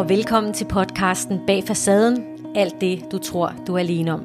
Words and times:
og 0.00 0.08
velkommen 0.08 0.52
til 0.52 0.64
podcasten 0.64 1.40
Bag 1.46 1.64
Facaden, 1.66 2.24
alt 2.54 2.80
det 2.80 3.12
du 3.12 3.18
tror 3.18 3.52
du 3.66 3.74
er 3.74 3.78
alene 3.78 4.12
om. 4.12 4.20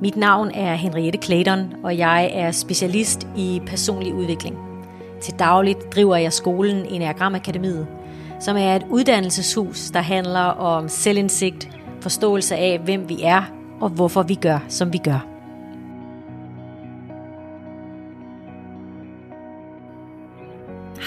Mit 0.00 0.16
navn 0.16 0.50
er 0.50 0.74
Henriette 0.74 1.18
Clayton, 1.22 1.74
og 1.84 1.98
jeg 1.98 2.30
er 2.34 2.50
specialist 2.50 3.26
i 3.36 3.62
personlig 3.66 4.14
udvikling. 4.14 4.56
Til 5.20 5.34
dagligt 5.38 5.78
driver 5.94 6.16
jeg 6.16 6.32
skolen 6.32 6.86
Enneagram 6.86 7.34
Akademiet, 7.34 7.86
som 8.40 8.56
er 8.56 8.76
et 8.76 8.86
uddannelseshus, 8.90 9.90
der 9.90 10.00
handler 10.00 10.40
om 10.40 10.88
selvindsigt, 10.88 11.68
forståelse 12.00 12.56
af, 12.56 12.78
hvem 12.78 13.08
vi 13.08 13.18
er 13.22 13.42
og 13.80 13.88
hvorfor 13.88 14.22
vi 14.22 14.34
gør, 14.34 14.58
som 14.68 14.92
vi 14.92 14.98
gør. 14.98 15.26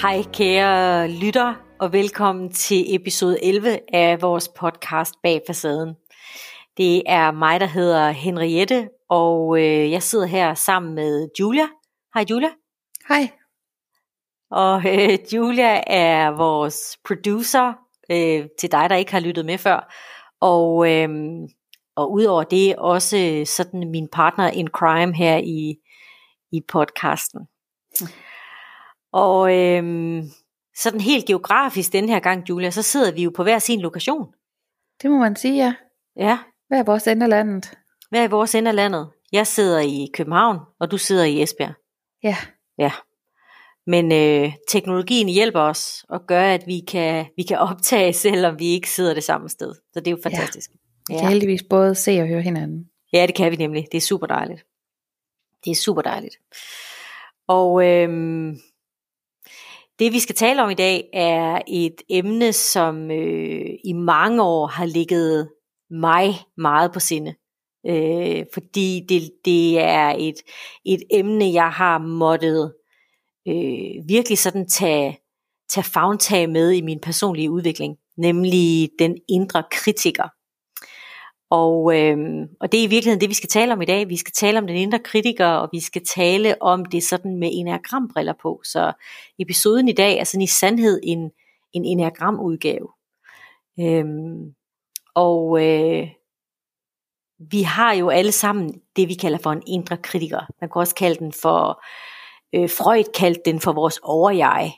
Hej 0.02 0.22
kære 0.32 1.08
lytter, 1.10 1.67
og 1.80 1.92
velkommen 1.92 2.52
til 2.52 2.94
episode 2.94 3.44
11 3.44 3.78
af 3.94 4.22
vores 4.22 4.48
podcast 4.48 5.14
Bag 5.22 5.42
Facaden. 5.46 5.94
Det 6.76 7.02
er 7.06 7.30
mig, 7.30 7.60
der 7.60 7.66
hedder 7.66 8.10
Henriette, 8.10 8.88
og 9.08 9.58
øh, 9.58 9.90
jeg 9.90 10.02
sidder 10.02 10.26
her 10.26 10.54
sammen 10.54 10.94
med 10.94 11.28
Julia. 11.40 11.66
Hej 12.14 12.24
Julia. 12.30 12.48
Hej. 13.08 13.30
Og 14.50 14.82
øh, 14.86 15.18
Julia 15.34 15.82
er 15.86 16.30
vores 16.30 16.98
producer 17.04 17.72
øh, 18.10 18.46
til 18.58 18.72
dig, 18.72 18.90
der 18.90 18.96
ikke 18.96 19.12
har 19.12 19.20
lyttet 19.20 19.46
med 19.46 19.58
før. 19.58 19.94
Og, 20.40 20.92
øh, 20.92 21.08
og 21.96 22.12
udover 22.12 22.44
det 22.44 22.76
også 22.76 23.42
sådan 23.46 23.90
min 23.90 24.08
partner 24.12 24.50
in 24.50 24.68
crime 24.68 25.14
her 25.14 25.36
i, 25.36 25.76
i 26.52 26.60
podcasten. 26.68 27.40
Og 29.12 29.56
øhm, 29.56 30.22
sådan 30.82 31.00
helt 31.00 31.26
geografisk 31.26 31.92
den 31.92 32.08
her 32.08 32.20
gang, 32.20 32.48
Julia, 32.48 32.70
så 32.70 32.82
sidder 32.82 33.12
vi 33.12 33.22
jo 33.22 33.30
på 33.36 33.42
hver 33.42 33.58
sin 33.58 33.80
lokation. 33.80 34.32
Det 35.02 35.10
må 35.10 35.18
man 35.18 35.36
sige, 35.36 35.56
ja. 35.56 35.74
Ja, 36.16 36.38
Hvad 36.68 36.78
er 36.78 36.84
vores 36.84 37.06
ende 37.06 37.24
af 37.24 37.30
landet? 37.30 37.74
hver 38.10 38.24
i 38.24 38.30
vores 38.30 38.54
ende 38.54 38.68
af 38.70 38.74
landet. 38.74 39.08
Jeg 39.32 39.46
sidder 39.46 39.80
i 39.80 40.08
København, 40.14 40.58
og 40.80 40.90
du 40.90 40.98
sidder 40.98 41.24
i 41.24 41.42
Esbjerg. 41.42 41.74
Ja, 42.22 42.36
Ja. 42.78 42.92
Men 43.86 44.12
øh, 44.12 44.52
teknologien 44.68 45.28
hjælper 45.28 45.60
os 45.60 46.04
og 46.08 46.26
gør, 46.26 46.42
at 46.42 46.62
vi 46.66 46.80
kan, 46.88 47.26
vi 47.36 47.42
kan 47.42 47.58
optage, 47.58 48.12
selvom 48.26 48.58
vi 48.58 48.66
ikke 48.66 48.90
sidder 48.90 49.14
det 49.14 49.24
samme 49.24 49.48
sted. 49.48 49.74
Så 49.92 50.00
det 50.00 50.06
er 50.06 50.10
jo 50.10 50.18
fantastisk. 50.22 50.70
vi 51.08 51.14
kan 51.18 51.28
heldigvis 51.28 51.62
både 51.70 51.94
se 51.94 52.20
og 52.20 52.26
høre 52.28 52.42
hinanden. 52.42 52.90
Ja, 53.12 53.26
det 53.26 53.34
kan 53.34 53.50
vi 53.50 53.56
nemlig. 53.56 53.86
Det 53.92 53.98
er 53.98 54.02
super 54.02 54.26
dejligt. 54.26 54.64
Det 55.64 55.70
er 55.70 55.74
super 55.74 56.02
dejligt. 56.02 56.36
Og 57.48 57.84
øhm, 57.86 58.56
det 59.98 60.12
vi 60.12 60.20
skal 60.20 60.34
tale 60.34 60.62
om 60.62 60.70
i 60.70 60.74
dag 60.74 61.08
er 61.12 61.62
et 61.68 62.02
emne, 62.10 62.52
som 62.52 63.10
øh, 63.10 63.70
i 63.84 63.92
mange 63.92 64.42
år 64.42 64.66
har 64.66 64.84
ligget 64.84 65.50
mig 65.90 66.34
meget 66.56 66.92
på 66.92 67.00
sinde. 67.00 67.34
Øh, 67.86 68.44
fordi 68.54 69.04
det, 69.08 69.30
det 69.44 69.80
er 69.80 70.14
et, 70.18 70.34
et 70.84 71.02
emne, 71.10 71.52
jeg 71.52 71.70
har 71.70 71.98
måttet 71.98 72.72
øh, 73.48 74.08
virkelig 74.08 74.38
sådan 74.38 74.68
tage, 74.68 75.18
tage 75.68 75.84
fagtag 75.84 76.50
med 76.50 76.72
i 76.72 76.80
min 76.80 77.00
personlige 77.00 77.50
udvikling. 77.50 77.96
Nemlig 78.16 78.90
den 78.98 79.18
indre 79.28 79.62
kritiker. 79.70 80.28
Og, 81.50 81.96
øhm, 81.96 82.48
og 82.60 82.72
det 82.72 82.80
er 82.80 82.84
i 82.84 82.86
virkeligheden 82.86 83.20
det, 83.20 83.28
vi 83.28 83.34
skal 83.34 83.48
tale 83.48 83.72
om 83.72 83.82
i 83.82 83.84
dag. 83.84 84.08
Vi 84.08 84.16
skal 84.16 84.32
tale 84.32 84.58
om 84.58 84.66
den 84.66 84.76
indre 84.76 84.98
kritiker, 84.98 85.46
og 85.46 85.68
vi 85.72 85.80
skal 85.80 86.04
tale 86.04 86.62
om 86.62 86.84
det 86.84 87.02
sådan 87.02 87.36
med 87.36 87.50
enagrambriller 87.52 88.34
på. 88.42 88.60
Så 88.64 88.92
episoden 89.38 89.88
i 89.88 89.92
dag 89.92 90.18
er 90.18 90.24
sådan 90.24 90.42
i 90.42 90.46
sandhed 90.46 91.00
en, 91.02 91.30
en 91.72 91.84
enagramudgave. 91.84 92.88
Øhm, 93.80 94.54
og 95.14 95.64
øh, 95.64 96.08
vi 97.50 97.62
har 97.62 97.92
jo 97.92 98.08
alle 98.08 98.32
sammen 98.32 98.80
det, 98.96 99.08
vi 99.08 99.14
kalder 99.14 99.38
for 99.38 99.52
en 99.52 99.62
indre 99.66 99.96
kritiker. 99.96 100.40
Man 100.60 100.70
kan 100.70 100.80
også 100.80 100.94
kalde 100.94 101.18
den 101.18 101.32
for, 101.32 101.82
øh, 102.54 102.70
Freud 102.70 103.12
kaldte 103.14 103.40
den 103.44 103.60
for 103.60 103.72
vores 103.72 103.98
overjeg. 104.02 104.72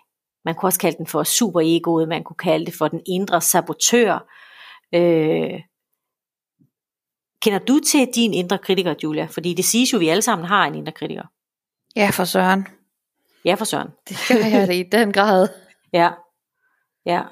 Man 0.45 0.55
kunne 0.55 0.69
også 0.69 0.81
kalde 0.81 0.99
den 0.99 1.07
for 1.07 1.23
superegoet, 1.23 2.09
man 2.09 2.25
kunne 2.25 2.37
kalde 2.37 2.67
det 2.67 2.75
for 2.75 2.89
den 2.89 3.01
indre 3.07 3.41
sabotør. 3.41 4.27
Øh, 4.95 5.61
Kender 7.43 7.59
du 7.59 7.81
til 7.87 8.09
din 8.15 8.35
indre 8.35 8.59
kritiker, 8.59 8.95
Julia? 9.03 9.25
Fordi 9.25 9.55
det 9.55 9.65
siges 9.65 9.93
jo, 9.93 9.99
at 9.99 10.01
vi 10.01 10.09
alle 10.09 10.23
sammen 10.23 10.47
har 10.47 10.67
en 10.67 10.75
indre 10.75 10.93
kritiker. 10.93 11.23
Ja, 11.97 12.11
for 12.13 12.25
søren. 12.25 12.67
Ja, 13.45 13.55
for 13.55 13.65
Søren. 13.65 13.89
Det 14.09 14.17
gør 14.29 14.59
jeg 14.59 14.69
det 14.69 14.75
i 14.75 14.83
den 14.93 15.13
grad. 15.13 15.49
Ja. 15.93 16.11
Ja. 17.07 17.23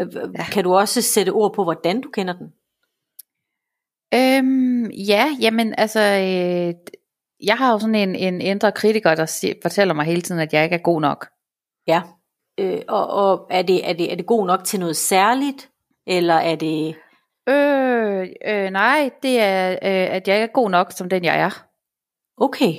Øh, 0.00 0.06
Ja. 0.38 0.44
Kan 0.52 0.64
du 0.64 0.74
også 0.74 1.02
sætte 1.02 1.30
ord 1.30 1.54
på, 1.54 1.64
hvordan 1.64 2.00
du 2.00 2.08
kender 2.10 2.34
den? 2.34 2.52
Øhm, 4.14 4.90
ja, 4.90 5.36
jamen 5.40 5.74
altså, 5.78 6.00
øh, 6.00 6.74
jeg 7.46 7.56
har 7.56 7.72
jo 7.72 7.78
sådan 7.78 7.94
en, 7.94 8.14
en 8.14 8.40
indre 8.40 8.72
kritiker, 8.72 9.14
der 9.14 9.26
siger, 9.26 9.54
fortæller 9.62 9.94
mig 9.94 10.04
hele 10.04 10.20
tiden, 10.22 10.40
at 10.40 10.52
jeg 10.52 10.64
ikke 10.64 10.76
er 10.76 10.80
god 10.82 11.00
nok. 11.00 11.26
Ja. 11.86 12.02
Øh, 12.58 12.80
og 12.88 13.06
og 13.10 13.46
er, 13.50 13.62
det, 13.62 13.88
er, 13.88 13.92
det, 13.92 14.12
er 14.12 14.16
det 14.16 14.26
god 14.26 14.46
nok 14.46 14.64
til 14.64 14.80
noget 14.80 14.96
særligt? 14.96 15.70
Eller 16.06 16.34
er 16.34 16.56
det... 16.56 16.94
Øh, 17.48 18.28
øh, 18.46 18.70
nej, 18.70 19.10
det 19.22 19.40
er, 19.40 19.70
øh, 19.72 20.14
at 20.16 20.28
jeg 20.28 20.36
ikke 20.36 20.50
er 20.50 20.54
god 20.54 20.70
nok, 20.70 20.92
som 20.92 21.08
den 21.08 21.24
jeg 21.24 21.40
er. 21.40 21.66
Okay. 22.36 22.72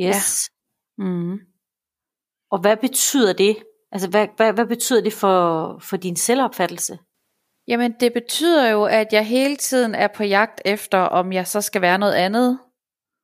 Yes. 0.00 0.50
Ja. 0.98 1.04
Mm. 1.04 1.38
Og 2.50 2.60
hvad 2.60 2.76
betyder 2.76 3.32
det? 3.32 3.56
Altså, 3.92 4.10
hvad, 4.10 4.28
hvad, 4.36 4.52
hvad 4.52 4.66
betyder 4.66 5.02
det 5.02 5.12
for, 5.12 5.78
for 5.78 5.96
din 5.96 6.16
selvopfattelse? 6.16 6.98
Jamen, 7.68 7.94
det 8.00 8.12
betyder 8.12 8.70
jo, 8.70 8.84
at 8.84 9.12
jeg 9.12 9.26
hele 9.26 9.56
tiden 9.56 9.94
er 9.94 10.08
på 10.08 10.22
jagt 10.24 10.62
efter, 10.64 10.98
om 10.98 11.32
jeg 11.32 11.46
så 11.46 11.60
skal 11.60 11.82
være 11.82 11.98
noget 11.98 12.14
andet, 12.14 12.58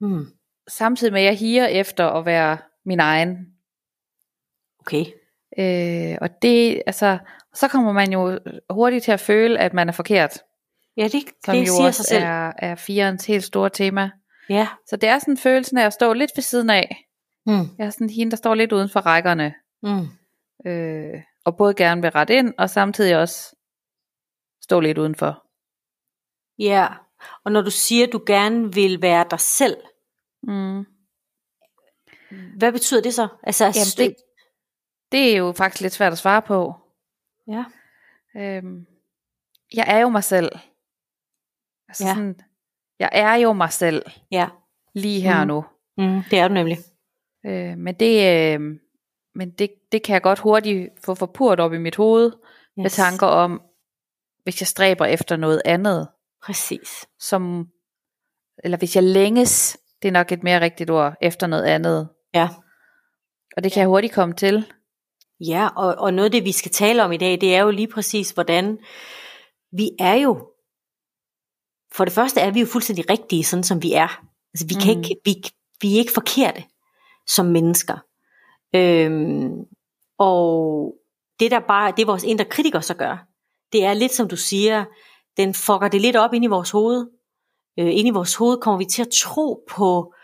Hmm. 0.01 0.27
samtidig 0.69 1.13
med, 1.13 1.21
at 1.21 1.27
jeg 1.27 1.39
higer 1.39 1.67
efter 1.67 2.07
at 2.07 2.27
være 2.27 2.59
min 2.85 3.01
egen. 3.01 3.37
Okay. 4.81 5.05
Øh, 5.59 6.19
og 6.21 6.43
det, 6.43 6.83
altså, 6.87 7.19
så 7.55 7.69
kommer 7.69 7.93
man 7.93 8.13
jo 8.13 8.39
hurtigt 8.71 9.05
til 9.05 9.13
at 9.13 9.21
føle, 9.21 9.59
at 9.59 9.75
man 9.75 9.89
er 9.89 9.93
forkert. 9.93 10.39
Ja, 11.01 11.09
det, 11.09 11.25
Som 11.45 11.55
det 11.55 11.61
jo 11.61 11.65
siger 11.67 11.77
sig 11.77 11.87
også 11.87 12.03
selv. 12.05 12.25
er, 12.25 12.53
er 12.59 12.75
firens 12.75 13.27
helt 13.27 13.45
store 13.45 13.71
tema. 13.71 14.11
Ja. 14.49 14.69
Så 14.87 14.97
det 14.97 15.09
er 15.09 15.19
sådan 15.19 15.37
følelsen 15.37 15.79
af 15.79 15.87
at 15.87 15.93
stå 15.93 16.13
lidt 16.13 16.31
ved 16.37 16.43
siden 16.43 16.71
af. 16.71 17.07
Hmm. 17.47 17.65
Jeg 17.79 17.87
er 17.87 17.91
sådan 17.91 18.11
hende, 18.11 18.31
der 18.31 18.37
står 18.37 18.55
lidt 18.55 18.73
uden 18.73 18.89
for 18.89 19.01
rækkerne. 19.01 19.55
Hmm. 19.83 20.07
Øh, 20.71 21.23
og 21.45 21.57
både 21.57 21.75
gerne 21.75 22.03
vil 22.03 22.11
rette 22.11 22.35
ind, 22.35 22.55
og 22.59 22.71
samtidig 22.71 23.17
også 23.19 23.57
stå 24.63 24.81
lidt 24.81 24.99
udenfor. 24.99 25.47
Ja. 26.59 26.87
Og 27.45 27.53
når 27.53 27.63
du 27.63 27.71
siger, 27.71 28.07
at 28.07 28.13
du 28.13 28.23
gerne 28.27 28.75
vil 28.75 29.03
være 29.03 29.27
dig 29.31 29.41
selv, 29.41 29.77
Mm. 30.43 30.85
hvad 32.59 32.73
betyder 32.73 33.03
det 33.03 33.15
så? 33.15 33.29
Altså, 33.43 33.65
Jamen, 33.65 33.75
det, 34.11 34.17
det 35.13 35.33
er 35.33 35.37
jo 35.37 35.53
faktisk 35.53 35.81
lidt 35.81 35.93
svært 35.93 36.13
at 36.13 36.19
svare 36.19 36.43
på. 36.43 36.75
Ja. 37.49 37.65
Øhm, 38.37 38.87
jeg 39.75 39.85
er 39.89 39.99
jo 39.99 40.09
mig 40.09 40.25
selv. 40.25 40.49
Altså 41.91 42.05
Ja. 42.07 42.15
sådan, 42.15 42.37
jeg 42.99 43.09
er 43.13 43.35
jo 43.35 43.53
mig 43.53 43.73
selv 43.73 44.03
Ja. 44.31 44.49
lige 44.95 45.21
her 45.21 45.45
Mm. 45.45 45.49
nu. 45.49 45.65
Mm, 45.99 46.23
det 46.31 46.39
er 46.39 46.49
du 46.49 46.55
nemlig. 46.55 46.79
Øh, 47.47 47.79
men 47.79 47.95
det, 47.95 48.15
øh, 48.55 48.61
men 49.35 49.51
det, 49.51 49.71
det 49.93 50.03
kan 50.03 50.13
jeg 50.13 50.23
godt 50.23 50.39
hurtigt 50.39 50.89
få 51.05 51.15
forpurt 51.15 51.61
op 51.61 51.73
i 51.73 51.79
mit 51.79 51.97
hoved 51.97 52.27
yes. 52.33 52.37
med 52.77 52.91
tanker 52.91 53.27
om, 53.27 53.63
hvis 54.43 54.61
jeg 54.61 54.67
stræber 54.67 55.05
efter 55.05 55.37
noget 55.37 55.63
andet, 55.65 56.09
Præcis. 56.43 57.07
som, 57.19 57.69
eller 58.65 58.79
hvis 58.79 58.97
jeg 58.97 59.05
længes, 59.05 59.79
det 60.03 60.09
er 60.09 60.13
nok 60.13 60.33
et 60.33 60.43
mere 60.43 60.61
rigtigt 60.61 60.91
ord, 60.91 61.15
efter 61.21 61.47
noget 61.47 61.65
andet. 61.65 62.09
Ja. 62.35 62.49
Og 63.57 63.65
det 63.65 63.73
kan 63.73 63.81
jeg 63.81 63.89
hurtigt 63.89 64.13
komme 64.15 64.35
til. 64.35 64.73
Ja, 65.49 65.69
og, 65.77 65.95
og 65.99 66.15
noget 66.15 66.25
af 66.25 66.33
det, 66.33 66.45
vi 66.45 66.53
skal 66.53 66.71
tale 66.71 67.05
om 67.05 67.13
i 67.13 67.17
dag, 67.17 67.41
det 67.41 67.55
er 67.55 67.61
jo 67.63 67.71
lige 67.71 67.89
præcis, 67.89 68.31
hvordan 68.31 68.79
vi 69.73 69.91
er 70.01 70.15
jo, 70.15 70.50
for 71.95 72.05
det 72.05 72.15
første 72.15 72.41
er 72.41 72.51
vi 72.51 72.61
jo 72.61 72.67
fuldstændig 72.67 73.11
rigtige, 73.11 73.45
sådan 73.45 73.65
som 73.65 73.83
vi 73.83 73.93
er. 73.93 74.23
Altså, 74.55 74.67
vi, 74.67 74.75
kan 74.75 74.97
Mm. 74.97 75.03
ikke, 75.03 75.17
vi, 75.25 75.35
vi 75.81 75.95
er 75.95 75.99
ikke 75.99 76.13
forkerte 76.13 76.65
som 77.27 77.47
mennesker. 77.47 77.99
Øhm, 78.75 79.51
og 80.19 80.95
det 81.41 81.51
der 81.51 81.61
bare, 81.61 81.93
det 81.97 82.07
vores 82.07 82.25
indre 82.25 82.45
kritiker 82.45 82.81
så 82.81 82.95
gør, 82.95 83.27
det 83.73 83.85
er 83.85 83.95
lidt 83.95 84.13
som 84.13 84.29
du 84.29 84.37
siger, 84.37 84.85
den 85.37 85.55
fucker 85.55 85.89
det 85.89 86.01
lidt 86.01 86.17
op 86.17 86.35
ind 86.35 86.45
i 86.45 86.49
vores 86.49 86.71
hoved. 86.71 87.07
Øh, 87.79 87.97
ind 87.97 88.09
i 88.09 88.11
vores 88.11 88.35
hoved 88.35 88.59
kommer 88.59 88.79
vi 88.79 88.85
til 88.85 89.03
at 89.03 89.09
tro 89.23 89.65
på 89.71 90.15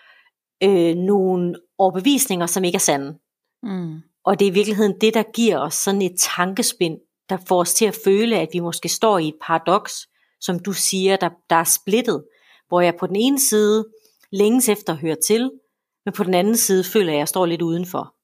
øh, 0.63 0.95
nogle 0.95 1.55
overbevisninger, 1.79 2.47
som 2.47 2.65
ikke 2.65 2.77
er 2.77 2.81
sande. 2.81 3.19
Mm. 3.63 4.01
Og 4.25 4.39
det 4.39 4.47
er 4.47 4.51
i 4.51 4.55
virkeligheden 4.55 5.01
det, 5.01 5.15
der 5.15 5.23
giver 5.35 5.59
os 5.59 5.75
sådan 5.75 6.03
et 6.03 6.15
tankespind, 6.37 6.99
der 7.29 7.37
får 7.49 7.61
os 7.61 7.75
til 7.75 7.85
at 7.85 7.97
føle, 8.05 8.39
at 8.39 8.49
vi 8.53 8.61
måske 8.61 8.89
står 8.89 9.19
i 9.19 9.29
et 9.29 9.37
paradoks, 9.43 10.09
som 10.47 10.59
du 10.59 10.73
siger, 10.73 11.17
der, 11.17 11.31
der 11.51 11.57
er 11.57 11.65
splittet, 11.65 12.25
hvor 12.69 12.81
jeg 12.81 12.95
på 12.97 13.07
den 13.07 13.17
ene 13.17 13.41
side 13.41 13.87
længes 14.33 14.69
efter 14.69 14.93
at 14.93 14.99
høre 14.99 15.17
til, 15.27 15.51
men 16.05 16.15
på 16.15 16.25
den 16.25 16.35
anden 16.35 16.57
side 16.57 16.85
føler 16.85 17.07
jeg, 17.13 17.15
at 17.17 17.19
jeg 17.19 17.29
står 17.29 17.47
lidt 17.47 17.63
udenfor. 17.63 18.15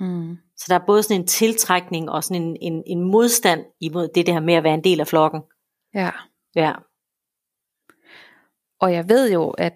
Mm. 0.00 0.36
Så 0.56 0.64
der 0.68 0.74
er 0.74 0.86
både 0.86 1.02
sådan 1.02 1.20
en 1.20 1.26
tiltrækning 1.26 2.10
og 2.10 2.24
sådan 2.24 2.42
en, 2.42 2.56
en, 2.60 2.82
en 2.86 3.10
modstand 3.10 3.64
imod 3.80 4.08
det 4.14 4.26
der 4.26 4.40
med 4.40 4.54
at 4.54 4.64
være 4.64 4.74
en 4.74 4.84
del 4.84 5.00
af 5.00 5.06
flokken. 5.06 5.40
Ja. 5.94 6.10
Ja. 6.54 6.72
Og 8.80 8.92
jeg 8.92 9.08
ved 9.08 9.32
jo, 9.32 9.50
at, 9.50 9.72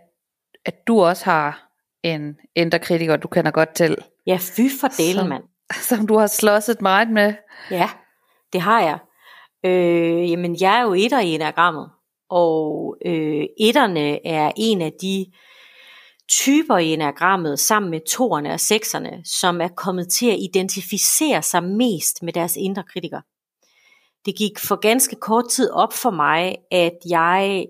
at 0.64 0.74
du 0.86 1.00
også 1.00 1.24
har 1.24 1.70
en 2.02 2.36
indre 2.54 2.78
kritiker, 2.78 3.16
du 3.16 3.28
kender 3.28 3.50
godt 3.50 3.74
til, 3.74 3.96
Ja, 4.26 4.38
fy 4.40 4.60
for 4.80 4.88
delen, 4.88 5.14
Som- 5.14 5.28
mand. 5.28 5.44
som 5.88 6.06
du 6.06 6.16
har 6.18 6.26
slåsset 6.26 6.80
meget 6.82 7.10
med. 7.10 7.34
Ja, 7.70 7.90
det 8.52 8.60
har 8.60 8.80
jeg. 8.80 8.98
Øh, 9.64 10.30
jamen, 10.30 10.56
jeg 10.60 10.78
er 10.78 10.82
jo 10.82 10.94
etter 10.94 11.20
i 11.20 11.28
enagrammet, 11.34 11.90
og 12.30 12.96
øh, 13.06 13.44
etterne 13.60 14.26
er 14.26 14.52
en 14.56 14.82
af 14.82 14.92
de 14.92 15.26
typer 16.28 16.78
i 16.78 16.92
enagrammet, 16.92 17.60
sammen 17.60 17.90
med 17.90 18.00
toerne 18.00 18.52
og 18.52 18.60
sekserne, 18.60 19.20
som 19.24 19.60
er 19.60 19.68
kommet 19.68 20.08
til 20.08 20.30
at 20.30 20.38
identificere 20.40 21.42
sig 21.42 21.64
mest 21.64 22.22
med 22.22 22.32
deres 22.32 22.56
indre 22.56 22.82
kritiker. 22.82 23.20
Det 24.26 24.36
gik 24.36 24.58
for 24.58 24.76
ganske 24.76 25.16
kort 25.16 25.48
tid 25.50 25.70
op 25.70 25.92
for 25.92 26.10
mig, 26.10 26.56
at 26.70 26.98
jeg 27.08 27.66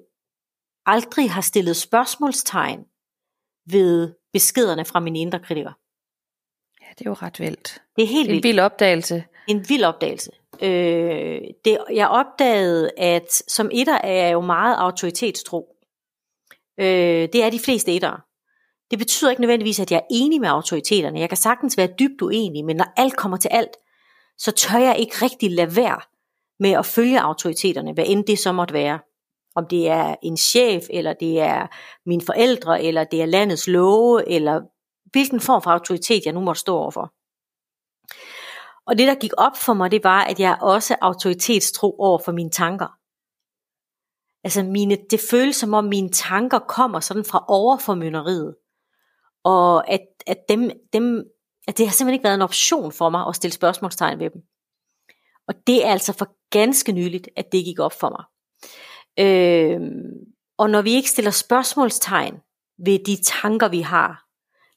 aldrig 0.86 1.30
har 1.30 1.40
stillet 1.40 1.76
spørgsmålstegn 1.76 2.80
ved 3.66 4.14
beskederne 4.32 4.84
fra 4.84 5.00
min 5.00 5.16
indre 5.16 5.38
kritiker. 5.38 5.72
Ja, 6.82 6.86
det 6.98 7.06
er 7.06 7.10
jo 7.10 7.14
ret 7.14 7.40
vildt. 7.40 7.82
Det 7.96 8.04
er 8.04 8.08
helt 8.08 8.28
er 8.28 8.30
en 8.30 8.32
vildt. 8.32 8.44
vild 8.44 8.60
opdagelse. 8.60 9.24
En 9.48 9.68
vild 9.68 9.84
opdagelse. 9.84 10.30
Øh, 10.62 11.40
det, 11.64 11.78
jeg 11.92 12.08
opdagede, 12.08 12.90
at 12.96 13.42
som 13.48 13.70
etter 13.72 13.98
er 13.98 14.12
jeg 14.12 14.32
jo 14.32 14.40
meget 14.40 14.76
autoritetstro. 14.78 15.76
Øh, 16.80 17.28
det 17.32 17.44
er 17.44 17.50
de 17.50 17.58
fleste 17.58 17.94
ettere. 17.94 18.20
Det 18.90 18.98
betyder 18.98 19.30
ikke 19.30 19.42
nødvendigvis, 19.42 19.80
at 19.80 19.90
jeg 19.90 19.96
er 19.96 20.06
enig 20.10 20.40
med 20.40 20.48
autoriteterne. 20.48 21.20
Jeg 21.20 21.28
kan 21.28 21.36
sagtens 21.36 21.76
være 21.76 21.88
dybt 21.98 22.22
uenig, 22.22 22.64
men 22.64 22.76
når 22.76 22.92
alt 22.96 23.16
kommer 23.16 23.36
til 23.36 23.48
alt, 23.48 23.76
så 24.38 24.52
tør 24.52 24.78
jeg 24.78 24.98
ikke 24.98 25.16
rigtig 25.22 25.50
lade 25.50 25.76
være 25.76 26.00
med 26.60 26.70
at 26.70 26.86
følge 26.86 27.20
autoriteterne, 27.20 27.92
hvad 27.92 28.04
end 28.06 28.24
det 28.24 28.38
så 28.38 28.52
måtte 28.52 28.74
være. 28.74 28.98
Om 29.54 29.66
det 29.66 29.88
er 29.88 30.14
en 30.22 30.36
chef, 30.36 30.84
eller 30.90 31.12
det 31.12 31.40
er 31.40 31.66
mine 32.06 32.22
forældre, 32.26 32.82
eller 32.82 33.04
det 33.04 33.22
er 33.22 33.26
landets 33.26 33.66
love, 33.66 34.28
eller 34.28 34.60
hvilken 35.12 35.40
form 35.40 35.62
for 35.62 35.70
autoritet 35.70 36.24
jeg 36.24 36.32
nu 36.32 36.40
måtte 36.40 36.60
stå 36.60 36.76
overfor. 36.76 37.12
Og 38.86 38.98
det, 38.98 39.08
der 39.08 39.14
gik 39.14 39.32
op 39.38 39.56
for 39.56 39.74
mig, 39.74 39.90
det 39.90 40.04
var, 40.04 40.24
at 40.24 40.40
jeg 40.40 40.58
også 40.60 40.96
autoritetstro 41.00 41.96
over 41.98 42.18
for 42.18 42.32
mine 42.32 42.50
tanker. 42.50 42.98
Altså 44.44 44.62
mine, 44.62 44.96
det 45.10 45.20
føles 45.30 45.56
som 45.56 45.74
om 45.74 45.84
mine 45.84 46.10
tanker 46.10 46.58
kommer 46.58 47.00
sådan 47.00 47.24
fra 47.24 47.44
overformynderiet. 47.48 48.56
Og 49.44 49.90
at, 49.90 50.00
at, 50.26 50.38
dem, 50.48 50.70
dem, 50.92 51.24
at 51.68 51.78
det 51.78 51.86
har 51.86 51.92
simpelthen 51.92 52.14
ikke 52.14 52.24
været 52.24 52.34
en 52.34 52.42
option 52.42 52.92
for 52.92 53.10
mig 53.10 53.26
at 53.28 53.36
stille 53.36 53.54
spørgsmålstegn 53.54 54.18
ved 54.18 54.30
dem. 54.30 54.42
Og 55.48 55.54
det 55.66 55.86
er 55.86 55.90
altså 55.90 56.12
for 56.12 56.36
ganske 56.50 56.92
nyligt, 56.92 57.28
at 57.36 57.52
det 57.52 57.64
gik 57.64 57.78
op 57.78 57.92
for 57.92 58.10
mig. 58.10 58.24
Øh, 59.18 59.80
og 60.58 60.70
når 60.70 60.82
vi 60.82 60.90
ikke 60.90 61.10
stiller 61.10 61.30
spørgsmålstegn 61.30 62.34
ved 62.86 62.98
de 63.06 63.22
tanker, 63.22 63.68
vi 63.68 63.80
har, 63.80 64.24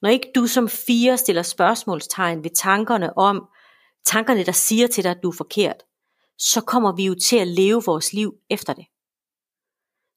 når 0.02 0.10
ikke 0.10 0.32
du 0.36 0.48
som 0.48 0.70
fire 0.70 1.18
stiller 1.18 1.42
spørgsmålstegn 1.42 2.44
ved 2.44 2.52
tankerne 2.56 3.18
om, 3.18 3.50
tankerne, 4.10 4.46
der 4.46 4.52
siger 4.52 4.88
til 4.88 5.04
dig, 5.04 5.12
at 5.12 5.24
du 5.24 5.30
er 5.30 5.36
forkert, 5.38 5.84
så 6.38 6.62
kommer 6.62 6.96
vi 6.96 7.06
jo 7.06 7.16
til 7.16 7.38
at 7.38 7.48
leve 7.48 7.84
vores 7.86 8.14
liv 8.14 8.34
efter 8.50 8.74
det. 8.74 8.86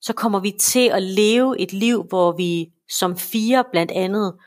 Så 0.00 0.12
kommer 0.12 0.41
vi 0.41 0.53
til 0.61 0.89
at 0.89 1.03
leve 1.03 1.59
et 1.59 1.73
liv, 1.73 2.03
hvor 2.03 2.33
vi 2.33 2.73
som 2.89 3.17
fire 3.17 3.65
blandt 3.73 3.93
andet 3.93 4.39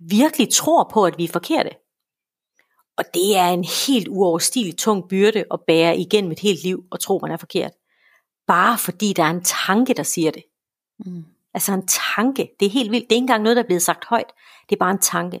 virkelig 0.00 0.52
tror 0.52 0.90
på, 0.92 1.04
at 1.04 1.18
vi 1.18 1.24
er 1.24 1.28
forkerte. 1.28 1.70
Og 2.96 3.04
det 3.14 3.36
er 3.36 3.48
en 3.48 3.64
helt 3.86 4.08
uoverstigelig 4.08 4.76
tung 4.76 5.08
byrde 5.08 5.44
at 5.50 5.60
bære 5.66 5.98
igennem 5.98 6.32
et 6.32 6.40
helt 6.40 6.62
liv 6.62 6.84
og 6.90 7.00
tro, 7.00 7.18
man 7.22 7.30
er 7.30 7.36
forkert. 7.36 7.72
Bare 8.46 8.78
fordi 8.78 9.12
der 9.12 9.22
er 9.22 9.30
en 9.30 9.44
tanke, 9.44 9.94
der 9.94 10.02
siger 10.02 10.30
det. 10.30 10.42
Mm. 10.98 11.24
Altså 11.54 11.72
en 11.72 11.88
tanke. 12.16 12.50
Det 12.60 12.66
er 12.66 12.70
helt 12.70 12.90
vildt. 12.90 13.04
Det 13.04 13.12
er 13.12 13.16
ikke 13.16 13.22
engang 13.22 13.42
noget, 13.42 13.56
der 13.56 13.62
er 13.62 13.66
blevet 13.66 13.82
sagt 13.82 14.04
højt. 14.04 14.32
Det 14.68 14.76
er 14.76 14.78
bare 14.78 14.90
en 14.90 14.98
tanke. 14.98 15.40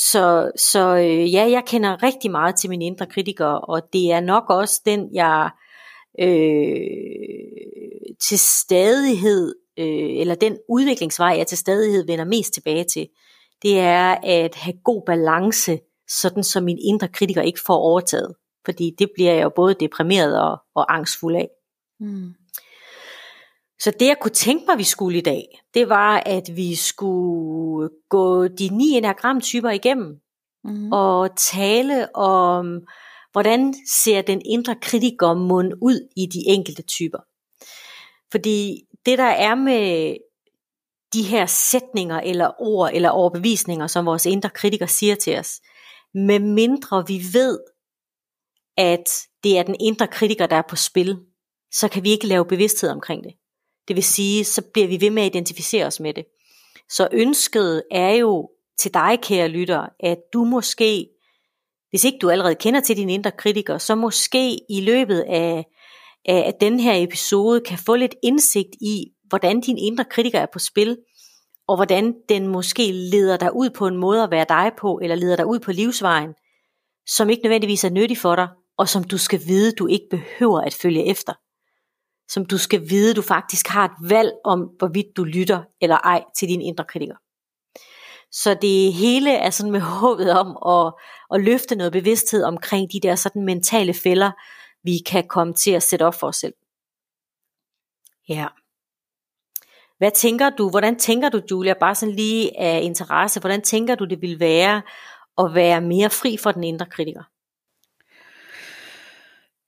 Så, 0.00 0.50
så 0.56 0.96
øh, 0.96 1.34
ja, 1.34 1.50
jeg 1.50 1.62
kender 1.66 2.02
rigtig 2.02 2.30
meget 2.30 2.56
til 2.56 2.70
min 2.70 2.82
indre 2.82 3.06
kritiker, 3.06 3.46
og 3.46 3.82
det 3.92 4.12
er 4.12 4.20
nok 4.20 4.44
også 4.50 4.82
den, 4.84 5.14
jeg 5.14 5.50
øh, 6.20 8.14
til 8.20 8.38
stadighed, 8.38 9.54
øh, 9.78 10.20
eller 10.20 10.34
den 10.34 10.58
udviklingsvej, 10.68 11.34
jeg 11.38 11.46
til 11.46 11.58
stadighed 11.58 12.06
vender 12.06 12.24
mest 12.24 12.54
tilbage 12.54 12.84
til, 12.84 13.08
det 13.62 13.80
er 13.80 14.16
at 14.22 14.54
have 14.54 14.76
god 14.84 15.02
balance, 15.06 15.78
sådan 16.08 16.44
som 16.44 16.64
min 16.64 16.78
indre 16.84 17.08
kritiker 17.08 17.42
ikke 17.42 17.60
får 17.66 17.76
overtaget. 17.76 18.34
Fordi 18.64 18.94
det 18.98 19.10
bliver 19.14 19.32
jeg 19.32 19.42
jo 19.42 19.50
både 19.56 19.74
deprimeret 19.74 20.42
og, 20.42 20.58
og 20.74 20.94
angstfuld 20.94 21.36
af. 21.36 21.48
Mm. 22.00 22.34
Så 23.80 23.90
det 24.00 24.06
jeg 24.06 24.16
kunne 24.20 24.32
tænke 24.32 24.64
mig, 24.68 24.78
vi 24.78 24.84
skulle 24.84 25.18
i 25.18 25.22
dag, 25.22 25.60
det 25.74 25.88
var, 25.88 26.22
at 26.26 26.56
vi 26.56 26.74
skulle 26.74 27.90
gå 28.08 28.48
de 28.48 28.68
ni 28.68 28.90
enagramtyper 28.90 29.70
igennem, 29.70 30.20
Mm. 30.64 30.92
og 30.92 31.36
tale 31.36 32.16
om, 32.16 32.80
hvordan 33.32 33.74
ser 33.88 34.22
den 34.22 34.42
indre 34.46 34.76
kritiker 34.82 35.34
mund 35.34 35.72
ud 35.82 36.08
i 36.16 36.26
de 36.26 36.38
enkelte 36.46 36.82
typer. 36.82 37.18
Fordi 38.30 38.82
det 39.06 39.18
der 39.18 39.24
er 39.24 39.54
med 39.54 40.16
de 41.12 41.22
her 41.22 41.46
sætninger 41.46 42.20
eller 42.20 42.50
ord 42.62 42.90
eller 42.94 43.10
overbevisninger, 43.10 43.86
som 43.86 44.06
vores 44.06 44.26
indre 44.26 44.50
kritiker 44.50 44.86
siger 44.86 45.14
til 45.14 45.38
os, 45.38 45.60
med 46.14 46.38
mindre 46.38 47.04
vi 47.06 47.20
ved, 47.32 47.58
at 48.76 49.08
det 49.44 49.58
er 49.58 49.62
den 49.62 49.76
indre 49.80 50.06
kritiker, 50.06 50.46
der 50.46 50.56
er 50.56 50.68
på 50.68 50.76
spil, 50.76 51.18
så 51.72 51.88
kan 51.88 52.04
vi 52.04 52.10
ikke 52.10 52.26
lave 52.26 52.44
bevidsthed 52.44 52.90
omkring 52.90 53.24
det. 53.24 53.32
Det 53.88 53.96
vil 53.96 54.04
sige, 54.04 54.44
så 54.44 54.62
bliver 54.72 54.88
vi 54.88 55.00
ved 55.00 55.10
med 55.10 55.22
at 55.22 55.34
identificere 55.34 55.86
os 55.86 56.00
med 56.00 56.14
det. 56.14 56.24
Så 56.88 57.08
ønsket 57.12 57.82
er 57.90 58.10
jo 58.10 58.50
til 58.78 58.94
dig, 58.94 59.18
kære 59.22 59.48
lytter, 59.48 59.86
at 60.00 60.18
du 60.32 60.44
måske, 60.44 61.08
hvis 61.90 62.04
ikke 62.04 62.18
du 62.18 62.30
allerede 62.30 62.54
kender 62.54 62.80
til 62.80 62.96
din 62.96 63.10
indre 63.10 63.30
kritiker, 63.30 63.78
så 63.78 63.94
måske 63.94 64.58
i 64.70 64.80
løbet 64.80 65.20
af, 65.20 65.64
af, 66.24 66.54
den 66.60 66.80
her 66.80 66.94
episode 66.94 67.60
kan 67.60 67.78
få 67.78 67.96
lidt 67.96 68.14
indsigt 68.22 68.74
i, 68.80 69.04
hvordan 69.28 69.60
din 69.60 69.78
indre 69.78 70.04
kritiker 70.04 70.40
er 70.40 70.46
på 70.52 70.58
spil, 70.58 70.96
og 71.68 71.76
hvordan 71.76 72.14
den 72.28 72.46
måske 72.46 72.92
leder 72.92 73.36
dig 73.36 73.56
ud 73.56 73.70
på 73.70 73.86
en 73.86 73.96
måde 73.96 74.22
at 74.22 74.30
være 74.30 74.46
dig 74.48 74.72
på, 74.78 75.00
eller 75.02 75.16
leder 75.16 75.36
dig 75.36 75.46
ud 75.46 75.58
på 75.58 75.72
livsvejen, 75.72 76.34
som 77.06 77.30
ikke 77.30 77.42
nødvendigvis 77.42 77.84
er 77.84 77.90
nyttig 77.90 78.18
for 78.18 78.36
dig, 78.36 78.48
og 78.78 78.88
som 78.88 79.04
du 79.04 79.18
skal 79.18 79.40
vide, 79.46 79.72
du 79.72 79.86
ikke 79.86 80.06
behøver 80.10 80.60
at 80.60 80.74
følge 80.74 81.06
efter. 81.06 81.32
Som 82.28 82.46
du 82.46 82.58
skal 82.58 82.90
vide, 82.90 83.14
du 83.14 83.22
faktisk 83.22 83.68
har 83.68 83.84
et 83.84 84.10
valg 84.10 84.32
om, 84.44 84.60
hvorvidt 84.78 85.16
du 85.16 85.24
lytter 85.24 85.62
eller 85.80 85.96
ej 85.96 86.24
til 86.36 86.48
din 86.48 86.60
indre 86.60 86.84
kritiker. 86.84 87.16
Så 88.30 88.58
det 88.62 88.92
hele 88.92 89.32
er 89.32 89.50
sådan 89.50 89.72
med 89.72 89.80
håbet 90.00 90.30
om 90.32 90.48
at, 90.76 90.92
at 91.34 91.44
løfte 91.44 91.76
noget 91.76 91.92
bevidsthed 91.92 92.44
omkring 92.44 92.92
de 92.92 93.00
der 93.00 93.14
sådan 93.14 93.44
mentale 93.44 93.94
fælder, 93.94 94.30
vi 94.84 94.98
kan 95.06 95.28
komme 95.28 95.54
til 95.54 95.70
at 95.70 95.82
sætte 95.82 96.06
op 96.06 96.14
for 96.14 96.26
os 96.26 96.36
selv. 96.36 96.54
Ja. 98.28 98.46
Hvad 99.98 100.10
tænker 100.10 100.50
du, 100.50 100.70
hvordan 100.70 100.98
tænker 100.98 101.28
du, 101.28 101.40
Julia, 101.50 101.74
bare 101.80 101.94
sådan 101.94 102.14
lige 102.14 102.60
af 102.60 102.80
interesse, 102.82 103.40
hvordan 103.40 103.62
tænker 103.62 103.94
du, 103.94 104.04
det 104.04 104.22
vil 104.22 104.40
være 104.40 104.82
at 105.38 105.54
være 105.54 105.80
mere 105.80 106.10
fri 106.10 106.36
for 106.36 106.52
den 106.52 106.64
indre 106.64 106.86
kritiker? 106.86 107.22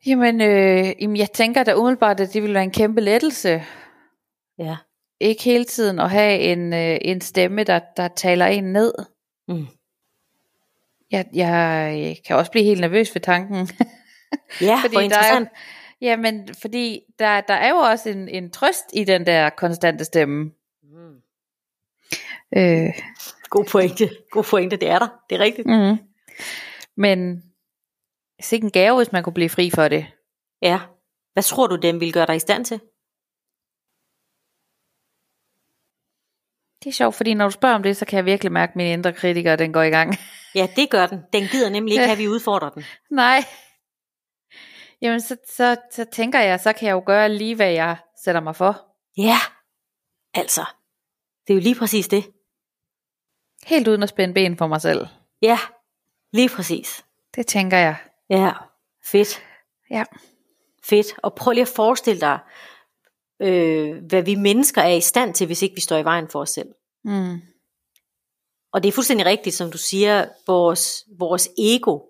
Jamen, 0.07 0.41
øh, 0.41 0.93
jamen, 1.01 1.17
jeg 1.17 1.31
tænker 1.31 1.63
da 1.63 1.75
umiddelbart, 1.75 2.21
at 2.21 2.33
det 2.33 2.43
ville 2.43 2.55
være 2.55 2.65
en 2.65 2.71
kæmpe 2.71 3.01
lettelse. 3.01 3.65
Ja. 4.59 4.77
Ikke 5.21 5.43
hele 5.43 5.65
tiden 5.65 5.99
at 5.99 6.11
have 6.11 6.39
en, 6.39 6.73
øh, 6.73 6.99
en 7.03 7.21
stemme, 7.21 7.65
der, 7.65 7.81
der 7.97 8.09
taler 8.09 8.47
en 8.47 8.65
ned. 8.65 8.95
Mm. 9.49 9.67
Jeg, 11.11 11.27
jeg 11.33 12.17
kan 12.27 12.37
også 12.37 12.51
blive 12.51 12.65
helt 12.65 12.81
nervøs 12.81 13.15
ved 13.15 13.23
tanken. 13.23 13.69
Ja, 14.61 14.79
fordi 14.83 14.95
hvor 14.95 15.01
der 15.01 15.05
interessant. 15.05 15.49
er, 15.49 15.57
jamen, 16.01 16.55
fordi 16.55 17.01
der, 17.19 17.41
der 17.41 17.55
er 17.55 17.69
jo 17.69 17.77
også 17.77 18.09
en, 18.11 18.29
en 18.29 18.51
trøst 18.51 18.85
i 18.95 19.05
den 19.05 19.27
der 19.27 19.51
konstante 19.51 20.05
stemme. 20.05 20.51
Mm. 20.83 21.15
Øh, 22.57 22.95
God 23.49 23.65
pointe. 23.65 24.11
God 24.31 24.45
pointe, 24.45 24.77
det 24.77 24.89
er 24.89 24.99
der. 24.99 25.09
Det 25.31 25.37
er 25.37 25.41
rigtigt. 25.41 25.67
mm. 25.67 25.99
Men 26.97 27.43
sikke 28.43 28.65
en 28.65 28.71
gave, 28.71 28.97
hvis 28.97 29.13
man 29.13 29.23
kunne 29.23 29.35
blive 29.35 29.49
fri 29.49 29.71
for 29.71 29.89
det. 29.89 30.07
Ja. 30.63 30.81
Hvad 31.33 31.43
tror 31.43 31.67
du, 31.67 31.77
den 31.77 32.01
vil 32.01 32.13
gøre 32.13 32.27
dig 32.27 32.37
i 32.37 32.39
stand 32.39 32.65
til? 32.65 32.81
Det 36.85 36.91
er 36.91 36.93
sjovt, 36.93 37.15
fordi 37.15 37.35
når 37.35 37.45
du 37.45 37.51
spørger 37.51 37.75
om 37.75 37.83
det, 37.83 37.97
så 37.97 38.05
kan 38.07 38.17
jeg 38.17 38.25
virkelig 38.25 38.53
mærke, 38.53 38.71
at 38.71 38.77
min 38.77 38.87
indre 38.87 39.13
kritiker, 39.13 39.57
den 39.57 39.73
går 39.73 39.83
i 39.83 39.91
gang. 39.91 40.15
Ja, 40.55 40.69
det 40.77 40.91
gør 40.91 41.07
den. 41.07 41.21
Den 41.33 41.43
gider 41.49 41.71
nemlig 41.71 41.93
ikke 41.93 42.13
at 42.13 42.19
vi 42.19 42.29
udfordrer 42.29 42.71
den. 42.71 42.85
Nej. 43.11 43.45
Jamen, 45.03 45.21
så, 45.21 45.37
så, 45.49 45.77
så 45.91 46.05
tænker 46.13 46.41
jeg, 46.41 46.61
så 46.61 46.73
kan 46.73 46.87
jeg 46.89 46.93
jo 46.93 47.03
gøre 47.07 47.29
lige, 47.29 47.57
hvad 47.57 47.71
jeg 47.73 47.97
sætter 48.25 48.41
mig 48.41 48.57
for. 48.57 48.97
Ja, 49.17 49.37
altså. 50.35 50.65
Det 51.47 51.53
er 51.53 51.55
jo 51.55 51.61
lige 51.61 51.75
præcis 51.79 52.09
det. 52.09 52.25
Helt 53.67 53.89
uden 53.89 54.03
at 54.03 54.09
spænde 54.09 54.35
ben 54.35 54.57
for 54.57 54.67
mig 54.67 54.81
selv. 54.81 55.07
Ja, 55.43 55.59
lige 56.33 56.49
præcis. 56.49 57.05
Det 57.35 57.47
tænker 57.47 57.77
jeg. 57.77 57.97
Ja, 58.31 58.53
fedt. 59.05 59.43
Ja. 59.91 60.05
fedt. 60.83 61.07
Og 61.23 61.35
prøv 61.35 61.53
lige 61.53 61.63
at 61.63 61.69
forestille 61.69 62.21
dig, 62.21 62.39
øh, 63.43 64.05
hvad 64.09 64.23
vi 64.23 64.35
mennesker 64.35 64.83
er 64.83 64.95
i 64.95 65.01
stand 65.01 65.35
til, 65.35 65.47
hvis 65.47 65.63
ikke 65.63 65.75
vi 65.75 65.81
står 65.81 65.97
i 65.97 66.05
vejen 66.05 66.29
for 66.29 66.41
os 66.41 66.51
selv. 66.51 66.69
Mm. 67.05 67.41
Og 68.73 68.83
det 68.83 68.89
er 68.89 68.93
fuldstændig 68.93 69.27
rigtigt, 69.27 69.55
som 69.55 69.71
du 69.71 69.79
siger, 69.79 70.29
vores, 70.47 71.05
vores 71.19 71.49
ego 71.59 72.01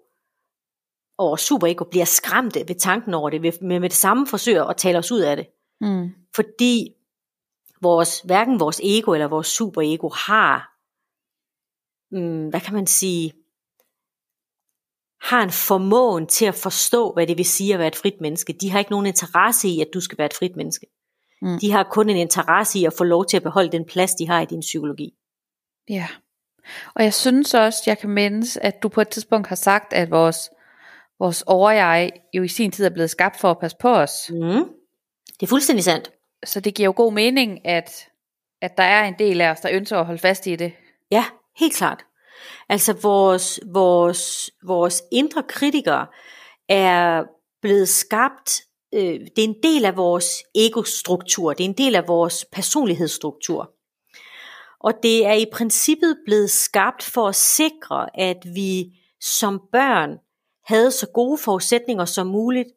og 1.18 1.26
vores 1.28 1.40
superego 1.40 1.84
bliver 1.84 2.04
skræmte 2.04 2.68
ved 2.68 2.74
tanken 2.74 3.14
over 3.14 3.30
det, 3.30 3.40
med, 3.40 3.80
med 3.80 3.80
det 3.80 3.92
samme 3.92 4.26
forsøger 4.26 4.64
at 4.64 4.76
tale 4.76 4.98
os 4.98 5.12
ud 5.12 5.20
af 5.20 5.36
det. 5.36 5.46
Mm. 5.80 6.10
Fordi 6.34 6.94
vores, 7.82 8.20
hverken 8.20 8.60
vores 8.60 8.80
ego 8.84 9.12
eller 9.12 9.28
vores 9.28 9.46
superego 9.46 10.08
har, 10.08 10.76
mm, 12.10 12.48
hvad 12.48 12.60
kan 12.60 12.74
man 12.74 12.86
sige, 12.86 13.32
har 15.22 15.42
en 15.42 15.50
formåen 15.50 16.26
til 16.26 16.44
at 16.46 16.54
forstå, 16.54 17.12
hvad 17.12 17.26
det 17.26 17.38
vil 17.38 17.44
sige 17.44 17.72
at 17.72 17.78
være 17.78 17.88
et 17.88 17.96
frit 17.96 18.20
menneske. 18.20 18.52
De 18.52 18.70
har 18.70 18.78
ikke 18.78 18.90
nogen 18.90 19.06
interesse 19.06 19.68
i, 19.68 19.80
at 19.80 19.88
du 19.94 20.00
skal 20.00 20.18
være 20.18 20.26
et 20.26 20.34
frit 20.34 20.56
menneske. 20.56 20.86
Mm. 21.42 21.58
De 21.58 21.72
har 21.72 21.82
kun 21.82 22.10
en 22.10 22.16
interesse 22.16 22.78
i 22.78 22.84
at 22.84 22.92
få 22.98 23.04
lov 23.04 23.26
til 23.26 23.36
at 23.36 23.42
beholde 23.42 23.72
den 23.72 23.84
plads, 23.84 24.14
de 24.14 24.26
har 24.26 24.40
i 24.40 24.44
din 24.44 24.60
psykologi. 24.60 25.14
Ja. 25.88 26.08
Og 26.94 27.04
jeg 27.04 27.14
synes 27.14 27.54
også, 27.54 27.82
jeg 27.86 27.98
kan 27.98 28.10
mindes, 28.10 28.56
at 28.56 28.82
du 28.82 28.88
på 28.88 29.00
et 29.00 29.08
tidspunkt 29.08 29.48
har 29.48 29.56
sagt, 29.56 29.92
at 29.92 30.10
vores, 30.10 30.50
vores 31.18 31.42
overjeg 31.46 32.10
jo 32.34 32.42
i 32.42 32.48
sin 32.48 32.72
tid 32.72 32.84
er 32.84 32.90
blevet 32.90 33.10
skabt 33.10 33.40
for 33.40 33.50
at 33.50 33.58
passe 33.58 33.76
på 33.80 33.88
os. 33.88 34.30
Mm. 34.30 34.64
Det 35.40 35.42
er 35.42 35.46
fuldstændig 35.46 35.84
sandt. 35.84 36.10
Så 36.44 36.60
det 36.60 36.74
giver 36.74 36.86
jo 36.86 36.92
god 36.96 37.12
mening, 37.12 37.66
at, 37.66 37.90
at 38.62 38.76
der 38.76 38.82
er 38.82 39.04
en 39.04 39.14
del 39.18 39.40
af 39.40 39.50
os, 39.50 39.60
der 39.60 39.68
ønsker 39.72 39.98
at 39.98 40.06
holde 40.06 40.20
fast 40.20 40.46
i 40.46 40.56
det. 40.56 40.72
Ja, 41.10 41.24
helt 41.56 41.74
klart. 41.74 42.04
Altså 42.68 42.92
vores, 42.92 43.60
vores, 43.66 44.50
vores 44.66 45.02
indre 45.12 45.42
kritikere 45.48 46.06
er 46.68 47.22
blevet 47.62 47.88
skabt, 47.88 48.60
øh, 48.94 49.20
det 49.36 49.38
er 49.38 49.48
en 49.48 49.62
del 49.62 49.84
af 49.84 49.96
vores 49.96 50.26
egostruktur, 50.54 51.52
det 51.52 51.64
er 51.64 51.68
en 51.68 51.78
del 51.78 51.94
af 51.94 52.08
vores 52.08 52.44
personlighedsstruktur. 52.52 53.70
Og 54.80 54.92
det 55.02 55.26
er 55.26 55.32
i 55.32 55.46
princippet 55.52 56.16
blevet 56.26 56.50
skabt 56.50 57.02
for 57.02 57.28
at 57.28 57.36
sikre, 57.36 58.20
at 58.20 58.36
vi 58.54 58.86
som 59.20 59.60
børn 59.72 60.10
havde 60.64 60.90
så 60.90 61.06
gode 61.14 61.38
forudsætninger 61.38 62.04
som 62.04 62.26
muligt 62.26 62.68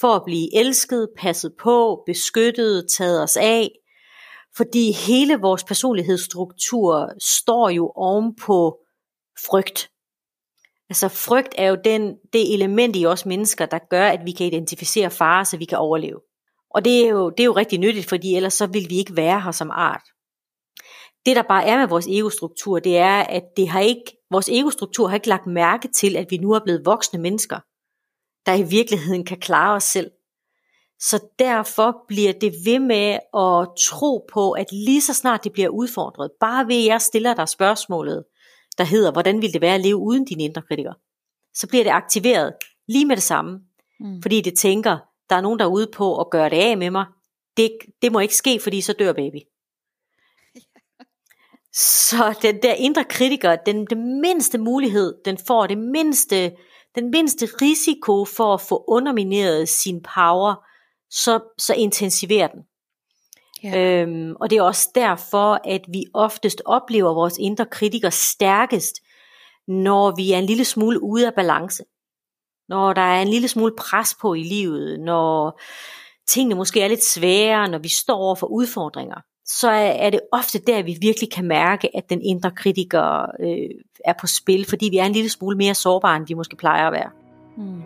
for 0.00 0.14
at 0.14 0.22
blive 0.24 0.56
elsket, 0.56 1.08
passet 1.16 1.52
på, 1.62 2.02
beskyttet, 2.06 2.86
taget 2.98 3.22
os 3.22 3.36
af. 3.36 3.70
Fordi 4.56 4.92
hele 4.92 5.36
vores 5.36 5.64
personlighedsstruktur 5.64 7.12
står 7.18 7.68
jo 7.68 7.92
oven 7.94 8.36
på 8.36 8.78
frygt. 9.46 9.90
Altså 10.90 11.08
frygt 11.08 11.54
er 11.58 11.68
jo 11.68 11.76
den, 11.84 12.16
det 12.32 12.54
element 12.54 12.96
i 12.96 13.06
os 13.06 13.26
mennesker, 13.26 13.66
der 13.66 13.78
gør, 13.90 14.08
at 14.08 14.20
vi 14.24 14.32
kan 14.32 14.46
identificere 14.46 15.10
farer, 15.10 15.44
så 15.44 15.56
vi 15.56 15.64
kan 15.64 15.78
overleve. 15.78 16.20
Og 16.70 16.84
det 16.84 17.04
er 17.04 17.08
jo, 17.08 17.30
det 17.30 17.40
er 17.40 17.44
jo 17.44 17.52
rigtig 17.52 17.78
nyttigt, 17.78 18.08
fordi 18.08 18.34
ellers 18.34 18.54
så 18.54 18.66
vil 18.66 18.86
vi 18.90 18.98
ikke 18.98 19.16
være 19.16 19.40
her 19.40 19.50
som 19.50 19.70
art. 19.70 20.02
Det 21.26 21.36
der 21.36 21.42
bare 21.42 21.64
er 21.66 21.78
med 21.78 21.88
vores 21.88 22.06
egostruktur, 22.06 22.78
det 22.78 22.98
er, 22.98 23.18
at 23.20 23.42
det 23.56 23.68
har 23.68 23.80
ikke, 23.80 24.16
vores 24.30 24.48
egostruktur 24.48 25.08
har 25.08 25.14
ikke 25.14 25.28
lagt 25.28 25.46
mærke 25.46 25.88
til, 25.88 26.16
at 26.16 26.26
vi 26.30 26.36
nu 26.36 26.52
er 26.52 26.60
blevet 26.64 26.84
voksne 26.84 27.20
mennesker, 27.20 27.58
der 28.46 28.54
i 28.54 28.62
virkeligheden 28.62 29.24
kan 29.24 29.40
klare 29.40 29.76
os 29.76 29.84
selv. 29.84 30.10
Så 30.98 31.20
derfor 31.38 32.04
bliver 32.08 32.32
det 32.32 32.54
ved 32.64 32.78
med 32.78 33.18
at 33.34 33.68
tro 33.78 34.26
på, 34.32 34.52
at 34.52 34.72
lige 34.72 35.02
så 35.02 35.14
snart 35.14 35.44
det 35.44 35.52
bliver 35.52 35.68
udfordret, 35.68 36.30
bare 36.40 36.66
ved 36.66 36.76
at 36.76 36.86
jeg 36.86 37.00
stiller 37.00 37.34
dig 37.34 37.48
spørgsmålet, 37.48 38.24
der 38.80 38.86
hedder, 38.86 39.12
hvordan 39.12 39.42
vil 39.42 39.52
det 39.52 39.60
være 39.60 39.74
at 39.74 39.80
leve 39.80 39.96
uden 39.96 40.24
dine 40.24 40.42
indre 40.42 40.62
kritikere? 40.62 40.94
Så 41.54 41.68
bliver 41.68 41.84
det 41.84 41.90
aktiveret 41.90 42.52
lige 42.88 43.06
med 43.06 43.16
det 43.16 43.22
samme. 43.22 43.60
Mm. 44.00 44.22
Fordi 44.22 44.40
det 44.40 44.58
tænker, 44.58 44.98
der 45.30 45.36
er 45.36 45.40
nogen 45.40 45.58
der 45.58 45.64
er 45.64 45.68
ude 45.68 45.90
på 45.94 46.20
at 46.20 46.30
gøre 46.30 46.50
det 46.50 46.56
af 46.56 46.78
med 46.78 46.90
mig. 46.90 47.06
Det, 47.56 47.70
det 48.02 48.12
må 48.12 48.20
ikke 48.20 48.36
ske, 48.36 48.60
fordi 48.62 48.80
så 48.80 48.92
dør 48.92 49.12
baby. 49.12 49.36
Så 52.08 52.38
den 52.42 52.62
der 52.62 52.74
indre 52.74 53.04
kritiker, 53.04 53.56
den, 53.56 53.86
den 53.86 54.20
mindste 54.20 54.58
mulighed, 54.58 55.14
den 55.24 55.38
får 55.46 55.66
det 55.66 55.78
mindste, 55.78 56.56
den 56.94 57.10
mindste 57.10 57.46
risiko 57.46 58.24
for 58.24 58.54
at 58.54 58.60
få 58.60 58.84
undermineret 58.88 59.68
sin 59.68 60.02
power, 60.14 60.54
så, 61.10 61.40
så 61.58 61.74
intensiverer 61.74 62.48
den. 62.48 62.60
Ja. 63.64 64.02
Øhm, 64.02 64.34
og 64.40 64.50
det 64.50 64.58
er 64.58 64.62
også 64.62 64.90
derfor, 64.94 65.60
at 65.64 65.80
vi 65.88 66.04
oftest 66.14 66.62
oplever 66.64 67.14
vores 67.14 67.38
indre 67.38 67.66
kritiker 67.66 68.10
stærkest, 68.10 68.94
når 69.68 70.16
vi 70.16 70.32
er 70.32 70.38
en 70.38 70.44
lille 70.44 70.64
smule 70.64 71.02
ude 71.02 71.26
af 71.26 71.34
balance. 71.34 71.84
Når 72.68 72.92
der 72.92 73.02
er 73.02 73.22
en 73.22 73.28
lille 73.28 73.48
smule 73.48 73.72
pres 73.78 74.16
på 74.20 74.34
i 74.34 74.42
livet, 74.42 75.00
når 75.00 75.60
tingene 76.28 76.54
måske 76.54 76.80
er 76.80 76.88
lidt 76.88 77.04
svære, 77.04 77.68
når 77.68 77.78
vi 77.78 77.88
står 77.88 78.16
over 78.16 78.34
for 78.34 78.46
udfordringer, 78.46 79.20
så 79.46 79.70
er 79.70 80.10
det 80.10 80.20
ofte 80.32 80.58
der, 80.58 80.82
vi 80.82 80.96
virkelig 81.00 81.32
kan 81.32 81.44
mærke, 81.44 81.96
at 81.96 82.10
den 82.10 82.22
indre 82.22 82.50
kritiker 82.50 83.20
øh, 83.40 83.70
er 84.04 84.12
på 84.20 84.26
spil, 84.26 84.66
fordi 84.68 84.88
vi 84.90 84.96
er 84.96 85.04
en 85.04 85.12
lille 85.12 85.30
smule 85.30 85.56
mere 85.56 85.74
sårbare, 85.74 86.16
end 86.16 86.26
vi 86.26 86.34
måske 86.34 86.56
plejer 86.56 86.86
at 86.86 86.92
være. 86.92 87.10
Mm. 87.56 87.82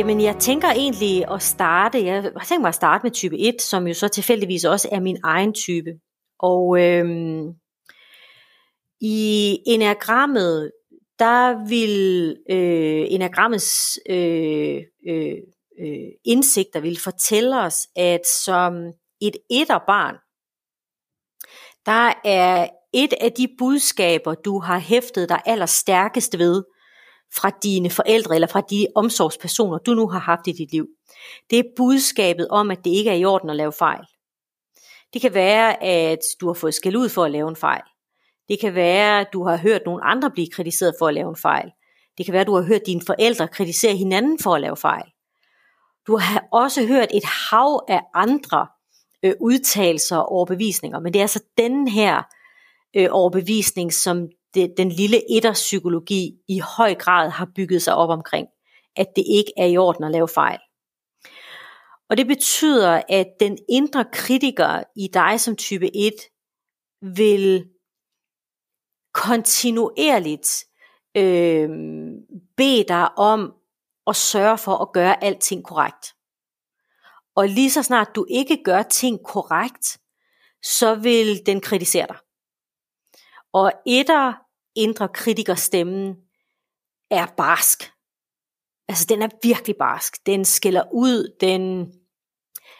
Jamen 0.00 0.20
jeg 0.20 0.36
tænker 0.36 0.68
egentlig 0.68 1.30
at 1.30 1.42
starte, 1.42 2.04
jeg 2.04 2.22
har 2.22 2.44
tænkt 2.48 2.60
mig 2.60 2.68
at 2.68 2.74
starte 2.74 3.02
med 3.02 3.10
type 3.10 3.38
1, 3.38 3.62
som 3.62 3.86
jo 3.86 3.94
så 3.94 4.08
tilfældigvis 4.08 4.64
også 4.64 4.88
er 4.92 5.00
min 5.00 5.18
egen 5.24 5.54
type. 5.54 5.90
Og 6.38 6.80
øhm, 6.80 7.48
i 9.00 9.58
enagrammet, 9.66 10.72
der 11.18 11.68
vil 11.68 12.36
øh, 12.50 13.06
enagrammets 13.10 13.98
øh, 14.10 14.82
øh, 15.08 15.36
øh, 15.80 16.08
indsigter 16.24 16.80
vil 16.80 17.00
fortælle 17.00 17.60
os, 17.60 17.76
at 17.96 18.26
som 18.44 18.74
et 19.20 19.36
etterbarn, 19.50 20.14
der 21.86 22.12
er 22.24 22.68
et 22.94 23.12
af 23.20 23.32
de 23.32 23.48
budskaber, 23.58 24.34
du 24.34 24.60
har 24.60 24.78
hæftet 24.78 25.28
dig 25.28 25.40
allerstærkest 25.46 26.38
ved, 26.38 26.62
fra 27.34 27.50
dine 27.62 27.90
forældre 27.90 28.34
eller 28.34 28.48
fra 28.48 28.60
de 28.60 28.86
omsorgspersoner, 28.94 29.78
du 29.78 29.94
nu 29.94 30.08
har 30.08 30.18
haft 30.18 30.46
i 30.46 30.52
dit 30.52 30.72
liv. 30.72 30.86
Det 31.50 31.58
er 31.58 31.64
budskabet 31.76 32.48
om, 32.48 32.70
at 32.70 32.84
det 32.84 32.90
ikke 32.90 33.10
er 33.10 33.14
i 33.14 33.24
orden 33.24 33.50
at 33.50 33.56
lave 33.56 33.72
fejl. 33.72 34.04
Det 35.12 35.20
kan 35.20 35.34
være, 35.34 35.82
at 35.82 36.18
du 36.40 36.46
har 36.46 36.54
fået 36.54 36.74
skæld 36.74 36.96
ud 36.96 37.08
for 37.08 37.24
at 37.24 37.30
lave 37.30 37.48
en 37.48 37.56
fejl. 37.56 37.82
Det 38.48 38.60
kan 38.60 38.74
være, 38.74 39.20
at 39.20 39.28
du 39.32 39.44
har 39.44 39.56
hørt 39.56 39.80
nogle 39.86 40.04
andre 40.04 40.30
blive 40.30 40.48
kritiseret 40.52 40.94
for 40.98 41.08
at 41.08 41.14
lave 41.14 41.28
en 41.28 41.36
fejl. 41.36 41.70
Det 42.18 42.26
kan 42.26 42.32
være, 42.32 42.40
at 42.40 42.46
du 42.46 42.54
har 42.54 42.62
hørt 42.62 42.86
dine 42.86 43.00
forældre 43.06 43.48
kritisere 43.48 43.96
hinanden 43.96 44.38
for 44.42 44.54
at 44.54 44.60
lave 44.60 44.76
fejl. 44.76 45.06
Du 46.06 46.16
har 46.16 46.44
også 46.52 46.86
hørt 46.86 47.08
et 47.14 47.24
hav 47.24 47.84
af 47.88 48.00
andre 48.14 48.66
øh, 49.22 49.34
udtalelser 49.40 50.16
og 50.16 50.32
overbevisninger, 50.32 51.00
men 51.00 51.12
det 51.12 51.18
er 51.18 51.24
altså 51.24 51.44
den 51.58 51.88
her 51.88 52.22
øh, 52.96 53.08
overbevisning, 53.10 53.92
som 53.92 54.28
det, 54.54 54.74
den 54.76 54.88
lille 54.88 55.36
etterpsykologi 55.36 56.32
i 56.48 56.58
høj 56.58 56.94
grad 56.94 57.30
har 57.30 57.48
bygget 57.56 57.82
sig 57.82 57.94
op 57.94 58.08
omkring, 58.08 58.48
at 58.96 59.06
det 59.16 59.24
ikke 59.30 59.52
er 59.56 59.66
i 59.66 59.76
orden 59.76 60.04
at 60.04 60.10
lave 60.10 60.28
fejl. 60.28 60.58
Og 62.10 62.16
det 62.16 62.26
betyder, 62.26 63.02
at 63.08 63.26
den 63.40 63.58
indre 63.68 64.04
kritiker 64.12 64.82
i 64.96 65.08
dig 65.14 65.40
som 65.40 65.56
type 65.56 65.96
1 65.96 66.12
vil 67.16 67.68
kontinuerligt 69.14 70.64
øh, 71.16 71.68
bede 72.56 72.84
dig 72.88 73.18
om 73.18 73.54
at 74.06 74.16
sørge 74.16 74.58
for 74.58 74.76
at 74.76 74.92
gøre 74.92 75.24
alting 75.24 75.64
korrekt. 75.64 76.14
Og 77.34 77.48
lige 77.48 77.70
så 77.70 77.82
snart 77.82 78.08
du 78.14 78.26
ikke 78.30 78.62
gør 78.64 78.82
ting 78.82 79.24
korrekt, 79.24 79.98
så 80.62 80.94
vil 80.94 81.46
den 81.46 81.60
kritisere 81.60 82.06
dig. 82.06 82.16
Og 83.52 83.72
etter 83.86 84.32
indre 84.74 85.08
kritikerstemmen 85.08 86.16
er 87.10 87.26
barsk. 87.36 87.92
Altså 88.88 89.06
den 89.08 89.22
er 89.22 89.28
virkelig 89.42 89.76
barsk. 89.76 90.26
Den 90.26 90.44
skiller 90.44 90.84
ud. 90.92 91.36
Den... 91.40 91.92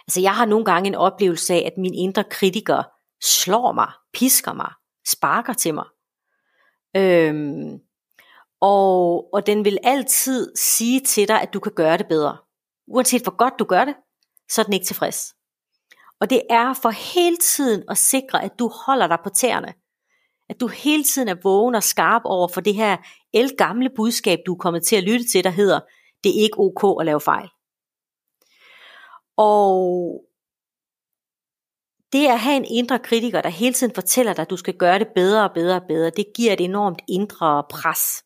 Altså 0.06 0.20
jeg 0.20 0.36
har 0.36 0.44
nogle 0.44 0.64
gange 0.64 0.86
en 0.86 0.94
oplevelse 0.94 1.54
af, 1.54 1.62
at 1.66 1.78
min 1.78 1.94
indre 1.94 2.24
kritiker 2.24 2.82
slår 3.22 3.72
mig, 3.72 3.92
pisker 4.12 4.52
mig, 4.52 4.72
sparker 5.08 5.52
til 5.52 5.74
mig. 5.74 5.86
Øhm, 6.96 7.78
og, 8.60 9.34
og 9.34 9.46
den 9.46 9.64
vil 9.64 9.78
altid 9.82 10.56
sige 10.56 11.00
til 11.00 11.28
dig, 11.28 11.42
at 11.42 11.54
du 11.54 11.60
kan 11.60 11.72
gøre 11.72 11.98
det 11.98 12.08
bedre. 12.08 12.36
Uanset 12.86 13.22
hvor 13.22 13.36
godt 13.36 13.54
du 13.58 13.64
gør 13.64 13.84
det, 13.84 13.94
så 14.50 14.60
er 14.60 14.64
den 14.64 14.74
ikke 14.74 14.86
tilfreds. 14.86 15.34
Og 16.20 16.30
det 16.30 16.42
er 16.50 16.74
for 16.74 16.90
hele 16.90 17.36
tiden 17.36 17.84
at 17.88 17.98
sikre, 17.98 18.44
at 18.44 18.58
du 18.58 18.70
holder 18.86 19.06
dig 19.06 19.18
på 19.24 19.30
tæerne 19.30 19.74
at 20.50 20.60
du 20.60 20.66
hele 20.66 21.04
tiden 21.04 21.28
er 21.28 21.36
vågen 21.42 21.74
og 21.74 21.82
skarp 21.82 22.22
over 22.24 22.48
for 22.48 22.60
det 22.60 22.74
her 22.74 22.96
el 23.32 23.50
gamle 23.58 23.90
budskab, 23.96 24.38
du 24.46 24.52
er 24.52 24.58
kommet 24.58 24.82
til 24.82 24.96
at 24.96 25.02
lytte 25.04 25.24
til, 25.32 25.44
der 25.44 25.50
hedder, 25.50 25.80
det 26.24 26.30
er 26.30 26.42
ikke 26.42 26.58
ok 26.58 27.00
at 27.00 27.06
lave 27.06 27.20
fejl. 27.20 27.48
Og 29.36 30.20
det 32.12 32.26
at 32.26 32.40
have 32.40 32.56
en 32.56 32.64
indre 32.70 32.98
kritiker, 32.98 33.40
der 33.40 33.48
hele 33.48 33.74
tiden 33.74 33.94
fortæller 33.94 34.32
dig, 34.32 34.42
at 34.42 34.50
du 34.50 34.56
skal 34.56 34.74
gøre 34.74 34.98
det 34.98 35.08
bedre 35.14 35.44
og 35.44 35.54
bedre 35.54 35.76
og 35.80 35.86
bedre, 35.88 36.10
det 36.10 36.26
giver 36.36 36.52
et 36.52 36.60
enormt 36.60 37.02
indre 37.08 37.64
pres. 37.70 38.24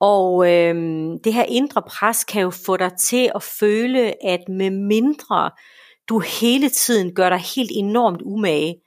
Og 0.00 0.52
øhm, 0.52 1.22
det 1.24 1.34
her 1.34 1.44
indre 1.48 1.82
pres 1.82 2.24
kan 2.24 2.42
jo 2.42 2.50
få 2.50 2.76
dig 2.76 2.92
til 2.98 3.30
at 3.34 3.42
føle, 3.42 4.24
at 4.26 4.40
med 4.48 4.70
mindre 4.70 5.50
du 6.08 6.18
hele 6.18 6.68
tiden 6.68 7.14
gør 7.14 7.28
dig 7.28 7.38
helt 7.38 7.70
enormt 7.74 8.22
umage, 8.22 8.82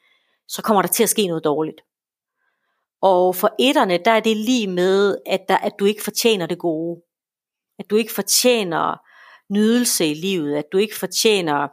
så 0.48 0.62
kommer 0.62 0.82
der 0.82 0.90
til 0.90 1.04
at 1.04 1.10
ske 1.10 1.28
noget 1.28 1.44
dårligt. 1.44 1.82
Og 3.02 3.36
for 3.36 3.56
etterne, 3.60 4.00
der 4.06 4.12
er 4.12 4.20
det 4.20 4.38
lige 4.38 4.68
med, 4.68 5.18
at, 5.26 5.42
der, 5.50 5.58
at 5.58 5.74
du 5.80 5.86
ikke 5.86 6.04
fortjener 6.04 6.46
det 6.46 6.60
gode. 6.60 7.02
At 7.80 7.90
du 7.90 7.96
ikke 7.96 8.14
fortjener 8.14 8.98
nydelse 9.54 10.08
i 10.08 10.14
livet, 10.14 10.56
at 10.56 10.66
du 10.72 10.78
ikke 10.78 10.98
fortjener 11.00 11.68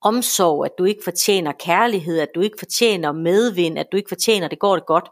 omsorg, 0.00 0.64
at 0.64 0.72
du 0.78 0.84
ikke 0.84 1.04
fortjener 1.04 1.52
kærlighed, 1.52 2.18
at 2.18 2.28
du 2.34 2.40
ikke 2.40 2.58
fortjener 2.58 3.12
medvind, 3.12 3.78
at 3.78 3.86
du 3.92 3.96
ikke 3.96 4.08
fortjener, 4.08 4.48
det 4.48 4.58
går 4.58 4.76
det 4.76 4.86
godt. 4.86 5.08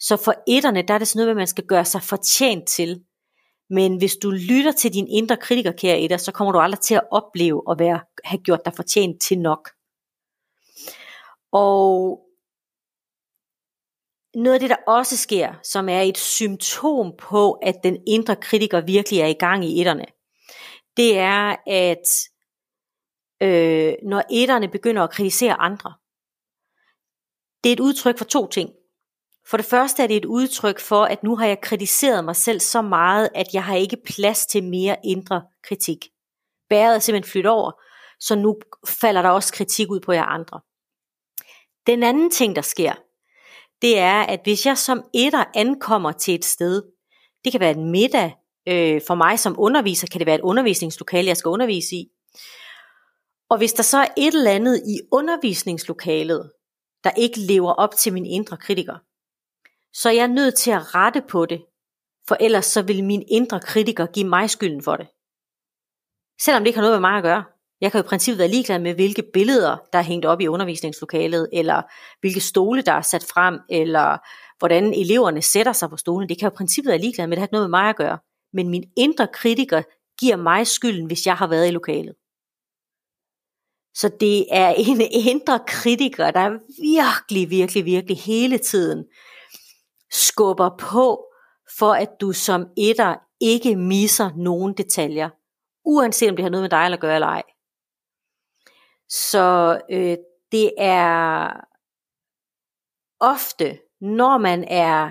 Så 0.00 0.16
for 0.16 0.34
etterne, 0.48 0.82
der 0.82 0.94
er 0.94 0.98
det 0.98 1.08
sådan 1.08 1.24
noget, 1.24 1.36
man 1.36 1.46
skal 1.46 1.66
gøre 1.66 1.84
sig 1.84 2.02
fortjent 2.02 2.68
til. 2.68 3.04
Men 3.70 3.96
hvis 3.96 4.16
du 4.16 4.30
lytter 4.30 4.72
til 4.72 4.94
din 4.94 5.08
indre 5.08 5.36
kritiker, 5.36 5.72
kære 5.72 6.00
etter, 6.00 6.16
så 6.16 6.32
kommer 6.32 6.52
du 6.52 6.58
aldrig 6.58 6.80
til 6.80 6.94
at 6.94 7.04
opleve 7.10 7.62
at 7.70 7.78
være, 7.78 8.00
have 8.24 8.38
gjort 8.38 8.64
dig 8.64 8.72
fortjent 8.76 9.22
til 9.22 9.38
nok. 9.38 9.70
Og 11.52 12.20
noget 14.34 14.54
af 14.54 14.60
det, 14.60 14.70
der 14.70 14.76
også 14.86 15.16
sker, 15.16 15.54
som 15.62 15.88
er 15.88 16.00
et 16.00 16.18
symptom 16.18 17.12
på, 17.18 17.52
at 17.52 17.74
den 17.84 17.98
indre 18.06 18.36
kritiker 18.36 18.80
virkelig 18.80 19.20
er 19.20 19.26
i 19.26 19.32
gang 19.32 19.64
i 19.64 19.80
etterne, 19.80 20.04
det 20.96 21.18
er, 21.18 21.56
at 21.66 22.08
øh, 23.42 23.94
når 24.02 24.22
etterne 24.30 24.68
begynder 24.68 25.02
at 25.02 25.10
kritisere 25.10 25.54
andre, 25.54 25.94
det 27.64 27.70
er 27.70 27.72
et 27.72 27.80
udtryk 27.80 28.18
for 28.18 28.24
to 28.24 28.46
ting. 28.46 28.70
For 29.50 29.56
det 29.56 29.66
første 29.66 30.02
er 30.02 30.06
det 30.06 30.16
et 30.16 30.24
udtryk 30.24 30.80
for, 30.80 31.04
at 31.04 31.22
nu 31.22 31.36
har 31.36 31.46
jeg 31.46 31.60
kritiseret 31.60 32.24
mig 32.24 32.36
selv 32.36 32.60
så 32.60 32.82
meget, 32.82 33.28
at 33.34 33.46
jeg 33.52 33.64
har 33.64 33.74
ikke 33.74 33.96
plads 34.06 34.46
til 34.46 34.64
mere 34.64 34.96
indre 35.04 35.42
kritik. 35.62 36.08
Bæret 36.68 36.94
er 36.94 36.98
simpelthen 36.98 37.30
flyttet 37.30 37.52
over, 37.52 37.72
så 38.20 38.36
nu 38.36 38.56
falder 38.88 39.22
der 39.22 39.28
også 39.28 39.52
kritik 39.52 39.90
ud 39.90 40.00
på 40.00 40.12
jer 40.12 40.24
andre. 40.24 40.60
Den 41.86 42.02
anden 42.02 42.30
ting, 42.30 42.56
der 42.56 42.62
sker, 42.62 42.94
det 43.82 43.98
er, 43.98 44.20
at 44.20 44.40
hvis 44.42 44.66
jeg 44.66 44.78
som 44.78 45.04
etter 45.14 45.44
ankommer 45.54 46.12
til 46.12 46.34
et 46.34 46.44
sted, 46.44 46.82
det 47.44 47.52
kan 47.52 47.60
være 47.60 47.70
en 47.70 47.90
middag, 47.90 48.34
øh, 48.68 49.00
for 49.06 49.14
mig 49.14 49.38
som 49.38 49.54
underviser 49.58 50.06
kan 50.06 50.18
det 50.18 50.26
være 50.26 50.34
et 50.34 50.40
undervisningslokale, 50.40 51.28
jeg 51.28 51.36
skal 51.36 51.48
undervise 51.48 51.96
i. 51.96 52.08
Og 53.50 53.58
hvis 53.58 53.72
der 53.72 53.82
så 53.82 53.98
er 53.98 54.08
et 54.16 54.34
eller 54.34 54.50
andet 54.50 54.82
i 54.86 55.00
undervisningslokalet, 55.12 56.52
der 57.04 57.10
ikke 57.10 57.40
lever 57.40 57.72
op 57.72 57.94
til 57.94 58.12
min 58.12 58.26
indre 58.26 58.56
kritiker, 58.56 58.96
så 59.92 60.08
er 60.08 60.12
jeg 60.12 60.28
nødt 60.28 60.54
til 60.54 60.70
at 60.70 60.94
rette 60.94 61.22
på 61.28 61.46
det, 61.46 61.64
for 62.28 62.36
ellers 62.40 62.66
så 62.66 62.82
vil 62.82 63.04
min 63.04 63.24
indre 63.28 63.60
kritiker 63.60 64.06
give 64.06 64.28
mig 64.28 64.50
skylden 64.50 64.82
for 64.82 64.96
det. 64.96 65.08
Selvom 66.40 66.62
det 66.62 66.66
ikke 66.66 66.78
har 66.78 66.86
noget 66.86 67.00
med 67.00 67.08
mig 67.10 67.16
at 67.16 67.22
gøre. 67.22 67.44
Jeg 67.80 67.92
kan 67.92 68.00
jo 68.00 68.04
i 68.04 68.08
princippet 68.08 68.38
være 68.38 68.48
ligeglad 68.48 68.78
med, 68.78 68.94
hvilke 68.94 69.22
billeder, 69.32 69.76
der 69.92 69.98
er 69.98 70.02
hængt 70.02 70.26
op 70.26 70.40
i 70.40 70.48
undervisningslokalet, 70.48 71.48
eller 71.52 71.82
hvilke 72.20 72.40
stole, 72.40 72.82
der 72.82 72.92
er 72.92 73.00
sat 73.00 73.24
frem, 73.24 73.58
eller 73.70 74.18
hvordan 74.58 74.94
eleverne 74.94 75.42
sætter 75.42 75.72
sig 75.72 75.90
på 75.90 75.96
stolen. 75.96 76.28
Det 76.28 76.38
kan 76.38 76.44
jeg 76.46 76.52
i 76.52 76.56
princippet 76.56 76.90
være 76.90 77.00
ligeglad 77.00 77.26
med, 77.26 77.36
det 77.36 77.40
har 77.40 77.46
ikke 77.46 77.54
noget 77.54 77.70
med 77.70 77.78
mig 77.78 77.88
at 77.88 77.96
gøre. 77.96 78.18
Men 78.52 78.68
min 78.68 78.84
indre 78.96 79.28
kritiker 79.32 79.82
giver 80.20 80.36
mig 80.36 80.66
skylden, 80.66 81.06
hvis 81.06 81.26
jeg 81.26 81.34
har 81.36 81.46
været 81.46 81.68
i 81.68 81.70
lokalet. 81.70 82.14
Så 83.94 84.08
det 84.20 84.46
er 84.50 84.74
en 84.76 85.00
indre 85.00 85.60
kritiker, 85.66 86.30
der 86.30 86.58
virkelig, 86.82 87.50
virkelig, 87.50 87.84
virkelig 87.84 88.18
hele 88.18 88.58
tiden 88.58 89.04
skubber 90.10 90.70
på, 90.78 91.24
for 91.78 91.92
at 91.92 92.08
du 92.20 92.32
som 92.32 92.66
etter 92.76 93.14
ikke 93.40 93.76
misser 93.76 94.30
nogen 94.36 94.74
detaljer, 94.76 95.30
uanset 95.84 96.30
om 96.30 96.36
det 96.36 96.42
har 96.42 96.50
noget 96.50 96.62
med 96.62 96.70
dig 96.70 96.92
at 96.92 97.00
gøre 97.00 97.14
eller 97.14 97.26
ej. 97.26 97.42
Så 99.08 99.80
øh, 99.90 100.16
det 100.52 100.72
er 100.78 101.50
ofte, 103.20 103.78
når 104.00 104.38
man 104.38 104.64
er 104.64 105.10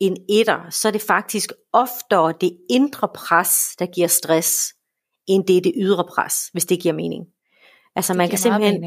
en 0.00 0.16
etter, 0.28 0.70
så 0.70 0.88
er 0.88 0.92
det 0.92 1.02
faktisk 1.02 1.52
oftere 1.72 2.34
det 2.40 2.58
indre 2.70 3.08
pres, 3.14 3.76
der 3.78 3.86
giver 3.86 4.08
stress, 4.08 4.74
end 5.26 5.46
det 5.46 5.56
er 5.56 5.60
det 5.60 5.72
ydre 5.76 6.04
pres, 6.14 6.48
hvis 6.52 6.64
det 6.64 6.80
giver 6.80 6.94
mening. 6.94 7.26
Altså 7.96 8.14
man 8.14 8.28
kan, 8.28 8.38
simpelthen, 8.38 8.80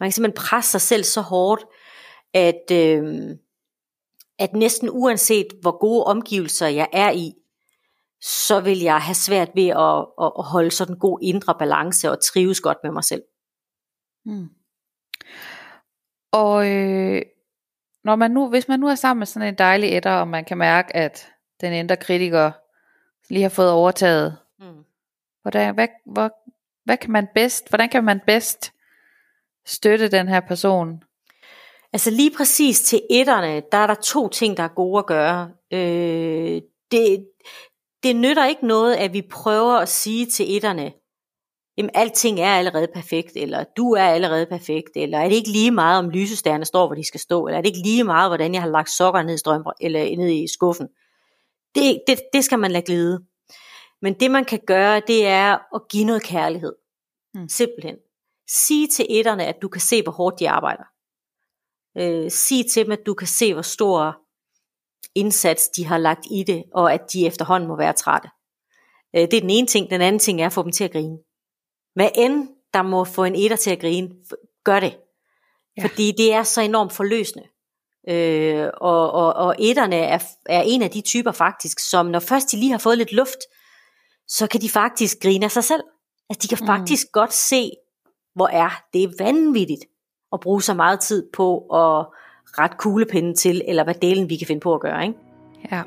man 0.00 0.06
kan 0.06 0.12
simpelthen 0.12 0.46
presse 0.46 0.70
sig 0.70 0.80
selv 0.80 1.04
så 1.04 1.20
hårdt, 1.20 1.64
at, 2.34 2.70
øh, 2.72 3.36
at 4.38 4.52
næsten 4.52 4.88
uanset 4.92 5.46
hvor 5.60 5.78
gode 5.78 6.04
omgivelser 6.04 6.66
jeg 6.66 6.88
er 6.92 7.10
i, 7.10 7.32
så 8.20 8.60
vil 8.60 8.80
jeg 8.80 9.00
have 9.00 9.14
svært 9.14 9.50
ved 9.54 9.68
at, 9.68 10.06
at 10.38 10.44
holde 10.44 10.70
sådan 10.70 10.94
en 10.94 11.00
god 11.00 11.18
indre 11.22 11.54
balance 11.58 12.10
og 12.10 12.18
trives 12.24 12.60
godt 12.60 12.78
med 12.82 12.92
mig 12.92 13.04
selv. 13.04 13.22
Mm. 14.28 14.48
Og 16.32 16.70
øh, 16.70 17.22
når 18.04 18.16
man 18.16 18.30
nu, 18.30 18.48
hvis 18.48 18.68
man 18.68 18.80
nu 18.80 18.86
er 18.86 18.94
sammen 18.94 19.18
med 19.18 19.26
sådan 19.26 19.48
en 19.48 19.54
dejlig 19.54 19.96
etter, 19.96 20.12
og 20.12 20.28
man 20.28 20.44
kan 20.44 20.58
mærke, 20.58 20.96
at 20.96 21.32
den 21.60 21.72
indre 21.72 21.96
kritiker 21.96 22.50
lige 23.28 23.42
har 23.42 23.48
fået 23.48 23.70
overtaget, 23.70 24.38
mm. 24.58 24.84
hvordan, 25.42 25.74
hvad, 25.74 25.88
hvor, 26.06 26.32
hvad 26.84 26.96
kan 26.96 27.10
man 27.10 27.28
bedst, 27.34 27.68
hvordan 27.68 27.88
kan 27.88 28.04
man 28.04 28.20
bedst 28.26 28.72
støtte 29.66 30.08
den 30.08 30.28
her 30.28 30.40
person? 30.40 31.02
Altså 31.92 32.10
lige 32.10 32.36
præcis 32.36 32.80
til 32.80 33.02
etterne, 33.10 33.62
der 33.72 33.78
er 33.78 33.86
der 33.86 33.94
to 33.94 34.28
ting, 34.28 34.56
der 34.56 34.62
er 34.62 34.68
gode 34.68 34.98
at 34.98 35.06
gøre. 35.06 35.50
Øh, 35.70 36.62
det, 36.90 37.28
det 38.02 38.16
nytter 38.16 38.46
ikke 38.46 38.66
noget, 38.66 38.94
at 38.94 39.12
vi 39.12 39.22
prøver 39.22 39.74
at 39.74 39.88
sige 39.88 40.26
til 40.26 40.56
etterne, 40.56 40.92
jamen 41.78 41.90
alting 41.94 42.40
er 42.40 42.54
allerede 42.54 42.88
perfekt, 42.94 43.32
eller 43.36 43.64
du 43.76 43.92
er 43.92 44.04
allerede 44.04 44.46
perfekt, 44.46 44.90
eller 44.96 45.18
er 45.18 45.28
det 45.28 45.36
ikke 45.36 45.50
lige 45.50 45.70
meget, 45.70 45.98
om 45.98 46.10
lysestjerne 46.10 46.64
står, 46.64 46.86
hvor 46.86 46.94
de 46.94 47.04
skal 47.04 47.20
stå, 47.20 47.46
eller 47.46 47.58
er 47.58 47.62
det 47.62 47.68
ikke 47.68 47.88
lige 47.88 48.04
meget, 48.04 48.30
hvordan 48.30 48.54
jeg 48.54 48.62
har 48.62 48.68
lagt 48.68 48.90
sokker 48.90 49.22
ned 49.22 49.34
i, 49.34 49.38
strømper, 49.38 49.72
eller 49.80 50.16
ned 50.16 50.28
i 50.28 50.46
skuffen. 50.48 50.88
Det, 51.74 52.00
det, 52.06 52.20
det 52.32 52.44
skal 52.44 52.58
man 52.58 52.70
lade 52.70 52.84
glide. 52.84 53.24
Men 54.02 54.14
det 54.14 54.30
man 54.30 54.44
kan 54.44 54.60
gøre, 54.66 55.02
det 55.06 55.26
er 55.26 55.74
at 55.74 55.82
give 55.90 56.04
noget 56.04 56.22
kærlighed. 56.22 56.72
Mm. 57.34 57.48
Simpelthen. 57.48 57.96
Sig 58.48 58.90
til 58.92 59.06
etterne, 59.10 59.46
at 59.46 59.62
du 59.62 59.68
kan 59.68 59.80
se, 59.80 60.02
hvor 60.02 60.12
hårdt 60.12 60.38
de 60.38 60.50
arbejder. 60.50 60.84
Øh, 61.98 62.30
sig 62.30 62.70
til 62.70 62.84
dem, 62.84 62.92
at 62.92 63.06
du 63.06 63.14
kan 63.14 63.26
se, 63.26 63.52
hvor 63.52 63.62
stor 63.62 64.16
indsats 65.14 65.68
de 65.68 65.86
har 65.86 65.98
lagt 65.98 66.26
i 66.30 66.42
det, 66.42 66.64
og 66.74 66.92
at 66.92 67.12
de 67.12 67.26
efterhånden 67.26 67.68
må 67.68 67.76
være 67.76 67.92
trætte. 67.92 68.28
Øh, 69.16 69.22
det 69.22 69.34
er 69.34 69.40
den 69.40 69.50
ene 69.50 69.66
ting. 69.66 69.90
Den 69.90 70.00
anden 70.00 70.18
ting 70.18 70.40
er 70.40 70.46
at 70.46 70.52
få 70.52 70.62
dem 70.62 70.72
til 70.72 70.84
at 70.84 70.92
grine. 70.92 71.18
Hvad 71.98 72.10
end 72.14 72.48
der 72.74 72.82
må 72.82 73.04
få 73.04 73.24
en 73.24 73.34
etter 73.34 73.56
til 73.56 73.70
at 73.70 73.80
grine, 73.80 74.08
gør 74.64 74.80
det. 74.80 74.96
Ja. 75.76 75.82
Fordi 75.82 76.12
det 76.18 76.32
er 76.32 76.42
så 76.42 76.60
enormt 76.60 76.92
forløsende. 76.92 77.46
Øh, 78.08 78.68
og, 78.80 79.12
og, 79.12 79.34
og 79.34 79.54
etterne 79.58 79.96
er, 79.96 80.18
er 80.46 80.62
en 80.62 80.82
af 80.82 80.90
de 80.90 81.00
typer 81.00 81.32
faktisk, 81.32 81.78
som 81.90 82.06
når 82.06 82.18
først 82.18 82.52
de 82.52 82.56
lige 82.56 82.70
har 82.70 82.78
fået 82.78 82.98
lidt 82.98 83.12
luft, 83.12 83.38
så 84.28 84.46
kan 84.46 84.60
de 84.60 84.68
faktisk 84.70 85.20
grine 85.22 85.44
af 85.44 85.50
sig 85.50 85.64
selv. 85.64 85.82
Altså 86.30 86.42
de 86.42 86.48
kan 86.48 86.58
mm. 86.60 86.66
faktisk 86.66 87.06
godt 87.12 87.32
se, 87.32 87.70
hvor 88.34 88.48
er 88.48 88.82
det 88.92 89.14
vanvittigt 89.18 89.84
at 90.32 90.40
bruge 90.40 90.62
så 90.62 90.74
meget 90.74 91.00
tid 91.00 91.30
på 91.32 91.58
at 91.58 92.06
ret 92.58 92.78
kuglepinden 92.78 93.36
til, 93.36 93.62
eller 93.68 93.84
hvad 93.84 93.94
delen 93.94 94.28
vi 94.28 94.36
kan 94.36 94.46
finde 94.46 94.60
på 94.60 94.74
at 94.74 94.80
gøre. 94.80 95.06
Ikke? 95.06 95.18
Ja. 95.72 95.82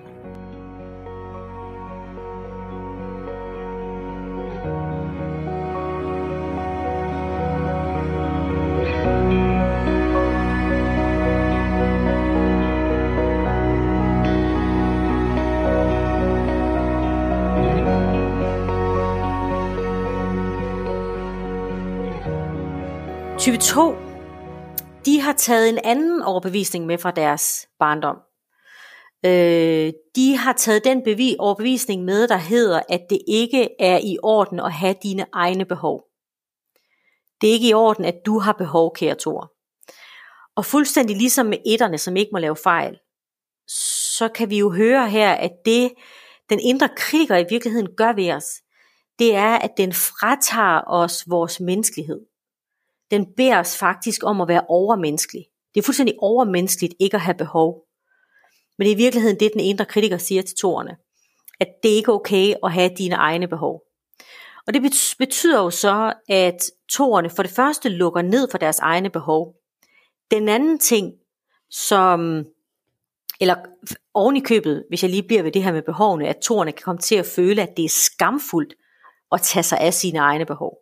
22, 23.41 23.95
de 25.06 25.21
har 25.21 25.34
taget 25.34 25.69
en 25.69 25.77
anden 25.84 26.21
overbevisning 26.21 26.86
med 26.86 26.97
fra 26.97 27.12
deres 27.12 27.67
barndom. 27.80 28.17
Øh, 29.25 29.93
de 30.15 30.38
har 30.38 30.54
taget 30.54 30.84
den 30.84 31.04
bevis, 31.04 31.36
overbevisning 31.39 32.04
med, 32.04 32.27
der 32.27 32.38
hedder, 32.38 32.82
at 32.89 33.01
det 33.10 33.19
ikke 33.27 33.69
er 33.80 33.99
i 34.04 34.17
orden 34.23 34.60
at 34.60 34.73
have 34.73 34.95
dine 35.04 35.25
egne 35.34 35.65
behov. 35.65 36.04
Det 37.41 37.49
er 37.49 37.54
ikke 37.54 37.69
i 37.69 37.73
orden, 37.73 38.06
at 38.06 38.15
du 38.25 38.39
har 38.39 38.54
behov, 38.54 38.95
kære 38.95 39.15
Thor. 39.19 39.54
Og 40.56 40.65
fuldstændig 40.65 41.17
ligesom 41.17 41.45
med 41.45 41.58
etterne, 41.65 41.97
som 41.97 42.15
ikke 42.15 42.30
må 42.34 42.39
lave 42.39 42.56
fejl, 42.56 42.97
så 44.17 44.30
kan 44.36 44.49
vi 44.49 44.58
jo 44.58 44.71
høre 44.71 45.10
her, 45.10 45.34
at 45.34 45.51
det, 45.65 45.91
den 46.49 46.60
indre 46.60 46.89
kritiker 46.97 47.38
i 47.38 47.45
virkeligheden 47.49 47.89
gør 47.97 48.13
ved 48.13 48.32
os, 48.32 48.45
det 49.19 49.36
er, 49.36 49.56
at 49.56 49.71
den 49.77 49.93
fratager 49.93 50.82
os 50.88 51.23
vores 51.30 51.60
menneskelighed. 51.60 52.30
Den 53.12 53.26
beder 53.38 53.60
os 53.60 53.78
faktisk 53.78 54.24
om 54.24 54.41
at 54.41 54.47
være 54.47 54.65
overmenneskelig. 54.67 55.45
Det 55.76 55.82
er 55.82 55.86
fuldstændig 55.86 56.15
overmenneskeligt 56.19 56.93
ikke 57.00 57.15
at 57.15 57.21
have 57.21 57.38
behov. 57.38 57.86
Men 58.78 58.86
det 58.86 58.91
er 58.91 58.95
i 58.95 59.04
virkeligheden 59.04 59.39
det, 59.39 59.54
den 59.54 59.62
indre 59.62 59.86
kritiker 59.86 60.17
siger 60.17 60.41
til 60.41 60.58
toerne. 60.62 60.97
At 61.60 61.67
det 61.84 61.89
ikke 61.89 62.12
er 62.12 62.15
okay 62.15 62.54
at 62.63 62.71
have 62.71 62.91
dine 62.97 63.15
egne 63.15 63.47
behov. 63.47 63.82
Og 64.67 64.74
det 64.74 64.82
betyder 65.19 65.63
jo 65.63 65.69
så, 65.69 66.13
at 66.30 66.58
toerne 66.89 67.30
for 67.30 67.43
det 67.43 67.52
første 67.52 67.89
lukker 67.89 68.21
ned 68.21 68.47
for 68.52 68.58
deres 68.58 68.80
egne 68.80 69.10
behov. 69.10 69.56
Den 70.32 70.50
anden 70.50 70.80
ting, 70.80 71.13
som, 71.69 72.45
eller 73.39 73.56
oven 74.13 74.38
i 74.38 74.39
købet, 74.39 74.86
hvis 74.89 75.04
jeg 75.04 75.12
lige 75.12 75.28
bliver 75.28 75.43
ved 75.43 75.52
det 75.52 75.63
her 75.63 75.71
med 75.71 75.82
behovene, 75.82 76.28
at 76.28 76.38
toerne 76.38 76.71
kan 76.71 76.84
komme 76.84 77.02
til 77.02 77.15
at 77.15 77.26
føle, 77.26 77.62
at 77.62 77.78
det 77.78 77.86
er 77.86 77.89
skamfuldt 77.89 78.74
at 79.32 79.41
tage 79.41 79.63
sig 79.63 79.80
af 79.80 79.93
sine 79.93 80.19
egne 80.19 80.45
behov. 80.45 80.78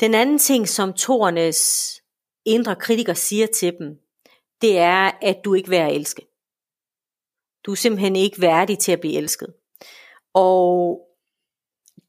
Den 0.00 0.14
anden 0.14 0.38
ting, 0.38 0.68
som 0.68 0.92
Tornes 0.92 1.92
indre 2.44 2.76
kritiker 2.76 3.14
siger 3.14 3.46
til 3.46 3.76
dem, 3.78 3.98
det 4.60 4.78
er, 4.78 5.10
at 5.22 5.40
du 5.44 5.54
ikke 5.54 5.66
er 5.66 5.70
værd 5.70 5.90
at 5.90 5.96
elske. 5.96 6.26
Du 7.66 7.70
er 7.70 7.76
simpelthen 7.76 8.16
ikke 8.16 8.40
værdig 8.40 8.78
til 8.78 8.92
at 8.92 9.00
blive 9.00 9.14
elsket. 9.14 9.54
Og 10.34 11.00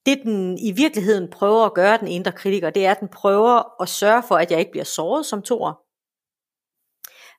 det 0.06 0.20
den 0.24 0.58
i 0.58 0.72
virkeligheden 0.72 1.30
prøver 1.32 1.66
at 1.66 1.74
gøre, 1.74 1.98
den 1.98 2.08
indre 2.08 2.32
kritiker, 2.32 2.70
det 2.70 2.86
er, 2.86 2.92
at 2.92 3.00
den 3.00 3.10
prøver 3.10 3.82
at 3.82 3.90
sørge 3.90 4.24
for, 4.28 4.36
at 4.36 4.52
jeg 4.52 4.60
ikke 4.60 4.72
bliver 4.72 4.84
såret 4.84 5.26
som 5.26 5.42
toer. 5.42 5.74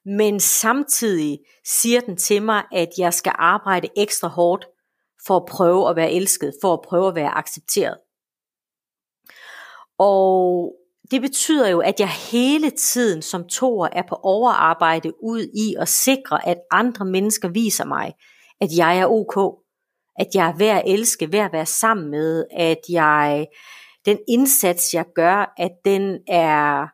Men 0.08 0.40
samtidig 0.40 1.38
siger 1.64 2.00
den 2.00 2.16
til 2.16 2.42
mig, 2.42 2.64
at 2.72 2.88
jeg 2.98 3.14
skal 3.14 3.32
arbejde 3.34 3.88
ekstra 3.96 4.28
hårdt 4.28 4.66
for 5.26 5.36
at 5.36 5.46
prøve 5.46 5.90
at 5.90 5.96
være 5.96 6.12
elsket, 6.12 6.54
for 6.62 6.72
at 6.72 6.82
prøve 6.88 7.08
at 7.08 7.14
være 7.14 7.38
accepteret. 7.38 7.98
Og 10.04 10.72
det 11.10 11.20
betyder 11.20 11.68
jo, 11.68 11.80
at 11.80 12.00
jeg 12.00 12.08
hele 12.08 12.70
tiden 12.70 13.22
som 13.22 13.48
toer 13.48 13.88
er 13.92 14.02
på 14.08 14.14
overarbejde 14.14 15.12
ud 15.22 15.40
i 15.40 15.74
at 15.78 15.88
sikre, 15.88 16.48
at 16.48 16.58
andre 16.70 17.04
mennesker 17.04 17.48
viser 17.48 17.84
mig, 17.84 18.14
at 18.60 18.68
jeg 18.76 18.98
er 18.98 19.06
ok, 19.06 19.58
at 20.18 20.26
jeg 20.34 20.48
er 20.48 20.56
værd 20.56 20.78
at 20.78 20.92
elske, 20.92 21.32
værd 21.32 21.46
at 21.46 21.52
være 21.52 21.66
sammen 21.66 22.10
med, 22.10 22.46
at 22.50 22.78
jeg, 22.88 23.46
den 24.06 24.18
indsats 24.28 24.94
jeg 24.94 25.04
gør, 25.14 25.54
at 25.58 25.72
den 25.84 26.18
er, 26.28 26.86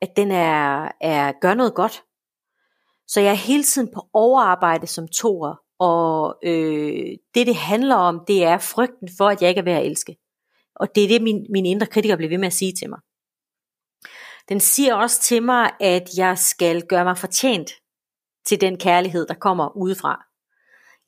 at 0.00 0.16
den 0.16 0.30
er, 0.30 0.88
er 1.00 1.32
gør 1.40 1.54
noget 1.54 1.74
godt. 1.74 2.02
Så 3.06 3.20
jeg 3.20 3.30
er 3.30 3.46
hele 3.46 3.64
tiden 3.64 3.88
på 3.94 4.00
overarbejde 4.12 4.86
som 4.86 5.08
toer, 5.08 5.54
og 5.78 6.36
øh, 6.44 7.16
det 7.34 7.46
det 7.46 7.56
handler 7.56 7.94
om, 7.94 8.20
det 8.28 8.44
er 8.44 8.58
frygten 8.58 9.08
for, 9.18 9.28
at 9.28 9.42
jeg 9.42 9.48
ikke 9.48 9.58
er 9.58 9.64
værd 9.64 9.80
at 9.80 9.86
elske. 9.86 10.16
Og 10.76 10.88
det 10.94 11.04
er 11.04 11.08
det, 11.08 11.22
min, 11.22 11.46
min 11.50 11.66
indre 11.66 11.86
kritiker 11.86 12.16
bliver 12.16 12.28
ved 12.28 12.38
med 12.38 12.46
at 12.46 12.52
sige 12.52 12.72
til 12.72 12.90
mig. 12.90 12.98
Den 14.48 14.60
siger 14.60 14.94
også 14.94 15.20
til 15.22 15.42
mig, 15.42 15.70
at 15.80 16.08
jeg 16.16 16.38
skal 16.38 16.82
gøre 16.82 17.04
mig 17.04 17.18
fortjent 17.18 17.70
til 18.46 18.60
den 18.60 18.78
kærlighed, 18.78 19.26
der 19.26 19.34
kommer 19.34 19.76
udefra. 19.76 20.24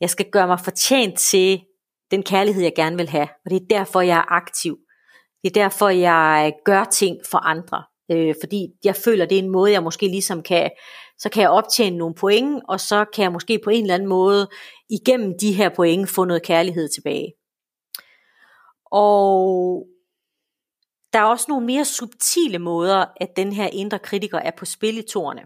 Jeg 0.00 0.11
skal 0.11 0.31
gøre 0.31 0.46
mig 0.46 0.61
fortjent 0.61 1.18
til 1.18 1.61
den 2.11 2.22
kærlighed, 2.22 2.62
jeg 2.62 2.72
gerne 2.76 2.96
vil 2.96 3.09
have. 3.09 3.29
Og 3.44 3.50
det 3.50 3.62
er 3.62 3.66
derfor, 3.70 4.00
jeg 4.00 4.18
er 4.18 4.33
aktiv. 4.33 4.79
Det 5.42 5.57
er 5.57 5.62
derfor, 5.62 5.88
jeg 5.88 6.52
gør 6.64 6.85
ting 6.85 7.16
for 7.31 7.38
andre. 7.38 7.85
Øh, 8.11 8.35
fordi 8.42 8.68
jeg 8.85 8.96
føler, 8.96 9.26
det 9.26 9.38
er 9.38 9.42
en 9.42 9.50
måde, 9.50 9.72
jeg 9.72 9.83
måske 9.83 10.07
ligesom 10.07 10.42
kan, 10.42 10.70
så 11.18 11.29
kan 11.29 11.42
jeg 11.42 11.50
optjene 11.50 11.96
nogle 11.96 12.14
point, 12.14 12.62
og 12.68 12.81
så 12.81 13.05
kan 13.14 13.22
jeg 13.22 13.33
måske 13.33 13.61
på 13.64 13.70
en 13.70 13.83
eller 13.83 13.94
anden 13.94 14.09
måde 14.09 14.48
igennem 14.90 15.35
de 15.40 15.52
her 15.52 15.68
point 15.68 16.09
få 16.09 16.24
noget 16.24 16.42
kærlighed 16.42 16.88
tilbage. 16.88 17.33
Og 18.90 19.87
der 21.12 21.18
er 21.18 21.25
også 21.25 21.46
nogle 21.49 21.66
mere 21.66 21.85
subtile 21.85 22.59
måder, 22.59 23.05
at 23.20 23.37
den 23.37 23.53
her 23.53 23.66
indre 23.66 23.99
kritiker 23.99 24.38
er 24.38 24.51
på 24.59 24.64
spil 24.64 24.99
i 24.99 25.03
tårne. 25.03 25.42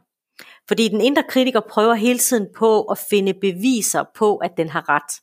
Fordi 0.68 0.88
den 0.88 1.00
indre 1.00 1.22
kritiker 1.28 1.60
prøver 1.60 1.94
hele 1.94 2.18
tiden 2.18 2.48
på 2.56 2.82
at 2.82 2.98
finde 3.10 3.34
beviser 3.34 4.04
på, 4.16 4.36
at 4.36 4.50
den 4.56 4.68
har 4.68 4.88
ret. 4.88 5.22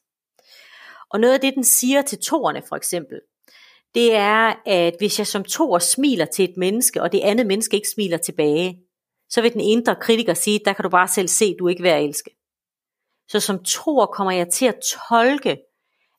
Og 1.09 1.19
noget 1.19 1.33
af 1.33 1.39
det, 1.39 1.55
den 1.55 1.63
siger 1.63 2.01
til 2.01 2.19
toerne 2.19 2.61
for 2.69 2.75
eksempel, 2.75 3.21
det 3.95 4.15
er, 4.15 4.53
at 4.65 4.95
hvis 4.97 5.19
jeg 5.19 5.27
som 5.27 5.43
toer 5.43 5.79
smiler 5.79 6.25
til 6.25 6.49
et 6.49 6.57
menneske, 6.57 7.01
og 7.01 7.11
det 7.11 7.19
andet 7.19 7.47
menneske 7.47 7.75
ikke 7.75 7.89
smiler 7.89 8.17
tilbage, 8.17 8.81
så 9.29 9.41
vil 9.41 9.53
den 9.53 9.61
indre 9.61 9.95
kritiker 9.95 10.33
sige, 10.33 10.59
der 10.65 10.73
kan 10.73 10.83
du 10.83 10.89
bare 10.89 11.07
selv 11.07 11.27
se, 11.27 11.55
du 11.59 11.65
er 11.65 11.69
ikke 11.69 11.83
værd 11.83 11.97
at 11.97 12.05
elske. 12.05 12.31
Så 13.29 13.39
som 13.39 13.63
toer 13.63 14.05
kommer 14.05 14.31
jeg 14.31 14.49
til 14.49 14.65
at 14.65 14.79
tolke, 15.09 15.57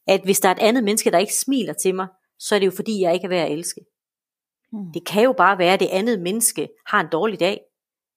at 0.09 0.21
hvis 0.25 0.41
der 0.41 0.49
er 0.49 0.53
et 0.53 0.59
andet 0.59 0.85
menneske, 0.85 1.11
der 1.11 1.19
ikke 1.19 1.35
smiler 1.35 1.73
til 1.73 1.95
mig, 1.95 2.07
så 2.39 2.55
er 2.55 2.59
det 2.59 2.67
jo 2.67 2.73
fordi, 2.77 3.01
jeg 3.01 3.15
ikke 3.15 3.25
er 3.25 3.29
værd 3.29 3.47
at 3.47 3.53
elske. 3.53 3.81
Mm. 4.73 4.93
Det 4.95 5.07
kan 5.07 5.25
jo 5.25 5.33
bare 5.33 5.59
være, 5.59 5.73
at 5.73 5.81
det 5.81 5.89
andet 5.93 6.21
menneske 6.21 6.69
har 6.87 7.01
en 7.01 7.09
dårlig 7.13 7.41
dag. 7.41 7.61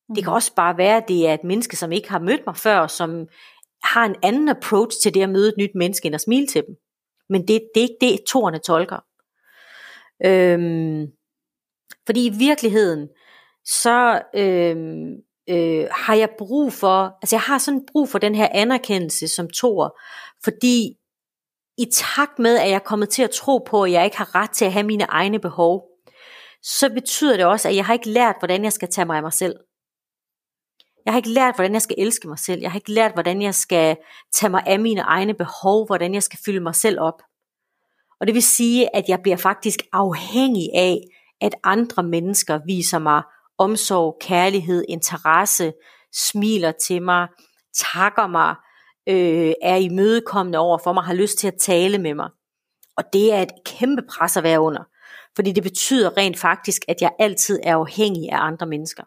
Mm. 0.09 0.15
Det 0.15 0.23
kan 0.23 0.33
også 0.33 0.55
bare 0.55 0.77
være, 0.77 0.97
at 0.97 1.07
det 1.07 1.27
er 1.27 1.33
et 1.33 1.43
menneske, 1.43 1.75
som 1.75 1.91
ikke 1.91 2.09
har 2.09 2.19
mødt 2.19 2.41
mig 2.45 2.57
før, 2.57 2.87
som 2.87 3.27
har 3.83 4.05
en 4.05 4.15
anden 4.23 4.49
approach 4.49 5.01
til 5.01 5.13
det 5.13 5.21
at 5.21 5.29
møde 5.29 5.49
et 5.49 5.57
nyt 5.57 5.75
menneske, 5.75 6.05
end 6.05 6.15
at 6.15 6.21
smile 6.21 6.47
til 6.47 6.63
dem. 6.67 6.75
Men 7.29 7.41
det, 7.41 7.61
det 7.75 7.81
er 7.83 7.87
ikke 7.87 7.97
det, 8.01 8.19
toerne 8.27 8.59
tolker. 8.59 8.99
Øhm, 10.25 11.07
fordi 12.05 12.25
i 12.25 12.29
virkeligheden, 12.37 13.09
så 13.65 14.21
øhm, 14.35 15.15
øh, 15.49 15.87
har 15.91 16.15
jeg 16.15 16.29
brug 16.37 16.73
for, 16.73 17.17
altså 17.21 17.35
jeg 17.35 17.41
har 17.41 17.57
sådan 17.57 17.85
brug 17.91 18.09
for 18.09 18.19
den 18.19 18.35
her 18.35 18.47
anerkendelse 18.51 19.27
som 19.27 19.49
toer, 19.49 19.89
fordi 20.43 20.97
i 21.81 21.91
takt 21.91 22.39
med, 22.39 22.57
at 22.57 22.69
jeg 22.69 22.75
er 22.75 22.79
kommet 22.79 23.09
til 23.09 23.23
at 23.23 23.31
tro 23.31 23.57
på, 23.57 23.83
at 23.83 23.91
jeg 23.91 24.05
ikke 24.05 24.17
har 24.17 24.35
ret 24.35 24.49
til 24.49 24.65
at 24.65 24.73
have 24.73 24.85
mine 24.85 25.03
egne 25.03 25.39
behov, 25.39 25.83
så 26.63 26.89
betyder 26.89 27.37
det 27.37 27.45
også, 27.45 27.69
at 27.69 27.75
jeg 27.75 27.85
har 27.85 27.93
ikke 27.93 28.09
lært, 28.09 28.35
hvordan 28.39 28.63
jeg 28.63 28.73
skal 28.73 28.89
tage 28.91 29.05
mig 29.05 29.17
af 29.17 29.21
mig 29.23 29.33
selv. 29.33 29.55
Jeg 31.05 31.13
har 31.13 31.17
ikke 31.17 31.29
lært, 31.29 31.55
hvordan 31.55 31.73
jeg 31.73 31.81
skal 31.81 31.95
elske 31.99 32.27
mig 32.27 32.39
selv. 32.39 32.61
Jeg 32.61 32.71
har 32.71 32.77
ikke 32.77 32.91
lært, 32.91 33.13
hvordan 33.13 33.41
jeg 33.41 33.55
skal 33.55 33.97
tage 34.33 34.49
mig 34.49 34.63
af 34.65 34.79
mine 34.79 35.01
egne 35.01 35.33
behov, 35.33 35.85
hvordan 35.85 36.13
jeg 36.13 36.23
skal 36.23 36.39
fylde 36.45 36.59
mig 36.59 36.75
selv 36.75 36.99
op. 36.99 37.21
Og 38.19 38.27
det 38.27 38.33
vil 38.33 38.43
sige, 38.43 38.95
at 38.95 39.05
jeg 39.07 39.19
bliver 39.21 39.37
faktisk 39.37 39.79
afhængig 39.93 40.69
af, 40.75 40.97
at 41.41 41.55
andre 41.63 42.03
mennesker 42.03 42.59
viser 42.65 42.99
mig 42.99 43.23
omsorg, 43.57 44.17
kærlighed, 44.21 44.85
interesse, 44.89 45.73
smiler 46.13 46.71
til 46.71 47.01
mig, 47.01 47.27
takker 47.93 48.27
mig, 48.27 48.55
øh, 49.09 49.53
er 49.61 49.75
imødekommende 49.75 50.59
over 50.59 50.77
for 50.77 50.93
mig, 50.93 51.03
har 51.03 51.13
lyst 51.13 51.37
til 51.37 51.47
at 51.47 51.59
tale 51.59 51.97
med 51.97 52.13
mig. 52.13 52.29
Og 52.97 53.03
det 53.13 53.33
er 53.33 53.41
et 53.41 53.51
kæmpe 53.65 54.01
pres 54.09 54.37
at 54.37 54.43
være 54.43 54.61
under. 54.61 54.83
Fordi 55.35 55.51
det 55.51 55.63
betyder 55.63 56.17
rent 56.17 56.39
faktisk, 56.39 56.81
at 56.87 57.01
jeg 57.01 57.11
altid 57.19 57.59
er 57.63 57.75
afhængig 57.75 58.31
af 58.31 58.37
andre 58.37 58.65
mennesker. 58.65 59.03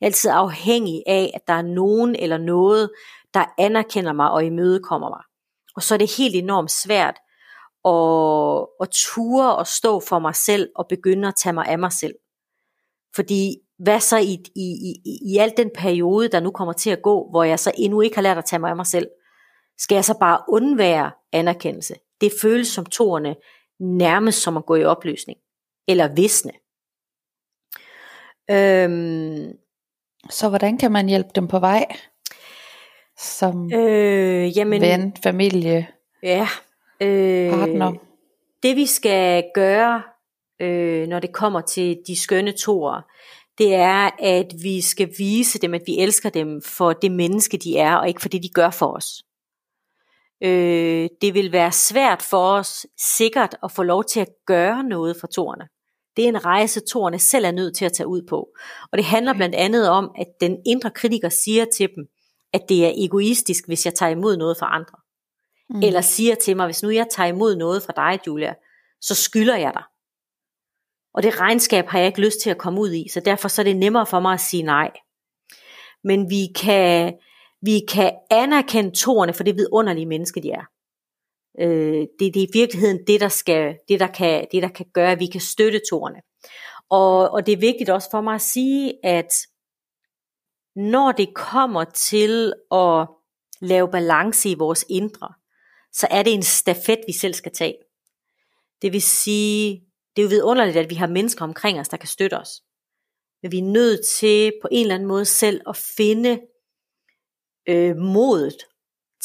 Jeg 0.00 0.06
er 0.06 0.08
altid 0.08 0.30
afhængig 0.30 1.02
af, 1.06 1.30
at 1.34 1.40
der 1.46 1.52
er 1.52 1.62
nogen 1.62 2.16
eller 2.16 2.38
noget, 2.38 2.90
der 3.34 3.44
anerkender 3.58 4.12
mig 4.12 4.30
og 4.30 4.44
imødekommer 4.44 5.08
mig. 5.08 5.22
Og 5.76 5.82
så 5.82 5.94
er 5.94 5.98
det 5.98 6.16
helt 6.16 6.34
enormt 6.34 6.70
svært 6.70 7.16
at, 7.84 8.66
at 8.80 8.88
ture 8.90 9.56
og 9.56 9.66
stå 9.66 10.00
for 10.00 10.18
mig 10.18 10.34
selv 10.34 10.68
og 10.76 10.86
begynde 10.88 11.28
at 11.28 11.34
tage 11.36 11.52
mig 11.52 11.66
af 11.66 11.78
mig 11.78 11.92
selv. 11.92 12.14
Fordi 13.14 13.56
hvad 13.78 14.00
så 14.00 14.18
i, 14.18 14.42
i, 14.56 14.92
i, 15.04 15.18
i 15.34 15.38
al 15.38 15.52
den 15.56 15.70
periode, 15.74 16.28
der 16.28 16.40
nu 16.40 16.50
kommer 16.50 16.72
til 16.72 16.90
at 16.90 17.02
gå, 17.02 17.30
hvor 17.30 17.44
jeg 17.44 17.58
så 17.58 17.72
endnu 17.78 18.00
ikke 18.00 18.16
har 18.16 18.22
lært 18.22 18.38
at 18.38 18.44
tage 18.44 18.60
mig 18.60 18.70
af 18.70 18.76
mig 18.76 18.86
selv, 18.86 19.08
skal 19.78 19.94
jeg 19.94 20.04
så 20.04 20.18
bare 20.20 20.40
undvære 20.48 21.10
anerkendelse? 21.32 21.94
Det 22.20 22.32
føles 22.42 22.68
som 22.68 22.86
toerne 22.86 23.36
nærmest 23.80 24.42
som 24.42 24.56
at 24.56 24.66
gå 24.66 24.74
i 24.74 24.84
opløsning, 24.84 25.38
eller 25.88 26.14
visne. 26.14 26.52
Øhm, 28.50 29.52
så 30.30 30.48
hvordan 30.48 30.78
kan 30.78 30.92
man 30.92 31.08
hjælpe 31.08 31.30
dem 31.34 31.48
på 31.48 31.58
vej? 31.58 31.86
Som 33.18 33.72
øh, 33.72 34.56
jamen, 34.56 34.82
ven, 34.82 35.16
familie, 35.22 35.88
ja, 36.22 36.48
øh, 37.00 37.50
partner? 37.50 37.92
Det 38.62 38.76
vi 38.76 38.86
skal 38.86 39.44
gøre, 39.54 40.02
øh, 40.60 41.06
når 41.08 41.20
det 41.20 41.32
kommer 41.32 41.60
til 41.60 41.98
de 42.06 42.20
skønne 42.20 42.52
toer, 42.52 43.02
det 43.58 43.74
er, 43.74 44.10
at 44.18 44.54
vi 44.62 44.80
skal 44.80 45.10
vise 45.18 45.58
dem, 45.58 45.74
at 45.74 45.82
vi 45.86 45.98
elsker 45.98 46.30
dem 46.30 46.62
for 46.62 46.92
det 46.92 47.12
menneske, 47.12 47.56
de 47.56 47.78
er, 47.78 47.96
og 47.96 48.08
ikke 48.08 48.22
for 48.22 48.28
det, 48.28 48.42
de 48.42 48.48
gør 48.48 48.70
for 48.70 48.96
os. 48.96 49.24
Øh, 50.42 51.08
det 51.20 51.34
vil 51.34 51.52
være 51.52 51.72
svært 51.72 52.22
for 52.22 52.52
os 52.52 52.86
sikkert 52.98 53.56
at 53.62 53.72
få 53.72 53.82
lov 53.82 54.04
til 54.04 54.20
at 54.20 54.28
gøre 54.46 54.82
noget 54.82 55.16
for 55.20 55.26
torne. 55.26 55.68
Det 56.16 56.24
er 56.24 56.28
en 56.28 56.44
rejse, 56.44 56.80
torne 56.80 57.18
selv 57.18 57.44
er 57.44 57.50
nødt 57.50 57.76
til 57.76 57.84
at 57.84 57.92
tage 57.92 58.06
ud 58.06 58.22
på. 58.28 58.48
Og 58.92 58.98
det 58.98 59.04
handler 59.04 59.34
blandt 59.34 59.54
andet 59.54 59.88
om, 59.90 60.10
at 60.18 60.26
den 60.40 60.56
indre 60.66 60.90
kritiker 60.90 61.28
siger 61.28 61.64
til 61.64 61.88
dem, 61.96 62.06
at 62.52 62.68
det 62.68 62.86
er 62.86 62.92
egoistisk, 62.96 63.66
hvis 63.66 63.86
jeg 63.86 63.94
tager 63.94 64.10
imod 64.10 64.36
noget 64.36 64.56
fra 64.58 64.74
andre. 64.74 64.98
Mm. 65.70 65.82
Eller 65.82 66.00
siger 66.00 66.34
til 66.34 66.56
mig, 66.56 66.66
hvis 66.66 66.82
nu 66.82 66.90
jeg 66.90 67.06
tager 67.10 67.26
imod 67.26 67.56
noget 67.56 67.82
fra 67.82 67.92
dig, 67.96 68.20
Julia, 68.26 68.54
så 69.00 69.14
skylder 69.14 69.56
jeg 69.56 69.72
dig. 69.74 69.82
Og 71.18 71.22
det 71.22 71.40
regnskab 71.40 71.86
har 71.86 71.98
jeg 71.98 72.06
ikke 72.06 72.20
lyst 72.20 72.40
til 72.40 72.50
at 72.50 72.58
komme 72.58 72.80
ud 72.80 72.92
i, 72.92 73.08
så 73.08 73.20
derfor 73.20 73.48
så 73.48 73.62
er 73.62 73.64
det 73.64 73.76
nemmere 73.76 74.06
for 74.06 74.20
mig 74.20 74.32
at 74.32 74.40
sige 74.40 74.62
nej. 74.62 74.90
Men 76.04 76.30
vi 76.30 76.46
kan, 76.60 77.14
vi 77.62 77.80
kan 77.88 78.12
anerkende 78.30 78.90
toerne 78.90 79.34
for 79.34 79.44
det 79.44 79.56
vidunderlige 79.56 80.06
menneske, 80.06 80.42
de 80.42 80.50
er. 80.50 80.64
Øh, 81.60 82.06
det, 82.18 82.34
det 82.34 82.42
er 82.42 82.46
i 82.46 82.50
virkeligheden 82.52 82.98
det, 83.06 83.20
der, 83.20 83.28
skal, 83.28 83.76
det, 83.88 84.00
der 84.00 84.06
kan, 84.06 84.46
det, 84.52 84.62
der 84.62 84.68
kan 84.68 84.86
gøre, 84.94 85.12
at 85.12 85.20
vi 85.20 85.26
kan 85.26 85.40
støtte 85.40 85.80
toerne. 85.90 86.20
Og, 86.90 87.30
og 87.30 87.46
det 87.46 87.52
er 87.52 87.56
vigtigt 87.56 87.90
også 87.90 88.08
for 88.10 88.20
mig 88.20 88.34
at 88.34 88.40
sige, 88.40 88.94
at 89.04 89.32
når 90.76 91.12
det 91.12 91.34
kommer 91.34 91.84
til 91.84 92.52
at 92.72 93.08
lave 93.60 93.88
balance 93.90 94.50
i 94.50 94.54
vores 94.54 94.84
indre, 94.90 95.28
så 95.92 96.06
er 96.10 96.22
det 96.22 96.34
en 96.34 96.42
stafet, 96.42 97.00
vi 97.06 97.12
selv 97.12 97.34
skal 97.34 97.52
tage. 97.52 97.76
Det 98.82 98.92
vil 98.92 99.02
sige, 99.02 99.87
det 100.18 100.22
er 100.24 100.26
jo 100.26 100.28
vidunderligt, 100.28 100.76
at 100.76 100.90
vi 100.90 100.94
har 100.94 101.06
mennesker 101.06 101.44
omkring 101.44 101.80
os, 101.80 101.88
der 101.88 101.96
kan 101.96 102.08
støtte 102.08 102.38
os. 102.38 102.62
Men 103.42 103.52
vi 103.52 103.58
er 103.58 103.62
nødt 103.62 104.00
til 104.18 104.52
på 104.62 104.68
en 104.70 104.82
eller 104.82 104.94
anden 104.94 105.08
måde 105.08 105.24
selv 105.24 105.60
at 105.68 105.76
finde 105.76 106.40
øh, 107.68 107.96
modet 107.96 108.56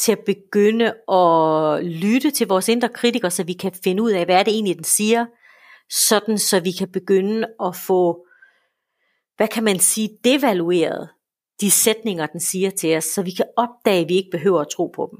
til 0.00 0.12
at 0.12 0.18
begynde 0.26 0.86
at 1.08 1.84
lytte 1.84 2.30
til 2.30 2.46
vores 2.46 2.68
indre 2.68 2.88
kritikere, 2.88 3.30
så 3.30 3.44
vi 3.44 3.52
kan 3.52 3.72
finde 3.84 4.02
ud 4.02 4.10
af, 4.10 4.24
hvad 4.24 4.36
er 4.36 4.42
det 4.42 4.54
egentlig, 4.54 4.76
den 4.76 4.84
siger, 4.84 5.26
sådan 5.90 6.38
så 6.38 6.60
vi 6.60 6.72
kan 6.72 6.92
begynde 6.92 7.48
at 7.64 7.76
få, 7.86 8.26
hvad 9.36 9.48
kan 9.48 9.64
man 9.64 9.78
sige, 9.78 10.18
devalueret 10.24 11.08
de 11.60 11.70
sætninger, 11.70 12.26
den 12.26 12.40
siger 12.40 12.70
til 12.70 12.96
os, 12.96 13.04
så 13.04 13.22
vi 13.22 13.30
kan 13.30 13.46
opdage, 13.56 14.02
at 14.02 14.08
vi 14.08 14.16
ikke 14.16 14.30
behøver 14.30 14.60
at 14.60 14.68
tro 14.68 14.86
på 14.86 15.08
dem. 15.12 15.18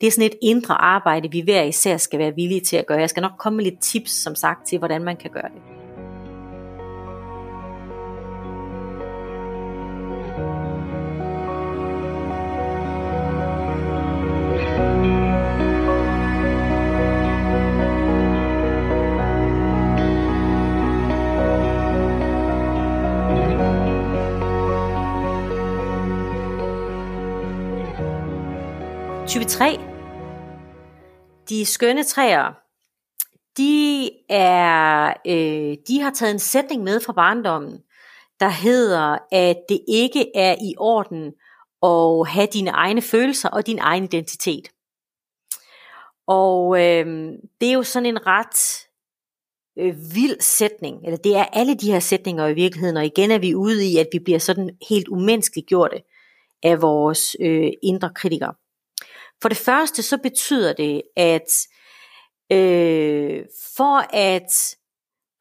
Det 0.00 0.06
er 0.06 0.10
sådan 0.10 0.26
et 0.26 0.38
indre 0.42 0.74
arbejde, 0.74 1.30
vi 1.30 1.40
hver 1.40 1.62
især 1.62 1.96
skal 1.96 2.18
være 2.18 2.34
villige 2.34 2.60
til 2.60 2.76
at 2.76 2.86
gøre. 2.86 2.98
Jeg 2.98 3.10
skal 3.10 3.20
nok 3.20 3.32
komme 3.38 3.56
med 3.56 3.64
lidt 3.64 3.80
tips, 3.80 4.10
som 4.10 4.34
sagt, 4.34 4.66
til 4.66 4.78
hvordan 4.78 5.04
man 5.04 5.16
kan 5.16 5.30
gøre 5.30 5.48
det. 5.54 5.79
De 31.50 31.66
skønne 31.66 32.04
træer, 32.04 32.54
de, 33.56 34.10
er, 34.28 35.14
øh, 35.26 35.76
de 35.88 36.00
har 36.00 36.10
taget 36.10 36.32
en 36.32 36.38
sætning 36.38 36.82
med 36.82 37.00
fra 37.00 37.12
barndommen, 37.12 37.78
der 38.40 38.48
hedder, 38.48 39.18
at 39.32 39.56
det 39.68 39.80
ikke 39.88 40.36
er 40.36 40.56
i 40.60 40.74
orden 40.78 41.32
at 41.82 42.28
have 42.28 42.46
dine 42.46 42.70
egne 42.70 43.02
følelser 43.02 43.48
og 43.48 43.66
din 43.66 43.78
egen 43.78 44.04
identitet. 44.04 44.68
Og 46.26 46.80
øh, 46.80 47.32
det 47.60 47.68
er 47.68 47.72
jo 47.72 47.82
sådan 47.82 48.06
en 48.06 48.26
ret 48.26 48.88
øh, 49.78 50.14
vild 50.14 50.40
sætning, 50.40 51.04
eller 51.04 51.16
det 51.16 51.36
er 51.36 51.44
alle 51.44 51.74
de 51.74 51.92
her 51.92 52.00
sætninger 52.00 52.46
i 52.46 52.54
virkeligheden, 52.54 52.96
og 52.96 53.06
igen 53.06 53.30
er 53.30 53.38
vi 53.38 53.54
ude 53.54 53.86
i, 53.86 53.96
at 53.96 54.08
vi 54.12 54.18
bliver 54.18 54.38
sådan 54.38 54.70
helt 54.88 55.08
umenneskeligt 55.08 55.66
gjorte 55.66 56.02
af 56.62 56.82
vores 56.82 57.36
øh, 57.40 57.70
indre 57.82 58.10
kritikere. 58.14 58.54
For 59.42 59.48
det 59.48 59.58
første 59.58 60.02
så 60.02 60.18
betyder 60.18 60.72
det, 60.72 61.02
at 61.16 61.66
øh, 62.52 63.44
for 63.76 64.14
at 64.16 64.76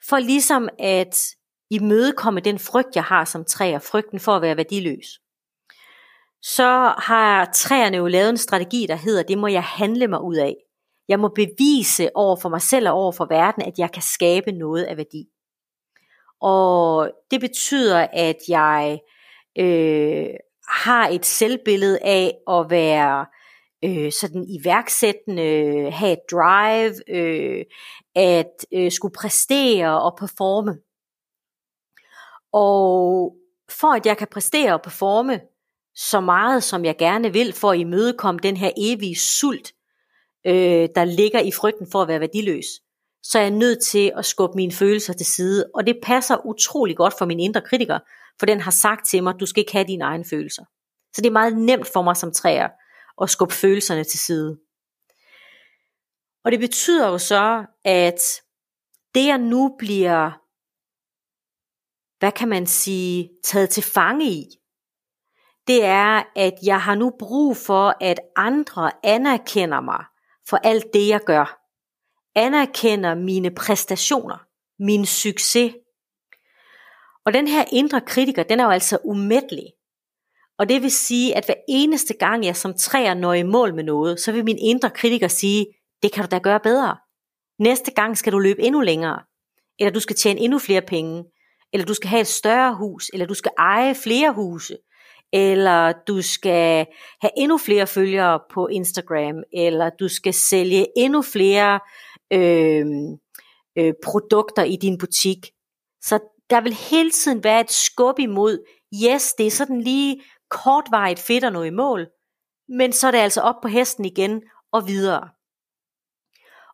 for 0.10 0.20
ligesom 0.20 0.70
at 0.80 1.36
imødekomme 1.70 2.40
den 2.40 2.60
frygt, 2.60 2.96
jeg 2.96 3.04
har 3.04 3.26
som 3.26 3.46
træer, 3.46 3.80
frygten 3.80 4.20
for 4.20 4.32
at 4.32 4.42
være 4.42 4.58
værdiløs, 4.58 5.20
så 6.42 6.94
har 6.98 7.50
træerne 7.56 7.98
jo 7.98 8.08
lavet 8.08 8.30
en 8.30 8.38
strategi, 8.38 8.86
der 8.90 8.96
hedder, 8.96 9.24
det 9.24 9.38
må 9.38 9.48
jeg 9.48 9.64
handle 9.64 10.08
mig 10.08 10.22
ud 10.22 10.36
af. 10.36 10.56
Jeg 11.08 11.20
må 11.20 11.28
bevise 11.28 12.10
over 12.16 12.36
for 12.36 12.50
mig 12.50 12.62
selv 12.62 12.90
og 12.90 12.94
over 12.94 13.12
for 13.12 13.26
verden, 13.30 13.64
at 13.64 13.80
jeg 13.80 13.92
kan 13.92 14.02
skabe 14.02 14.52
noget 14.52 14.84
af 14.84 14.98
værdi. 14.98 15.26
Og 16.42 17.12
det 17.32 17.42
betyder, 17.42 18.08
at 18.14 18.38
jeg 18.48 19.00
øh, 19.60 20.30
har 20.70 21.08
et 21.08 21.26
selvbillede 21.26 22.00
af 22.02 22.34
at 22.50 22.70
være 22.70 23.26
øh, 23.86 24.12
sådan 24.12 24.46
iværksættende, 24.50 25.92
have 25.92 26.12
et 26.12 26.20
drive, 26.32 27.10
øh, 27.10 27.66
at 28.16 28.66
øh, 28.74 28.92
skulle 28.92 29.14
præstere 29.14 30.02
og 30.02 30.18
performe. 30.20 30.78
Og 32.54 33.36
for 33.70 33.94
at 33.96 34.06
jeg 34.06 34.18
kan 34.18 34.28
præstere 34.32 34.74
og 34.74 34.82
performe 34.82 35.42
så 35.96 36.20
meget, 36.20 36.64
som 36.64 36.86
jeg 36.86 36.98
gerne 36.98 37.34
vil, 37.34 37.54
for 37.54 37.72
at 37.72 37.80
imødekomme 37.80 38.40
den 38.44 38.58
her 38.58 38.72
evige 38.78 39.16
sult, 39.16 39.74
øh, 40.46 40.90
der 40.96 41.06
ligger 41.06 41.40
i 41.40 41.52
frygten 41.52 41.88
for 41.92 42.02
at 42.02 42.08
være 42.08 42.20
værdiløs, 42.20 42.66
så 43.24 43.38
er 43.38 43.42
jeg 43.42 43.52
nødt 43.52 43.84
til 43.84 44.12
at 44.18 44.26
skubbe 44.26 44.56
mine 44.56 44.72
følelser 44.72 45.14
til 45.14 45.26
side. 45.26 45.66
Og 45.76 45.88
det 45.88 46.00
passer 46.04 46.46
utrolig 46.46 46.98
godt 46.98 47.14
for 47.18 47.26
min 47.26 47.40
indre 47.40 47.62
kritiker, 47.62 48.00
for 48.40 48.46
den 48.46 48.60
har 48.60 48.72
sagt 48.72 49.08
til 49.10 49.24
mig, 49.24 49.34
du 49.40 49.46
skal 49.46 49.62
ikke 49.62 49.72
have 49.72 49.88
dine 49.88 50.04
egne 50.04 50.26
følelser. 50.30 50.64
Så 51.16 51.22
det 51.22 51.28
er 51.28 51.32
meget 51.32 51.58
nemt 51.58 51.88
for 51.94 52.02
mig 52.02 52.18
som 52.18 52.32
træer 52.32 52.68
og 53.20 53.30
skubbe 53.30 53.54
følelserne 53.54 54.04
til 54.04 54.20
side. 54.20 54.60
Og 56.44 56.52
det 56.52 56.60
betyder 56.60 57.08
jo 57.08 57.18
så, 57.18 57.66
at 57.86 58.22
det 59.16 59.26
jeg 59.26 59.38
nu 59.38 59.76
bliver, 59.80 60.32
hvad 62.20 62.32
kan 62.32 62.48
man 62.48 62.68
sige, 62.68 63.30
taget 63.44 63.70
til 63.70 63.84
fange 63.84 64.26
i, 64.26 64.46
det 65.68 65.86
er, 65.86 66.24
at 66.36 66.54
jeg 66.64 66.82
har 66.82 66.96
nu 66.96 67.12
brug 67.20 67.58
for, 67.58 67.96
at 68.02 68.20
andre 68.36 68.92
anerkender 69.04 69.82
mig 69.82 70.06
for 70.50 70.58
alt 70.58 70.86
det, 70.94 71.08
jeg 71.08 71.22
gør. 71.26 71.62
Anerkender 72.36 73.16
mine 73.16 73.52
præstationer, 73.52 74.38
min 74.80 75.06
succes. 75.06 75.74
Og 77.26 77.34
den 77.34 77.48
her 77.48 77.66
indre 77.72 78.02
kritiker, 78.02 78.44
den 78.44 78.60
er 78.60 78.64
jo 78.64 78.70
altså 78.70 78.98
umættelig. 79.04 79.66
Og 80.60 80.70
det 80.70 80.82
vil 80.82 80.92
sige, 80.92 81.38
at 81.38 81.46
hver 81.46 81.56
eneste 81.70 82.14
gang 82.14 82.46
jeg 82.46 82.56
som 82.56 82.74
træer 82.74 83.14
når 83.14 83.34
i 83.34 83.44
mål 83.44 83.76
med 83.76 83.84
noget, 83.84 84.20
så 84.20 84.32
vil 84.32 84.46
min 84.46 84.58
indre 84.58 84.90
kritiker 84.90 85.28
sige, 85.28 85.66
det 86.04 86.12
kan 86.12 86.24
du 86.24 86.28
da 86.32 86.38
gøre 86.40 86.60
bedre. 86.60 86.98
Næste 87.60 87.92
gang 87.92 88.18
skal 88.18 88.34
du 88.34 88.40
løbe 88.40 88.62
endnu 88.62 88.82
længere. 88.82 89.20
Eller 89.80 89.92
du 89.92 90.00
skal 90.00 90.16
tjene 90.16 90.40
endnu 90.40 90.60
flere 90.60 90.82
penge. 90.82 91.24
Eller 91.74 91.86
du 91.86 91.94
skal 91.94 92.10
have 92.10 92.22
et 92.22 92.28
større 92.28 92.76
hus. 92.76 93.10
Eller 93.14 93.26
du 93.26 93.34
skal 93.34 93.52
eje 93.58 93.96
flere 93.96 94.34
huse. 94.34 94.78
Eller 95.34 95.94
du 96.08 96.22
skal 96.22 96.86
have 97.22 97.32
endnu 97.38 97.58
flere 97.58 97.88
følgere 97.88 98.40
på 98.54 98.68
Instagram. 98.68 99.44
Eller 99.54 99.90
du 100.00 100.08
skal 100.08 100.34
sælge 100.34 100.88
endnu 100.98 101.22
flere 101.22 101.80
øh, 102.34 102.86
øh, 103.78 103.94
produkter 104.04 104.64
i 104.64 104.76
din 104.76 104.98
butik. 104.98 105.38
Så 106.02 106.20
der 106.50 106.62
vil 106.62 106.74
hele 106.74 107.12
tiden 107.12 107.44
være 107.44 107.62
et 107.62 107.72
skub 107.72 108.20
imod, 108.20 108.66
yes, 109.06 109.34
det 109.34 109.48
er 109.48 109.52
sådan 109.52 109.82
lige 109.82 110.22
kortvarigt 110.50 111.20
fedt 111.20 111.44
at 111.44 111.54
nå 111.54 111.64
i 111.64 111.70
mål, 111.70 112.08
men 112.68 112.94
så 112.94 113.08
er 113.08 113.12
det 113.12 113.18
altså 113.18 113.42
op 113.42 113.56
på 113.62 113.68
hesten 113.68 114.06
igen 114.06 114.44
og 114.72 114.88
videre. 114.88 115.30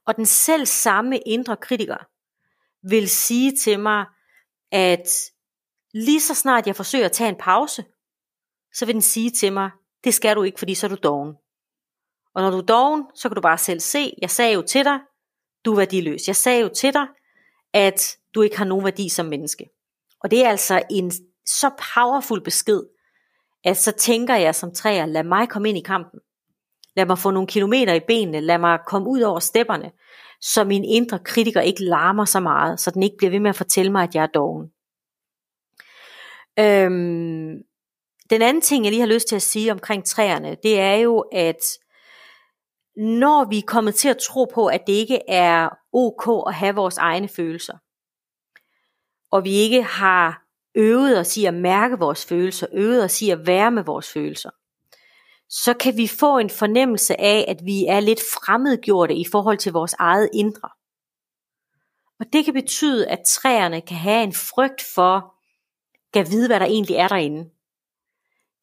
Og 0.07 0.15
den 0.15 0.25
selv 0.25 0.65
samme 0.65 1.19
indre 1.19 1.57
kritiker 1.57 2.07
vil 2.89 3.09
sige 3.09 3.55
til 3.57 3.79
mig, 3.79 4.05
at 4.71 5.31
lige 5.93 6.21
så 6.21 6.33
snart 6.33 6.67
jeg 6.67 6.75
forsøger 6.75 7.05
at 7.05 7.11
tage 7.11 7.29
en 7.29 7.37
pause, 7.39 7.85
så 8.73 8.85
vil 8.85 8.93
den 8.93 9.01
sige 9.01 9.31
til 9.31 9.53
mig, 9.53 9.71
det 10.03 10.13
skal 10.13 10.35
du 10.35 10.43
ikke, 10.43 10.59
fordi 10.59 10.75
så 10.75 10.87
er 10.87 10.89
du 10.89 10.97
doven. 11.03 11.35
Og 12.33 12.41
når 12.41 12.51
du 12.51 12.57
er 12.57 12.61
doven, 12.61 13.03
så 13.15 13.29
kan 13.29 13.35
du 13.35 13.41
bare 13.41 13.57
selv 13.57 13.79
se, 13.79 14.13
jeg 14.21 14.29
sagde 14.29 14.53
jo 14.53 14.61
til 14.61 14.85
dig, 14.85 14.99
du 15.65 15.71
er 15.71 15.77
værdiløs. 15.77 16.27
Jeg 16.27 16.35
sagde 16.35 16.61
jo 16.61 16.69
til 16.69 16.93
dig, 16.93 17.07
at 17.73 18.17
du 18.35 18.41
ikke 18.41 18.57
har 18.57 18.65
nogen 18.65 18.85
værdi 18.85 19.09
som 19.09 19.25
menneske. 19.25 19.69
Og 20.19 20.31
det 20.31 20.45
er 20.45 20.49
altså 20.49 20.83
en 20.89 21.11
så 21.45 21.69
powerful 21.95 22.43
besked, 22.43 22.83
at 23.65 23.77
så 23.77 23.91
tænker 23.91 24.35
jeg 24.35 24.55
som 24.55 24.73
træer, 24.73 25.05
lad 25.05 25.23
mig 25.23 25.49
komme 25.49 25.69
ind 25.69 25.77
i 25.77 25.81
kampen. 25.81 26.19
Lad 26.95 27.05
mig 27.05 27.17
få 27.17 27.31
nogle 27.31 27.47
kilometer 27.47 27.93
i 27.93 27.99
benene, 28.07 28.41
lad 28.41 28.57
mig 28.57 28.79
komme 28.87 29.09
ud 29.09 29.21
over 29.21 29.39
stepperne, 29.39 29.91
så 30.41 30.63
min 30.63 30.83
indre 30.83 31.19
kritiker 31.19 31.61
ikke 31.61 31.83
larmer 31.83 32.25
så 32.25 32.39
meget, 32.39 32.79
så 32.79 32.91
den 32.91 33.03
ikke 33.03 33.17
bliver 33.17 33.31
ved 33.31 33.39
med 33.39 33.49
at 33.49 33.55
fortælle 33.55 33.91
mig, 33.91 34.03
at 34.03 34.15
jeg 34.15 34.23
er 34.23 34.27
doven. 34.27 34.67
Øhm, 36.59 37.63
den 38.29 38.41
anden 38.41 38.61
ting, 38.61 38.83
jeg 38.83 38.91
lige 38.91 38.99
har 38.99 39.13
lyst 39.13 39.27
til 39.27 39.35
at 39.35 39.41
sige 39.41 39.71
omkring 39.71 40.05
træerne, 40.05 40.57
det 40.63 40.79
er 40.79 40.95
jo, 40.95 41.19
at 41.19 41.77
når 42.97 43.49
vi 43.49 43.57
er 43.57 43.67
kommet 43.67 43.95
til 43.95 44.09
at 44.09 44.17
tro 44.17 44.45
på, 44.53 44.67
at 44.67 44.81
det 44.87 44.93
ikke 44.93 45.19
er 45.27 45.69
ok 45.93 46.47
at 46.47 46.53
have 46.53 46.75
vores 46.75 46.97
egne 46.97 47.27
følelser, 47.27 47.77
og 49.31 49.43
vi 49.43 49.51
ikke 49.51 49.83
har 49.83 50.44
øvet 50.75 51.19
os 51.19 51.37
i 51.37 51.45
at 51.45 51.53
mærke 51.53 51.99
vores 51.99 52.25
følelser, 52.25 52.67
øvet 52.73 53.03
os 53.03 53.21
i 53.21 53.29
at 53.29 53.47
være 53.47 53.71
med 53.71 53.83
vores 53.83 54.11
følelser, 54.11 54.49
så 55.49 55.73
kan 55.73 55.97
vi 55.97 56.07
få 56.07 56.37
en 56.37 56.49
fornemmelse 56.49 57.21
af, 57.21 57.45
at 57.47 57.57
vi 57.65 57.85
er 57.85 57.99
lidt 57.99 58.19
fremmedgjorte 58.33 59.15
i 59.15 59.25
forhold 59.31 59.57
til 59.57 59.71
vores 59.71 59.93
eget 59.93 60.29
indre. 60.33 60.69
Og 62.19 62.25
det 62.33 62.45
kan 62.45 62.53
betyde, 62.53 63.07
at 63.07 63.19
træerne 63.27 63.81
kan 63.81 63.97
have 63.97 64.23
en 64.23 64.33
frygt 64.33 64.83
for, 64.95 65.35
at 66.19 66.31
vide, 66.31 66.47
hvad 66.47 66.59
der 66.59 66.65
egentlig 66.65 66.95
er 66.95 67.07
derinde. 67.07 67.49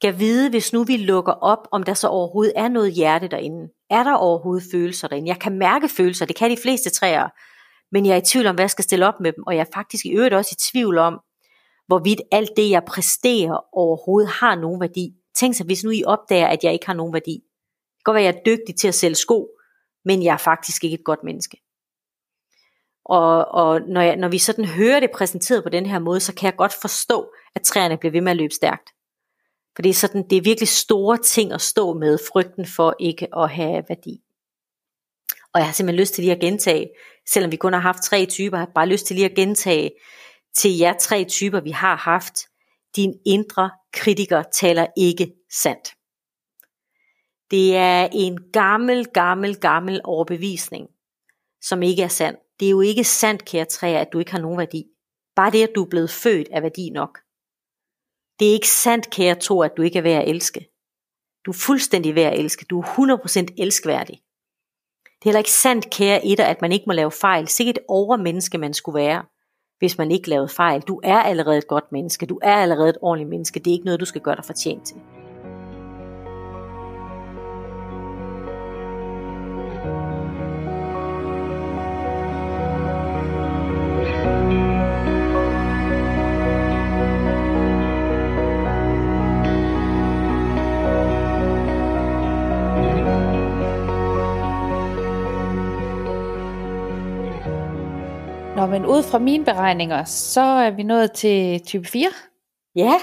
Kan 0.03 0.19
vide, 0.19 0.51
hvis 0.51 0.73
nu 0.73 0.85
vi 0.85 0.97
lukker 0.97 1.33
op, 1.33 1.69
om 1.73 1.83
der 1.83 1.95
så 1.95 2.09
overhovedet 2.09 2.53
er 2.57 2.69
noget 2.69 2.93
hjerte 2.93 3.29
derinde. 3.29 3.69
Er 3.91 4.03
der 4.03 4.15
overhovedet 4.15 4.69
følelser 4.73 5.09
derinde? 5.09 5.29
Jeg 5.29 5.41
kan 5.41 5.59
mærke 5.59 5.89
følelser, 5.89 6.27
det 6.27 6.37
kan 6.37 6.51
de 6.51 6.57
fleste 6.63 6.91
træer. 6.91 7.29
Men 7.93 8.07
jeg 8.07 8.13
er 8.13 8.21
i 8.21 8.25
tvivl 8.25 8.47
om, 8.47 8.55
hvad 8.55 8.63
jeg 8.63 8.71
skal 8.71 8.85
stille 8.85 9.07
op 9.07 9.21
med 9.21 9.33
dem, 9.33 9.45
og 9.47 9.55
jeg 9.55 9.61
er 9.61 9.71
faktisk 9.75 10.05
i 10.05 10.11
øvrigt 10.11 10.35
også 10.35 10.57
i 10.59 10.71
tvivl 10.71 10.99
om, 10.99 11.21
hvorvidt 11.87 12.21
alt 12.33 12.51
det, 12.57 12.71
jeg 12.71 12.85
præsterer, 12.85 13.67
overhovedet 13.73 14.31
har 14.31 14.55
nogen 14.55 14.81
værdi. 14.81 15.15
Tænk 15.35 15.55
sig, 15.55 15.67
hvis 15.67 15.85
nu 15.85 15.91
I 15.91 16.05
opdager, 16.05 16.47
at 16.47 16.65
jeg 16.65 16.73
ikke 16.73 16.87
har 16.87 16.95
nogen 16.95 17.13
værdi. 17.13 17.33
Det 17.33 18.05
kan 18.05 18.05
godt 18.05 18.15
være, 18.15 18.29
at 18.29 18.35
jeg 18.35 18.41
er 18.41 18.57
dygtig 18.57 18.77
til 18.77 18.89
at 18.89 18.95
sælge 18.95 19.15
sko, 19.15 19.49
men 20.05 20.23
jeg 20.23 20.33
er 20.33 20.39
faktisk 20.39 20.85
ikke 20.85 20.95
et 20.95 21.05
godt 21.05 21.25
menneske. 21.25 21.57
Og, 23.05 23.49
og 23.49 23.81
når, 23.81 24.01
jeg, 24.01 24.17
når 24.17 24.29
vi 24.29 24.39
sådan 24.39 24.65
hører 24.65 25.01
det 25.01 25.11
præsenteret 25.11 25.63
på 25.63 25.69
den 25.69 25.87
her 25.87 25.99
måde, 25.99 26.21
så 26.21 26.35
kan 26.35 26.47
jeg 26.47 26.57
godt 26.57 26.73
forstå, 26.81 27.33
at 27.55 27.63
træerne 27.63 27.99
bliver 27.99 28.13
ved 28.13 28.21
med 28.21 28.31
at 28.31 28.37
løbe 28.37 28.55
stærkt. 28.55 28.91
For 29.77 29.83
det 29.83 29.91
er, 29.91 29.95
sådan, 29.95 30.29
det 30.31 30.39
er 30.39 30.43
virkelig 30.43 30.69
store 30.69 31.19
ting 31.19 31.53
at 31.53 31.61
stå 31.61 31.93
med, 31.93 32.19
frygten 32.33 32.67
for 32.67 32.95
ikke 33.01 33.29
at 33.37 33.51
have 33.51 33.85
værdi. 33.89 34.21
Og 35.55 35.61
jeg 35.61 35.67
har 35.67 35.73
simpelthen 35.73 36.01
lyst 36.01 36.15
til 36.15 36.25
lige 36.25 36.35
at 36.35 36.41
gentage, 36.41 36.91
selvom 37.29 37.53
vi 37.53 37.57
kun 37.57 37.73
har 37.73 37.81
haft 37.81 38.03
tre 38.03 38.27
typer, 38.27 38.57
har 38.57 38.71
bare 38.75 38.89
lyst 38.89 39.07
til 39.07 39.17
lige 39.17 39.31
at 39.31 39.37
gentage 39.37 39.91
til 40.55 40.79
jer 40.79 40.93
tre 40.99 41.25
typer, 41.25 41.61
vi 41.61 41.71
har 41.71 41.97
haft. 41.97 42.35
Din 42.97 43.15
indre 43.27 43.71
kritiker 43.93 44.43
taler 44.43 44.87
ikke 44.97 45.33
sandt. 45.51 45.95
Det 47.51 47.77
er 47.77 48.09
en 48.13 48.39
gammel, 48.53 49.07
gammel, 49.07 49.57
gammel 49.61 50.01
overbevisning, 50.05 50.89
som 51.63 51.83
ikke 51.83 52.03
er 52.03 52.09
sand. 52.09 52.37
Det 52.61 52.67
er 52.67 52.71
jo 52.71 52.81
ikke 52.81 53.05
sandt, 53.05 53.45
kære 53.45 53.65
træer, 53.65 53.99
at 53.99 54.13
du 54.13 54.19
ikke 54.19 54.31
har 54.31 54.41
nogen 54.41 54.59
værdi. 54.59 54.85
Bare 55.37 55.51
det, 55.51 55.63
at 55.63 55.73
du 55.75 55.85
er 55.85 55.89
blevet 55.91 56.11
født, 56.11 56.49
er 56.51 56.61
værdi 56.61 56.91
nok. 56.91 57.19
Det 58.39 58.49
er 58.49 58.53
ikke 58.53 58.69
sandt, 58.69 59.11
kære 59.11 59.35
to, 59.35 59.63
at 59.63 59.73
du 59.77 59.83
ikke 59.83 59.99
er 59.99 60.03
værd 60.03 60.23
at 60.23 60.29
elske. 60.29 60.69
Du 61.47 61.51
er 61.51 61.59
fuldstændig 61.67 62.15
værd 62.15 62.33
at 62.33 62.39
elske. 62.39 62.65
Du 62.65 62.81
er 62.81 62.85
100% 62.85 63.55
elskværdig. 63.59 64.21
Det 65.05 65.29
er 65.29 65.31
heller 65.31 65.39
ikke 65.39 65.51
sandt, 65.51 65.91
kære 65.91 66.27
etter, 66.27 66.45
at 66.45 66.61
man 66.63 66.73
ikke 66.73 66.85
må 66.87 66.93
lave 66.93 67.11
fejl. 67.11 67.49
Sikkert 67.49 67.79
et 67.79 67.85
overmenneske, 67.89 68.59
man 68.59 68.75
skulle 68.75 69.01
være, 69.01 69.25
hvis 69.83 69.99
man 69.99 70.11
ikke 70.11 70.29
lavede 70.29 70.49
fejl. 70.49 70.81
Du 70.81 71.01
er 71.03 71.19
allerede 71.19 71.59
et 71.59 71.67
godt 71.67 71.93
menneske. 71.93 72.27
Du 72.27 72.39
er 72.43 72.55
allerede 72.55 72.89
et 72.89 72.99
ordentligt 73.03 73.31
menneske. 73.31 73.61
Det 73.61 73.71
er 73.71 73.73
ikke 73.73 73.85
noget, 73.85 74.01
du 74.01 74.05
skal 74.05 74.21
gøre 74.21 74.37
dig 74.37 74.45
fortjent 74.45 74.83
til. 74.83 74.97
Men 98.73 98.87
ud 98.87 99.03
fra 99.03 99.19
mine 99.19 99.45
beregninger, 99.45 100.05
så 100.05 100.41
er 100.41 100.71
vi 100.71 100.83
nået 100.83 101.13
til 101.13 101.61
type 101.67 101.85
4. 101.85 102.11
Ja, 102.77 102.95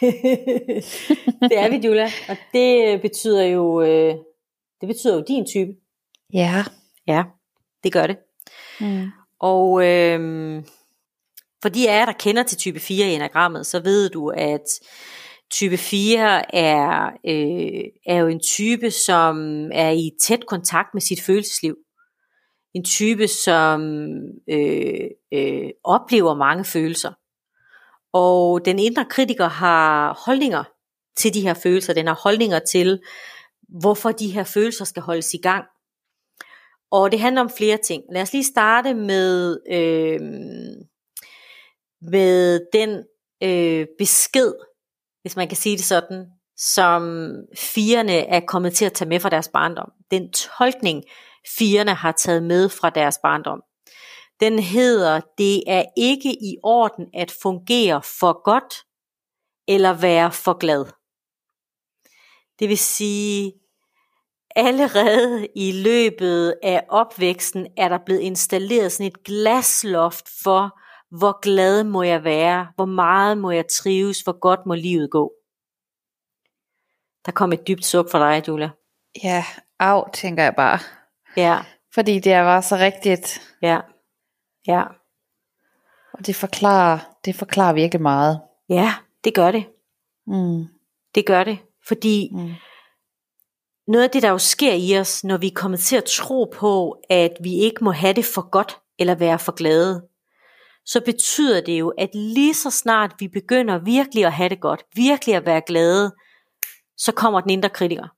det 1.50 1.58
er 1.58 1.70
vi, 1.70 1.86
Jula. 1.86 2.10
Og 2.28 2.36
det 2.52 3.00
betyder 3.02 3.44
jo, 3.44 3.82
øh, 3.82 4.14
det 4.80 4.86
betyder 4.86 5.14
jo 5.14 5.24
din 5.28 5.46
type. 5.46 5.70
Ja. 6.32 6.64
Ja, 7.06 7.24
det 7.84 7.92
gør 7.92 8.06
det. 8.06 8.16
Mm. 8.80 9.06
Og 9.40 9.86
øh, 9.86 10.20
for 11.62 11.68
de 11.68 11.90
af 11.90 11.98
jer, 11.98 12.04
der 12.04 12.12
kender 12.12 12.42
til 12.42 12.58
type 12.58 12.80
4 12.80 13.06
i 13.06 13.14
enagrammet, 13.14 13.66
så 13.66 13.80
ved 13.80 14.10
du, 14.10 14.28
at 14.28 14.64
type 15.50 15.76
4 15.76 16.54
er, 16.54 17.06
øh, 17.06 17.84
er 18.06 18.16
jo 18.16 18.26
en 18.26 18.40
type, 18.40 18.90
som 18.90 19.64
er 19.72 19.90
i 19.90 20.10
tæt 20.22 20.46
kontakt 20.46 20.88
med 20.94 21.00
sit 21.00 21.22
følelsesliv 21.22 21.76
en 22.74 22.84
type, 22.84 23.28
som 23.28 23.80
øh, 24.50 25.10
øh, 25.32 25.70
oplever 25.84 26.34
mange 26.34 26.64
følelser. 26.64 27.12
Og 28.12 28.64
den 28.64 28.78
indre 28.78 29.04
kritiker 29.04 29.48
har 29.48 30.22
holdninger 30.26 30.64
til 31.16 31.34
de 31.34 31.40
her 31.40 31.54
følelser. 31.54 31.94
Den 31.94 32.06
har 32.06 32.20
holdninger 32.22 32.58
til, 32.58 33.00
hvorfor 33.80 34.10
de 34.10 34.30
her 34.30 34.44
følelser 34.44 34.84
skal 34.84 35.02
holdes 35.02 35.34
i 35.34 35.38
gang. 35.42 35.64
Og 36.90 37.12
det 37.12 37.20
handler 37.20 37.40
om 37.40 37.50
flere 37.56 37.76
ting. 37.76 38.02
Lad 38.12 38.22
os 38.22 38.32
lige 38.32 38.44
starte 38.44 38.94
med, 38.94 39.58
øh, 39.70 40.20
med 42.10 42.60
den 42.72 43.04
øh, 43.42 43.86
besked, 43.98 44.52
hvis 45.22 45.36
man 45.36 45.48
kan 45.48 45.56
sige 45.56 45.76
det 45.76 45.84
sådan, 45.84 46.26
som 46.56 47.32
firene 47.56 48.16
er 48.16 48.40
kommet 48.40 48.72
til 48.74 48.84
at 48.84 48.92
tage 48.92 49.08
med 49.08 49.20
fra 49.20 49.30
deres 49.30 49.48
barndom. 49.48 49.90
Den 50.10 50.32
tolkning, 50.32 51.04
firene 51.58 51.94
har 51.94 52.12
taget 52.12 52.42
med 52.42 52.68
fra 52.68 52.90
deres 52.90 53.18
barndom. 53.22 53.62
Den 54.40 54.58
hedder, 54.58 55.20
det 55.38 55.62
er 55.66 55.84
ikke 55.96 56.32
i 56.32 56.56
orden 56.62 57.06
at 57.14 57.30
fungere 57.42 58.02
for 58.02 58.42
godt 58.42 58.74
eller 59.68 59.92
være 59.92 60.32
for 60.32 60.58
glad. 60.58 60.84
Det 62.58 62.68
vil 62.68 62.78
sige, 62.78 63.52
allerede 64.56 65.48
i 65.56 65.72
løbet 65.72 66.54
af 66.62 66.84
opvæksten 66.88 67.66
er 67.76 67.88
der 67.88 67.98
blevet 68.06 68.20
installeret 68.20 68.92
sådan 68.92 69.06
et 69.06 69.24
glasloft 69.24 70.28
for, 70.42 70.80
hvor 71.16 71.40
glad 71.40 71.84
må 71.84 72.02
jeg 72.02 72.24
være, 72.24 72.68
hvor 72.74 72.84
meget 72.84 73.38
må 73.38 73.50
jeg 73.50 73.64
trives, 73.66 74.20
hvor 74.20 74.38
godt 74.40 74.60
må 74.66 74.74
livet 74.74 75.10
gå. 75.10 75.32
Der 77.26 77.32
kom 77.32 77.52
et 77.52 77.66
dybt 77.68 77.84
suk 77.84 78.10
for 78.10 78.18
dig, 78.18 78.48
Julia. 78.48 78.70
Ja, 79.22 79.44
af, 79.78 80.10
tænker 80.12 80.42
jeg 80.42 80.54
bare. 80.56 80.78
Ja. 81.36 81.58
Fordi 81.94 82.18
det 82.18 82.32
var 82.36 82.60
så 82.60 82.76
rigtigt. 82.76 83.40
Ja. 83.62 83.80
Ja. 84.66 84.82
Og 86.12 86.26
det 86.26 86.36
forklarer, 86.36 86.98
det 87.24 87.36
forklarer 87.36 87.72
virkelig 87.72 88.02
meget. 88.02 88.40
Ja, 88.68 88.94
det 89.24 89.34
gør 89.34 89.50
det. 89.50 89.64
Mm. 90.26 90.64
Det 91.14 91.26
gør 91.26 91.44
det. 91.44 91.58
Fordi 91.88 92.28
Mm. 92.32 92.50
noget 93.86 94.04
af 94.04 94.10
det, 94.10 94.22
der 94.22 94.30
jo 94.30 94.38
sker 94.38 94.72
i 94.72 94.98
os, 94.98 95.24
når 95.24 95.36
vi 95.36 95.46
er 95.46 95.54
kommet 95.54 95.80
til 95.80 95.96
at 95.96 96.04
tro 96.04 96.52
på, 96.54 97.02
at 97.10 97.32
vi 97.42 97.54
ikke 97.54 97.84
må 97.84 97.90
have 97.92 98.12
det 98.12 98.24
for 98.24 98.50
godt, 98.50 98.78
eller 98.98 99.14
være 99.14 99.38
for 99.38 99.52
glade, 99.52 100.06
så 100.86 101.00
betyder 101.04 101.60
det 101.60 101.78
jo, 101.80 101.88
at 101.88 102.10
lige 102.14 102.54
så 102.54 102.70
snart 102.70 103.14
vi 103.18 103.28
begynder 103.28 103.78
virkelig 103.78 104.24
at 104.24 104.32
have 104.32 104.48
det 104.48 104.60
godt, 104.60 104.84
virkelig 104.94 105.34
at 105.34 105.46
være 105.46 105.62
glade, 105.66 106.14
så 106.96 107.12
kommer 107.12 107.40
den 107.40 107.50
indre 107.50 107.68
kritiker. 107.68 108.08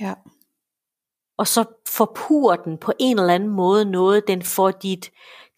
Ja. 0.00 0.14
Og 1.40 1.46
så 1.46 1.64
forpurer 1.88 2.56
den 2.56 2.78
på 2.78 2.92
en 2.98 3.18
eller 3.18 3.34
anden 3.34 3.48
måde 3.48 3.84
noget, 3.84 4.28
den 4.28 4.42
får 4.42 4.70
dit, 4.70 5.10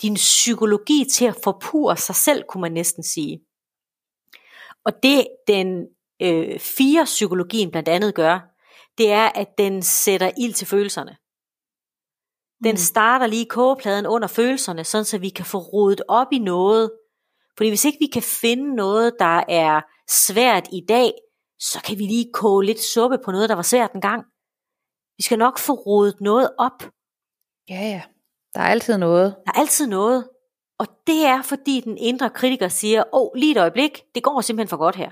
din 0.03 0.14
psykologi 0.14 1.05
til 1.12 1.25
at 1.25 1.37
forpure 1.45 1.97
sig 1.97 2.14
selv, 2.14 2.45
kunne 2.49 2.61
man 2.61 2.73
næsten 2.73 3.03
sige. 3.03 3.40
Og 4.85 4.92
det 5.03 5.27
den 5.47 5.87
øh, 6.23 6.59
fire 6.61 7.05
psykologien 7.05 7.71
blandt 7.71 7.88
andet 7.88 8.14
gør, 8.14 8.40
det 8.99 9.12
er, 9.12 9.29
at 9.35 9.49
den 9.59 9.83
sætter 9.83 10.31
ild 10.38 10.55
til 10.55 10.66
følelserne. 10.66 11.16
Den 12.64 12.73
Mm. 12.73 12.77
starter 12.77 13.27
lige 13.27 13.47
kogepladen 13.47 14.07
under 14.07 14.29
følelserne, 14.29 14.85
sådan 14.85 15.05
så 15.05 15.18
vi 15.18 15.29
kan 15.29 15.45
få 15.45 15.59
rodet 15.59 16.03
op 16.09 16.27
i 16.33 16.38
noget. 16.38 16.90
Fordi 17.57 17.68
hvis 17.68 17.85
ikke 17.85 17.99
vi 18.01 18.11
kan 18.12 18.23
finde 18.23 18.75
noget, 18.75 19.12
der 19.18 19.45
er 19.49 19.81
svært 20.11 20.68
i 20.73 20.81
dag, 20.88 21.12
så 21.61 21.81
kan 21.85 21.99
vi 21.99 22.03
lige 22.03 22.33
koge 22.35 22.64
lidt 22.64 22.81
suppe 22.81 23.18
på 23.25 23.31
noget, 23.33 23.49
der 23.49 23.55
var 23.55 23.62
svært 23.62 23.92
engang. 23.92 24.32
Vi 25.16 25.22
skal 25.22 25.38
nok 25.38 25.58
få 25.58 25.72
rodet 25.72 26.20
noget 26.20 26.50
op. 26.58 26.82
Ja, 27.68 27.80
ja. 27.80 28.02
Der 28.54 28.60
er 28.60 28.66
altid 28.66 28.98
noget. 28.98 29.36
Der 29.46 29.52
er 29.52 29.58
altid 29.58 29.86
noget. 29.86 30.28
Og 30.78 30.86
det 31.06 31.26
er 31.26 31.42
fordi 31.42 31.80
den 31.80 31.98
indre 31.98 32.30
kritiker 32.30 32.68
siger, 32.68 33.04
åh, 33.12 33.20
oh, 33.22 33.30
lige 33.34 33.52
et 33.52 33.60
øjeblik, 33.60 34.02
det 34.14 34.22
går 34.22 34.40
simpelthen 34.40 34.68
for 34.68 34.76
godt 34.76 34.96
her. 34.96 35.10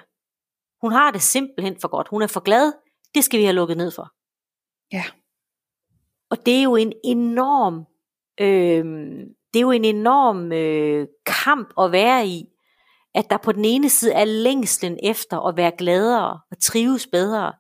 Hun 0.83 0.93
har 0.93 1.11
det 1.11 1.23
simpelthen 1.23 1.77
for 1.81 1.89
godt. 1.89 2.09
Hun 2.09 2.23
er 2.23 2.27
for 2.27 2.41
glad. 2.41 2.73
Det 3.15 3.25
skal 3.25 3.39
vi 3.41 3.45
have 3.45 3.55
lukket 3.55 3.77
ned 3.77 3.91
for. 3.91 4.13
Ja. 4.93 5.05
Og 6.31 6.47
det 6.47 6.59
er 6.59 6.63
jo 6.63 6.77
en 6.77 6.93
enorm, 7.05 7.87
øh, 8.41 8.85
det 9.55 9.59
er 9.59 9.63
jo 9.63 9.71
en 9.71 9.85
enorm 9.85 10.53
øh, 10.53 11.09
kamp 11.27 11.73
at 11.81 11.93
være 11.93 12.27
i, 12.27 12.47
at 13.15 13.31
der 13.31 13.37
på 13.37 13.53
den 13.53 13.65
ene 13.65 13.89
side 13.89 14.13
er 14.13 14.25
længslen 14.25 14.99
efter 15.03 15.41
at 15.41 15.57
være 15.57 15.73
gladere 15.79 16.41
og 16.51 16.59
trives 16.61 17.07
bedre, 17.07 17.53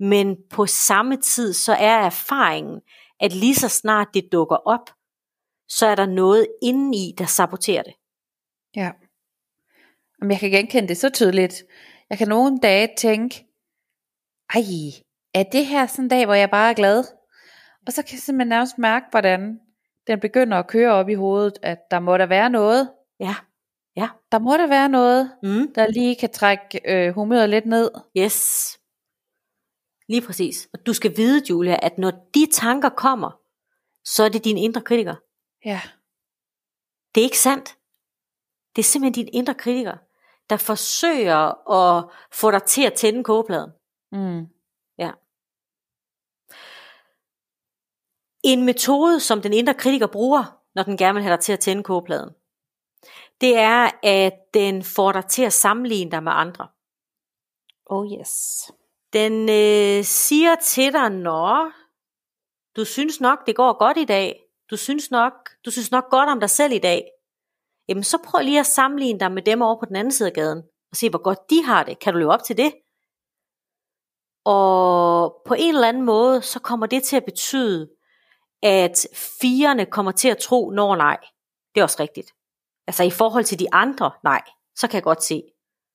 men 0.00 0.36
på 0.50 0.66
samme 0.66 1.16
tid 1.16 1.52
så 1.52 1.72
er 1.72 1.98
erfaringen, 1.98 2.80
at 3.20 3.32
lige 3.32 3.54
så 3.54 3.68
snart 3.68 4.08
det 4.14 4.28
dukker 4.32 4.56
op, 4.56 4.90
så 5.68 5.86
er 5.86 5.94
der 5.94 6.06
noget 6.06 6.46
indeni, 6.62 7.14
der 7.18 7.26
saboterer 7.26 7.82
det. 7.82 7.94
Ja. 8.76 8.90
Jamen, 10.20 10.30
jeg 10.30 10.40
kan 10.40 10.50
genkende 10.50 10.88
det 10.88 10.96
så 10.96 11.10
tydeligt. 11.10 11.64
Jeg 12.10 12.18
kan 12.18 12.28
nogle 12.28 12.58
dage 12.62 12.88
tænke, 12.98 13.46
ej, 14.54 14.60
er 15.34 15.42
det 15.42 15.66
her 15.66 15.86
sådan 15.86 16.04
en 16.04 16.08
dag, 16.08 16.24
hvor 16.26 16.34
jeg 16.34 16.50
bare 16.50 16.70
er 16.70 16.74
glad? 16.74 17.04
Og 17.86 17.92
så 17.92 18.02
kan 18.02 18.12
jeg 18.12 18.20
simpelthen 18.20 18.48
nærmest 18.48 18.78
mærke, 18.78 19.06
hvordan 19.10 19.60
den 20.06 20.20
begynder 20.20 20.56
at 20.58 20.66
køre 20.66 20.92
op 20.92 21.08
i 21.08 21.14
hovedet, 21.14 21.58
at 21.62 21.78
der 21.90 22.00
må 22.00 22.16
der 22.16 22.26
være 22.26 22.50
noget. 22.50 22.90
Ja. 23.20 23.34
Ja. 23.96 24.08
Der 24.32 24.38
må 24.38 24.52
der 24.56 24.66
være 24.66 24.88
noget, 24.88 25.32
Mm. 25.42 25.72
der 25.74 25.86
lige 25.86 26.16
kan 26.16 26.30
trække 26.30 26.80
øh, 26.84 27.14
humøret 27.14 27.50
lidt 27.50 27.66
ned. 27.66 27.90
Yes. 28.16 28.77
Lige 30.08 30.26
præcis. 30.26 30.68
Og 30.72 30.86
du 30.86 30.92
skal 30.92 31.16
vide, 31.16 31.44
Julia, 31.50 31.78
at 31.82 31.98
når 31.98 32.10
de 32.34 32.46
tanker 32.52 32.88
kommer, 32.88 33.30
så 34.04 34.24
er 34.24 34.28
det 34.28 34.44
din 34.44 34.58
indre 34.58 34.80
kritiker. 34.80 35.14
Ja. 35.64 35.80
Det 37.14 37.20
er 37.20 37.24
ikke 37.24 37.38
sandt. 37.38 37.78
Det 38.76 38.82
er 38.82 38.84
simpelthen 38.84 39.24
din 39.24 39.34
indre 39.34 39.54
kritiker, 39.54 39.96
der 40.50 40.56
forsøger 40.56 41.70
at 41.70 42.10
få 42.32 42.50
dig 42.50 42.62
til 42.62 42.82
at 42.82 42.94
tænde 42.94 43.24
kogepladen. 43.24 43.70
Mm. 44.12 44.46
En 48.44 48.64
metode, 48.64 49.20
som 49.20 49.42
den 49.42 49.52
indre 49.52 49.74
kritiker 49.74 50.06
bruger, 50.06 50.62
når 50.74 50.82
den 50.82 50.96
gerne 50.96 51.14
vil 51.14 51.22
have 51.22 51.36
dig 51.36 51.40
til 51.40 51.52
at 51.52 51.60
tænde 51.60 51.82
kogepladen, 51.82 52.34
det 53.40 53.56
er, 53.56 53.90
at 54.02 54.34
den 54.54 54.82
får 54.82 55.12
dig 55.12 55.26
til 55.26 55.42
at 55.42 55.52
sammenligne 55.52 56.10
dig 56.10 56.22
med 56.22 56.32
andre. 56.34 56.68
Oh 57.86 58.12
yes. 58.12 58.70
Den 59.12 59.48
øh, 59.48 60.04
siger 60.04 60.54
til 60.54 60.92
dig, 60.92 61.10
når 61.10 61.72
du 62.76 62.84
synes 62.84 63.20
nok, 63.20 63.46
det 63.46 63.56
går 63.56 63.78
godt 63.78 63.96
i 63.96 64.04
dag, 64.04 64.44
du 64.70 64.76
synes 64.76 65.10
nok, 65.10 65.32
du 65.64 65.70
synes 65.70 65.90
nok 65.90 66.10
godt 66.10 66.28
om 66.28 66.40
dig 66.40 66.50
selv 66.50 66.72
i 66.72 66.78
dag, 66.78 67.10
jamen 67.88 68.04
så 68.04 68.18
prøv 68.24 68.44
lige 68.44 68.60
at 68.60 68.66
sammenligne 68.66 69.20
dig 69.20 69.32
med 69.32 69.42
dem 69.42 69.62
over 69.62 69.80
på 69.80 69.86
den 69.86 69.96
anden 69.96 70.12
side 70.12 70.28
af 70.28 70.34
gaden, 70.34 70.62
og 70.90 70.96
se 70.96 71.10
hvor 71.10 71.22
godt 71.22 71.50
de 71.50 71.64
har 71.64 71.84
det. 71.84 71.98
Kan 71.98 72.12
du 72.12 72.18
leve 72.18 72.32
op 72.32 72.42
til 72.42 72.56
det? 72.56 72.72
Og 74.44 75.42
på 75.46 75.54
en 75.54 75.74
eller 75.74 75.88
anden 75.88 76.02
måde, 76.02 76.42
så 76.42 76.60
kommer 76.60 76.86
det 76.86 77.02
til 77.02 77.16
at 77.16 77.24
betyde, 77.24 77.90
at 78.62 79.06
firene 79.40 79.86
kommer 79.86 80.12
til 80.12 80.28
at 80.28 80.38
tro, 80.38 80.70
når 80.70 80.96
nej, 80.96 81.18
det 81.74 81.80
er 81.80 81.84
også 81.84 82.02
rigtigt. 82.02 82.32
Altså 82.86 83.02
i 83.04 83.10
forhold 83.10 83.44
til 83.44 83.58
de 83.58 83.74
andre, 83.74 84.10
nej, 84.24 84.42
så 84.76 84.88
kan 84.88 84.94
jeg 84.94 85.02
godt 85.02 85.22
se, 85.22 85.42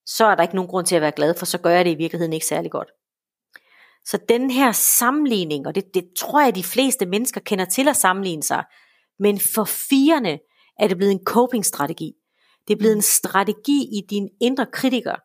så 0.05 0.25
er 0.25 0.35
der 0.35 0.43
ikke 0.43 0.55
nogen 0.55 0.69
grund 0.69 0.85
til 0.85 0.95
at 0.95 1.01
være 1.01 1.11
glad, 1.11 1.35
for 1.37 1.45
så 1.45 1.57
gør 1.57 1.69
jeg 1.69 1.85
det 1.85 1.91
i 1.91 1.95
virkeligheden 1.95 2.33
ikke 2.33 2.45
særlig 2.45 2.71
godt. 2.71 2.91
Så 4.05 4.19
den 4.29 4.51
her 4.51 4.71
sammenligning, 4.71 5.67
og 5.67 5.75
det, 5.75 5.93
det 5.93 6.05
tror 6.17 6.41
jeg, 6.41 6.55
de 6.55 6.63
fleste 6.63 7.05
mennesker 7.05 7.41
kender 7.41 7.65
til 7.65 7.87
at 7.87 7.95
sammenligne 7.95 8.43
sig, 8.43 8.63
men 9.19 9.39
for 9.39 9.63
firerne 9.63 10.39
er 10.79 10.87
det 10.87 10.97
blevet 10.97 11.11
en 11.11 11.25
coping-strategi. 11.25 12.13
Det 12.67 12.73
er 12.73 12.77
blevet 12.77 12.95
en 12.95 13.01
strategi 13.01 13.81
i 13.97 14.01
din 14.09 14.29
indre 14.41 14.65
kritiker 14.65 15.15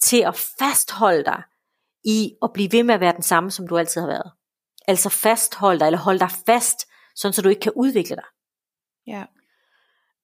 til 0.00 0.22
at 0.22 0.36
fastholde 0.58 1.24
dig 1.24 1.42
i 2.04 2.32
at 2.42 2.50
blive 2.54 2.72
ved 2.72 2.82
med 2.82 2.94
at 2.94 3.00
være 3.00 3.12
den 3.12 3.22
samme, 3.22 3.50
som 3.50 3.68
du 3.68 3.78
altid 3.78 4.00
har 4.00 4.08
været. 4.08 4.32
Altså 4.88 5.08
fastholde 5.08 5.80
dig, 5.80 5.86
eller 5.86 5.98
holde 5.98 6.20
dig 6.20 6.30
fast, 6.46 6.86
sådan 7.14 7.32
så 7.32 7.42
du 7.42 7.48
ikke 7.48 7.60
kan 7.60 7.72
udvikle 7.76 8.16
dig. 8.16 8.24
Ja. 9.06 9.24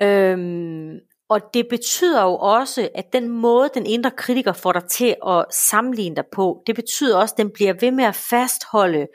Øhm, 0.06 0.98
og 1.32 1.54
det 1.54 1.66
betyder 1.70 2.22
jo 2.22 2.36
også, 2.36 2.88
at 2.94 3.12
den 3.12 3.28
måde, 3.28 3.70
den 3.74 3.86
indre 3.86 4.10
kritiker 4.10 4.52
får 4.52 4.72
dig 4.72 4.84
til 4.84 5.16
at 5.26 5.46
sammenligne 5.50 6.16
dig 6.16 6.24
på, 6.32 6.62
det 6.66 6.74
betyder 6.74 7.18
også, 7.18 7.34
at 7.34 7.38
den 7.38 7.50
bliver 7.50 7.74
ved 7.80 7.90
med 7.90 8.04
at 8.04 8.14
fastholde 8.14 9.06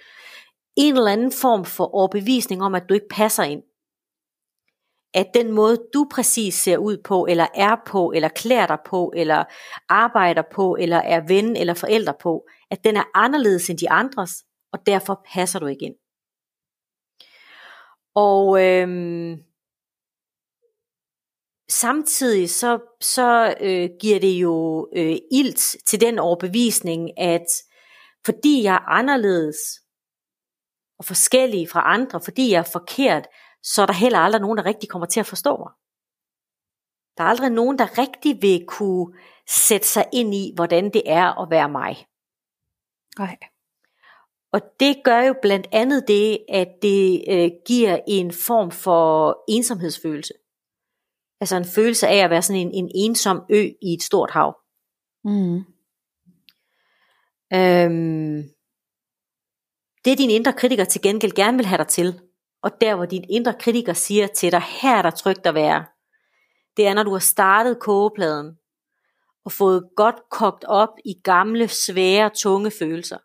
en 0.76 0.97
eller 0.97 1.11
anden 1.11 1.32
form 1.32 1.65
for 1.65 1.95
overbevisning 1.95 2.63
om, 2.63 2.76
at 2.76 2.84
du 2.89 2.93
ikke 2.93 3.07
passer 3.11 3.43
ind. 3.43 3.63
At 5.13 5.28
den 5.34 5.51
måde, 5.51 5.78
du 5.93 6.07
præcis 6.11 6.53
ser 6.53 6.78
ud 6.78 6.97
på, 7.03 7.26
eller 7.30 7.47
er 7.55 7.76
på, 7.88 8.11
eller 8.15 8.30
klæder 8.30 8.68
dig 8.68 8.78
på, 8.86 9.13
eller 9.15 9.43
arbejder 9.89 10.43
på, 10.55 10.78
eller 10.80 10.97
er 10.97 11.22
ven 11.28 11.55
eller 11.55 11.74
forældre 11.74 12.13
på, 12.22 12.47
at 12.72 12.84
den 12.84 12.97
er 12.97 13.03
anderledes 13.13 13.70
end 13.70 13.78
de 13.78 13.89
andres, 13.89 14.32
og 14.74 14.80
derfor 14.86 15.22
passer 15.34 15.59
du 15.59 15.65
ikke 15.65 15.86
ind. 15.86 15.95
Og 18.15 18.63
øhm, 18.63 19.43
samtidig 21.70 22.49
så, 22.49 22.80
så 23.01 23.55
øh, 23.59 23.89
giver 23.99 24.20
det 24.20 24.34
jo 24.34 24.88
øh, 24.95 25.18
ilt 25.32 25.76
til 25.86 26.01
den 26.01 26.20
overbevisning, 26.20 27.20
at 27.20 27.45
fordi 28.26 28.63
jeg 28.63 28.76
er 28.76 28.89
anderledes 28.89 29.57
og 30.99 31.05
forskellig 31.05 31.70
fra 31.70 31.93
andre, 31.93 32.22
fordi 32.22 32.51
jeg 32.51 32.59
er 32.59 32.70
forkert, 32.72 33.28
så 33.63 33.82
er 33.82 33.86
der 33.86 33.93
heller 33.93 34.20
aldrig 34.20 34.41
nogen, 34.41 34.57
der 34.57 34.65
rigtig 34.65 34.89
kommer 34.89 35.05
til 35.05 35.20
at 35.20 35.26
forstå 35.26 35.57
mig. 35.57 35.72
Der 37.18 37.24
er 37.24 37.28
aldrig 37.28 37.49
nogen, 37.49 37.80
der 37.80 37.97
rigtig 37.97 38.41
vil 38.41 38.65
kunne 38.68 39.13
sætte 39.49 39.88
sig 39.88 40.05
ind 40.13 40.36
i, 40.36 40.51
hvordan 40.55 40.93
det 40.93 41.01
er 41.05 41.41
at 41.41 41.49
være 41.49 41.70
mig. 41.70 42.07
Nej. 43.20 43.38
Og 44.51 44.61
det 44.80 45.01
gør 45.03 45.22
jo 45.22 45.36
blandt 45.41 45.68
andet 45.72 46.07
det, 46.07 46.39
at 46.49 46.68
det 46.82 47.24
øh, 47.30 47.51
giver 47.68 47.99
en 48.07 48.32
form 48.32 48.72
for 48.72 49.38
ensomhedsfølelse. 49.47 50.34
Altså 51.42 51.56
en 51.56 51.66
følelse 51.66 52.08
af 52.08 52.24
at 52.24 52.30
være 52.30 52.42
sådan 52.42 52.62
en, 52.62 52.74
en 52.74 52.92
ensom 52.96 53.42
ø 53.50 53.70
i 53.82 53.94
et 53.94 54.04
stort 54.04 54.32
hav. 54.32 54.58
Mm. 55.24 55.58
Øhm, 57.54 58.44
det 60.06 60.18
din 60.18 60.30
indre 60.30 60.54
kritiker 60.54 60.86
til 60.86 61.02
gengæld 61.02 61.36
gerne 61.36 61.58
vil 61.58 61.66
have 61.66 61.78
dig 61.78 61.88
til, 61.88 62.22
og 62.64 62.72
der 62.82 62.96
hvor 62.96 63.06
din 63.06 63.26
indre 63.30 63.54
kritiker 63.60 63.94
siger 63.94 64.28
til 64.28 64.52
dig, 64.52 64.62
her 64.62 64.96
er 64.96 65.02
der 65.02 65.10
trygt 65.10 65.48
at 65.48 65.56
være, 65.56 65.86
det 66.78 66.88
er 66.88 66.94
når 66.94 67.04
du 67.04 67.12
har 67.12 67.20
startet 67.20 67.80
kogepladen, 67.80 68.58
og 69.46 69.52
fået 69.52 69.90
godt 69.96 70.16
kogt 70.32 70.64
op 70.64 70.90
i 71.06 71.14
gamle, 71.24 71.68
svære, 71.68 72.30
tunge 72.36 72.72
følelser. 72.72 73.18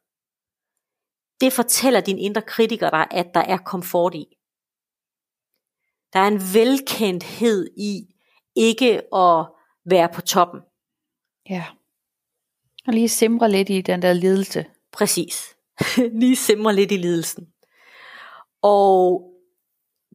Det 1.41 1.53
fortæller 1.53 2.01
din 2.01 2.19
indre 2.19 2.43
kritiker 2.43 2.91
dig, 2.91 3.07
at 3.11 3.27
der 3.35 3.41
er 3.41 3.57
komfort 3.57 4.15
i. 4.15 4.27
Der 6.13 6.21
er 6.21 6.29
en 6.29 6.41
velkendthed 6.55 7.71
i 7.77 8.15
ikke 8.57 9.15
at 9.15 9.47
være 9.85 10.09
på 10.15 10.21
toppen. 10.21 10.61
Ja. 11.51 11.65
Og 12.87 12.93
lige 12.93 13.09
simre 13.09 13.51
lidt 13.51 13.71
i 13.71 13.81
den 13.81 14.03
der 14.03 14.13
lidelse. 14.13 14.67
Præcis. 14.93 15.57
lige 16.21 16.37
simre 16.37 16.75
lidt 16.75 16.93
i 16.93 16.97
lidelsen. 16.97 17.47
Og 18.63 19.29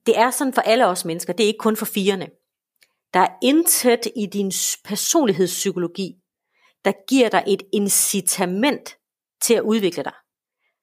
det 0.05 0.17
er 0.17 0.31
sådan 0.31 0.53
for 0.53 0.61
alle 0.61 0.87
os 0.87 1.05
mennesker, 1.05 1.33
det 1.33 1.43
er 1.43 1.47
ikke 1.47 1.57
kun 1.57 1.75
for 1.75 1.85
firene. 1.85 2.29
Der 3.13 3.19
er 3.19 3.37
intet 3.41 4.07
i 4.15 4.25
din 4.25 4.51
personlighedspsykologi, 4.83 6.15
der 6.85 6.91
giver 7.09 7.29
dig 7.29 7.43
et 7.47 7.63
incitament 7.73 8.97
til 9.41 9.53
at 9.53 9.61
udvikle 9.61 10.03
dig. 10.03 10.13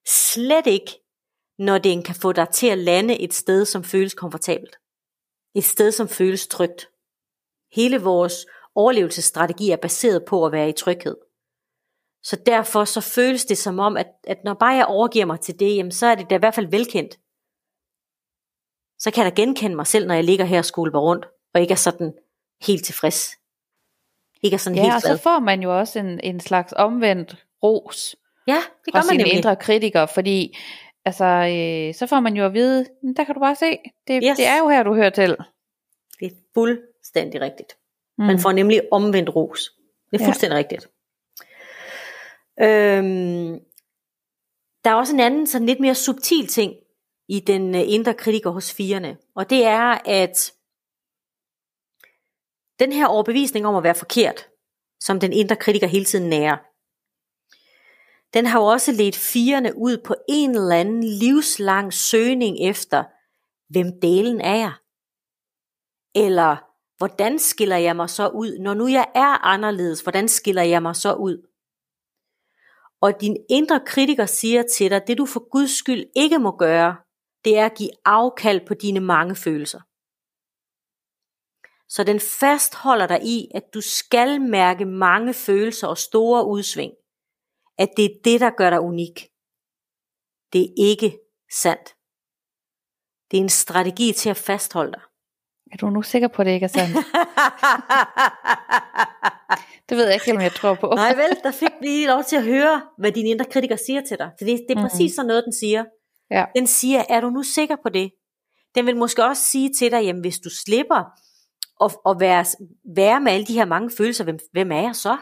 Slet 0.07 0.67
ikke, 0.67 0.91
når 1.57 1.77
den 1.77 2.03
kan 2.03 2.15
få 2.15 2.31
dig 2.31 2.49
til 2.49 2.67
at 2.67 2.77
lande 2.77 3.19
et 3.19 3.33
sted, 3.33 3.65
som 3.65 3.83
føles 3.83 4.13
komfortabelt. 4.13 4.75
Et 5.55 5.63
sted, 5.63 5.91
som 5.91 6.07
føles 6.07 6.47
trygt. 6.47 6.89
Hele 7.71 8.01
vores 8.01 8.45
overlevelsesstrategi 8.75 9.71
er 9.71 9.75
baseret 9.77 10.25
på 10.25 10.45
at 10.45 10.51
være 10.51 10.69
i 10.69 10.73
tryghed. 10.73 11.15
Så 12.23 12.35
derfor 12.45 12.85
så 12.85 13.01
føles 13.01 13.45
det 13.45 13.57
som 13.57 13.79
om, 13.79 13.97
at, 13.97 14.07
at 14.27 14.37
når 14.43 14.53
bare 14.53 14.73
jeg 14.75 14.85
overgiver 14.85 15.25
mig 15.25 15.39
til 15.39 15.59
det, 15.59 15.75
jamen, 15.75 15.91
så 15.91 16.05
er 16.05 16.15
det 16.15 16.29
da 16.29 16.35
i 16.35 16.39
hvert 16.39 16.55
fald 16.55 16.67
velkendt. 16.71 17.19
Så 18.99 19.11
kan 19.11 19.23
jeg 19.23 19.31
da 19.37 19.41
genkende 19.41 19.75
mig 19.75 19.87
selv, 19.87 20.07
når 20.07 20.13
jeg 20.15 20.23
ligger 20.23 20.45
her 20.45 20.57
og 20.57 20.65
skulper 20.65 20.99
rundt, 20.99 21.25
og 21.53 21.61
ikke 21.61 21.71
er 21.71 21.75
sådan 21.75 22.13
helt 22.61 22.85
tilfreds. 22.85 23.29
Ikke 24.41 24.53
er 24.53 24.57
sådan 24.57 24.75
Ja, 24.77 24.81
helt 24.83 24.95
og 24.95 25.01
glad. 25.01 25.17
så 25.17 25.23
får 25.23 25.39
man 25.39 25.61
jo 25.63 25.79
også 25.79 25.99
en, 25.99 26.19
en 26.23 26.39
slags 26.39 26.73
omvendt 26.77 27.45
ros 27.63 28.15
Ja, 28.47 28.61
det 28.85 28.93
gør 28.93 28.99
fra 28.99 29.05
man 29.05 29.09
sine 29.09 29.17
nemlig. 29.17 29.33
indre 29.33 29.55
kritikere, 29.55 30.07
fordi 30.07 30.57
altså, 31.05 31.25
øh, 31.25 31.93
så 31.95 32.07
får 32.07 32.19
man 32.19 32.35
jo 32.35 32.45
at 32.45 32.53
vide, 32.53 32.85
"Men 33.03 33.15
der 33.15 33.23
kan 33.23 33.33
du 33.35 33.39
bare 33.39 33.55
se, 33.55 33.77
det, 34.07 34.23
Yes. 34.29 34.37
det 34.37 34.45
er 34.45 34.57
jo 34.59 34.69
her, 34.69 34.83
du 34.83 34.93
hører 34.95 35.09
til. 35.09 35.37
Det 36.19 36.25
er 36.31 36.35
fuldstændig 36.53 37.41
rigtigt. 37.41 37.77
Mm. 38.17 38.25
Man 38.25 38.39
får 38.39 38.51
nemlig 38.51 38.81
omvendt 38.91 39.35
ros. 39.35 39.71
Det 40.11 40.17
er 40.21 40.23
Ja. 40.23 40.27
fuldstændig 40.27 40.57
rigtigt. 40.57 40.89
Øhm, 42.61 43.59
der 44.83 44.89
er 44.91 44.95
også 44.95 45.13
en 45.13 45.19
anden 45.19 45.47
sådan 45.47 45.65
lidt 45.67 45.79
mere 45.79 45.95
subtil 45.95 46.47
ting 46.47 46.73
i 47.27 47.39
den 47.39 47.75
øh, 47.75 47.81
indre 47.93 48.13
kritiker 48.13 48.49
hos 48.49 48.73
firene, 48.73 49.17
og 49.35 49.49
det 49.49 49.65
er, 49.65 49.97
at 50.05 50.51
den 52.79 52.91
her 52.91 53.07
overbevisning 53.07 53.67
om 53.67 53.75
at 53.75 53.83
være 53.83 53.95
forkert, 53.95 54.47
som 54.99 55.19
den 55.19 55.33
indre 55.33 55.55
kritiker 55.55 55.87
hele 55.87 56.05
tiden 56.05 56.29
nærer, 56.29 56.57
den 58.33 58.45
har 58.45 58.59
jo 58.59 58.65
også 58.65 58.91
ledt 58.91 59.15
firene 59.15 59.77
ud 59.77 59.97
på 59.97 60.15
en 60.29 60.49
eller 60.49 60.75
anden 60.75 61.03
livslang 61.03 61.93
søgning 61.93 62.57
efter, 62.69 63.03
hvem 63.69 63.99
delen 64.01 64.41
er 64.41 64.55
jeg? 64.55 64.73
Eller 66.15 66.57
hvordan 66.97 67.39
skiller 67.39 67.77
jeg 67.77 67.95
mig 67.95 68.09
så 68.09 68.27
ud? 68.27 68.59
Når 68.59 68.73
nu 68.73 68.87
jeg 68.87 69.07
er 69.15 69.45
anderledes, 69.45 70.01
hvordan 70.01 70.27
skiller 70.27 70.61
jeg 70.61 70.81
mig 70.81 70.95
så 70.95 71.13
ud? 71.13 71.37
Og 73.01 73.21
din 73.21 73.37
indre 73.49 73.81
kritiker 73.85 74.25
siger 74.25 74.63
til 74.63 74.91
dig, 74.91 75.01
det 75.07 75.17
du 75.17 75.25
for 75.25 75.49
Guds 75.49 75.77
skyld 75.77 76.05
ikke 76.15 76.39
må 76.39 76.57
gøre, 76.57 76.95
det 77.45 77.57
er 77.57 77.65
at 77.65 77.77
give 77.77 77.89
afkald 78.05 78.67
på 78.67 78.73
dine 78.73 78.99
mange 78.99 79.35
følelser. 79.35 79.79
Så 81.87 82.03
den 82.03 82.19
fastholder 82.19 83.07
dig 83.07 83.23
i, 83.23 83.51
at 83.55 83.63
du 83.73 83.81
skal 83.81 84.41
mærke 84.41 84.85
mange 84.85 85.33
følelser 85.33 85.87
og 85.87 85.97
store 85.97 86.47
udsving. 86.47 86.93
At 87.77 87.89
det 87.97 88.05
er 88.05 88.09
det, 88.23 88.39
der 88.39 88.49
gør 88.49 88.69
dig 88.69 88.81
unik. 88.81 89.29
Det 90.53 90.61
er 90.61 90.73
ikke 90.77 91.19
sandt. 91.51 91.95
Det 93.31 93.37
er 93.37 93.41
en 93.41 93.49
strategi 93.49 94.13
til 94.13 94.29
at 94.29 94.37
fastholde 94.37 94.91
dig. 94.91 95.01
Er 95.71 95.77
du 95.77 95.89
nu 95.89 96.01
sikker 96.01 96.27
på, 96.27 96.41
at 96.41 96.45
det 96.45 96.51
ikke 96.51 96.63
er 96.63 96.67
sandt? 96.67 96.95
det 99.89 99.97
ved 99.97 100.05
jeg 100.05 100.13
ikke, 100.13 100.31
om 100.31 100.41
jeg 100.41 100.51
tror 100.51 100.75
på. 100.75 100.91
Nej 100.95 101.15
vel, 101.15 101.37
der 101.43 101.51
fik 101.51 101.71
vi 101.81 101.87
lige 101.87 102.07
lov 102.07 102.23
til 102.23 102.35
at 102.35 102.43
høre, 102.43 102.81
hvad 102.97 103.11
din 103.11 103.25
indre 103.25 103.45
kritiker 103.45 103.75
siger 103.75 104.01
til 104.01 104.17
dig. 104.17 104.31
Så 104.39 104.45
det, 104.45 104.65
det 104.69 104.77
er 104.77 104.81
præcis 104.81 104.99
mm-hmm. 104.99 105.09
sådan 105.09 105.27
noget, 105.27 105.43
den 105.43 105.53
siger. 105.53 105.85
Ja. 106.31 106.45
Den 106.55 106.67
siger, 106.67 107.03
er 107.09 107.21
du 107.21 107.29
nu 107.29 107.43
sikker 107.43 107.75
på 107.83 107.89
det? 107.89 108.11
Den 108.75 108.85
vil 108.85 108.97
måske 108.97 109.25
også 109.25 109.43
sige 109.43 109.73
til 109.73 109.91
dig, 109.91 110.03
jamen 110.03 110.21
hvis 110.21 110.39
du 110.39 110.49
slipper 110.49 111.03
at, 111.83 111.97
at 112.09 112.19
være, 112.19 112.45
være 112.95 113.21
med 113.21 113.31
alle 113.31 113.45
de 113.45 113.53
her 113.53 113.65
mange 113.65 113.91
følelser, 113.97 114.23
hvem, 114.23 114.39
hvem 114.51 114.71
er 114.71 114.81
jeg 114.81 114.95
så? 114.95 115.17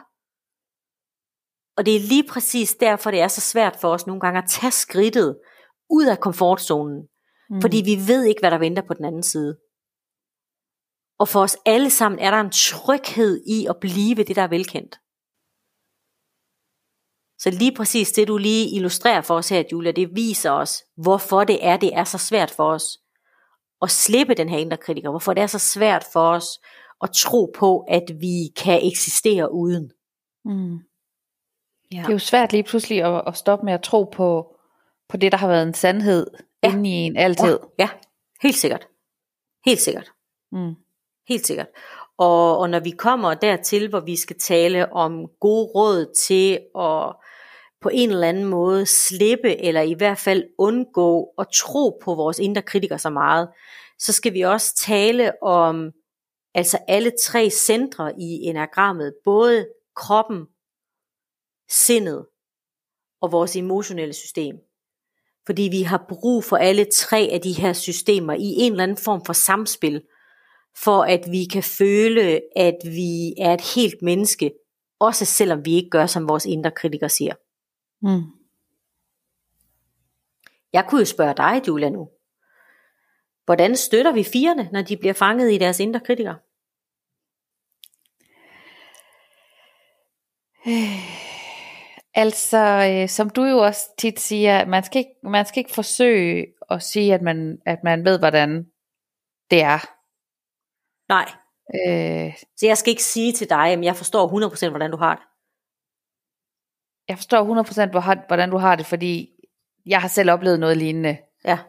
Og 1.78 1.86
det 1.86 1.95
er 1.95 1.99
lige 1.99 2.28
præcis 2.30 2.76
derfor, 2.76 3.11
det 3.11 3.21
er 3.21 3.28
så 3.28 3.41
svært 3.41 3.76
for 3.82 3.89
os 3.89 4.07
nogle 4.07 4.21
gange 4.21 4.38
at 4.38 4.49
tage 4.49 4.71
skridtet 4.71 5.38
ud 5.89 6.05
af 6.05 6.19
komfortzonen. 6.19 7.07
Mm. 7.49 7.61
Fordi 7.61 7.78
vi 7.86 8.07
ved 8.07 8.24
ikke, 8.26 8.39
hvad 8.39 8.51
der 8.51 8.57
venter 8.57 8.84
på 8.88 8.93
den 8.93 9.05
anden 9.05 9.24
side. 9.24 9.57
Og 11.19 11.28
for 11.28 11.41
os 11.41 11.57
alle 11.65 11.89
sammen 11.89 12.19
er 12.19 12.32
der 12.32 12.39
en 12.39 12.51
tryghed 12.51 13.43
i 13.47 13.65
at 13.69 13.76
blive 13.82 14.17
ved 14.17 14.26
det, 14.26 14.36
der 14.36 14.41
er 14.41 14.47
velkendt. 14.47 14.99
Så 17.38 17.49
lige 17.49 17.76
præcis 17.76 18.11
det, 18.11 18.28
du 18.28 18.38
lige 18.38 18.76
illustrerer 18.76 19.21
for 19.21 19.36
os 19.36 19.49
her, 19.49 19.63
Julia, 19.71 19.91
det 19.91 20.15
viser 20.15 20.51
os, 20.51 20.84
hvorfor 20.97 21.43
det 21.43 21.65
er, 21.65 21.78
det 21.78 21.95
er 21.95 22.03
så 22.03 22.17
svært 22.17 22.51
for 22.51 22.74
os 22.74 22.97
at 23.82 23.91
slippe 23.91 24.34
den 24.34 24.49
her 24.49 24.57
indre 24.57 24.78
kritiker. 24.78 25.09
Hvorfor 25.09 25.34
det 25.34 25.41
er 25.41 25.47
så 25.47 25.59
svært 25.59 26.05
for 26.13 26.28
os 26.30 26.59
at 27.01 27.09
tro 27.15 27.51
på, 27.55 27.80
at 27.80 28.03
vi 28.19 28.36
kan 28.57 28.80
eksistere 28.88 29.53
uden. 29.53 29.91
Mm. 30.45 30.80
Ja. 31.94 31.98
Det 31.98 32.08
er 32.08 32.12
jo 32.14 32.20
svært 32.20 32.52
lige 32.52 32.64
pludselig 32.64 33.04
at, 33.04 33.22
at 33.28 33.38
stoppe 33.38 33.66
med 33.66 33.74
at 33.74 33.82
tro 33.82 34.04
på, 34.04 34.56
på 35.10 35.18
det, 35.18 35.32
der 35.32 35.38
har 35.38 35.48
været 35.48 35.68
en 35.68 35.74
sandhed 35.74 36.28
ja. 36.64 36.72
inde 36.72 36.89
i 36.89 36.94
en 36.94 37.18
altid. 37.18 37.60
Ja, 37.80 37.84
ja. 37.84 37.89
helt 38.41 38.56
sikkert. 38.56 38.88
Helt 39.66 39.80
sikkert. 39.80 40.12
Mm. 40.52 40.74
Helt 41.28 41.48
sikkert. 41.48 41.68
Og, 42.18 42.58
og 42.58 42.70
når 42.70 42.80
vi 42.80 42.91
kommer 42.91 43.34
dertil, 43.34 43.89
hvor 43.89 44.00
vi 44.00 44.16
skal 44.16 44.39
tale 44.39 44.94
om 44.94 45.28
gode 45.39 45.72
råd 45.76 46.14
til 46.28 46.60
at 46.80 47.16
på 47.82 47.89
en 47.94 48.10
eller 48.10 48.28
anden 48.28 48.46
måde 48.46 48.86
slippe, 48.86 49.62
eller 49.62 49.82
i 49.82 49.94
hvert 49.94 50.18
fald 50.18 50.44
undgå 50.58 51.34
at 51.38 51.48
tro 51.56 52.00
på 52.04 52.16
vores 52.16 52.39
indre 52.39 52.62
kritiker 52.62 52.98
så 52.98 53.10
meget, 53.10 53.50
så 54.00 54.14
skal 54.14 54.34
vi 54.34 54.41
også 54.41 54.76
tale 54.86 55.44
om 55.44 55.91
altså 56.56 56.78
alle 56.88 57.12
tre 57.24 57.50
centre 57.50 58.12
i 58.20 58.44
enagrammet, 58.44 59.14
både 59.26 59.68
kroppen, 59.96 60.46
sindet 61.70 62.26
og 63.22 63.32
vores 63.32 63.55
emotionelle 63.55 64.14
system. 64.14 64.55
Fordi 65.45 65.61
vi 65.61 65.82
har 65.82 66.05
brug 66.09 66.43
for 66.43 66.57
alle 66.57 66.86
tre 66.93 67.30
af 67.32 67.41
de 67.41 67.51
her 67.53 67.74
systemer 67.74 68.34
i 68.34 68.53
en 68.57 68.72
eller 68.72 68.84
anden 68.84 68.97
form 68.97 69.26
for 69.26 69.34
samspil, 69.34 70.01
for 70.78 71.03
at 71.03 71.22
vi 71.32 71.45
kan 71.45 71.64
føle, 71.64 72.41
at 72.55 72.78
vi 72.84 73.34
er 73.38 73.53
et 73.53 73.61
helt 73.76 74.01
menneske, 74.01 74.53
også 74.99 75.26
selvom 75.26 75.66
vi 75.66 75.76
ikke 75.76 75.89
gør, 75.89 76.05
som 76.05 76.30
vores 76.30 76.45
indre 76.45 76.72
kritiker 76.72 77.07
siger. 77.07 77.34
Mm. 78.01 78.24
Jeg 80.74 80.86
kunne 80.89 80.99
jo 80.99 81.05
spørge 81.05 81.34
dig, 81.38 81.68
Julia, 81.68 81.89
nu. 81.89 82.09
Hvordan 83.45 83.76
støtter 83.76 84.14
vi 84.14 84.24
firene, 84.24 84.70
når 84.72 84.82
de 84.82 84.97
bliver 84.97 85.14
fanget 85.14 85.51
i 85.51 85.57
deres 85.57 85.80
indre 85.80 85.99
kritikere? 85.99 86.38
Altså, 92.16 92.57
øh, 92.91 93.09
som 93.09 93.30
du 93.30 93.43
jo 93.43 93.57
også 93.57 93.89
tit 93.97 94.20
siger, 94.20 94.66
man 94.66 94.84
skal 94.84 94.99
ikke, 94.99 95.16
man 95.24 95.45
skal 95.45 95.59
ikke 95.59 95.74
forsøge 95.74 96.45
at 96.70 96.82
sige, 96.84 97.14
at 97.14 97.22
man, 97.22 97.57
at 97.66 97.80
man 97.84 98.05
ved, 98.05 98.20
hvordan 98.20 98.64
det 99.51 99.61
er. 99.61 99.80
Nej. 101.09 101.26
Øh, 101.76 102.34
Så 102.57 102.66
jeg 102.66 102.78
skal 102.78 102.89
ikke 102.91 103.03
sige 103.03 103.34
til 103.34 103.49
dig, 103.49 103.68
at 103.74 103.84
jeg 103.84 103.95
forstår 103.95 104.28
100% 104.28 104.70
hvordan 104.70 104.91
du 104.91 104.97
har 104.97 105.16
det. 105.16 105.24
jeg 107.09 107.18
forstår 107.18 107.43
100% 107.43 107.91
hvor- 107.91 108.28
hvordan 108.28 108.49
du 108.49 108.57
har 108.57 108.76
det, 108.76 108.86
fordi 108.86 109.30
jeg 109.86 110.01
har 110.01 110.07
selv 110.07 110.32
oplevet 110.32 110.59
noget 110.59 110.78
lignende. 110.78 111.18
Ja, 111.45 111.59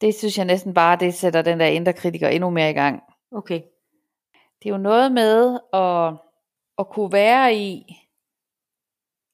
Det 0.00 0.14
synes 0.14 0.38
jeg 0.38 0.44
næsten 0.46 0.74
bare, 0.74 0.96
det 0.96 1.14
sætter 1.14 1.42
den 1.42 1.60
der 1.60 1.66
indre 1.66 1.92
kritiker 1.92 2.28
endnu 2.28 2.50
mere 2.50 2.70
i 2.70 2.72
gang. 2.72 3.02
okay. 3.32 3.60
Det 4.62 4.68
er 4.68 4.70
jo 4.70 4.78
noget 4.78 5.12
med 5.12 5.60
at, 5.72 6.12
at 6.78 6.88
kunne 6.88 7.12
være 7.12 7.54
i, 7.54 7.96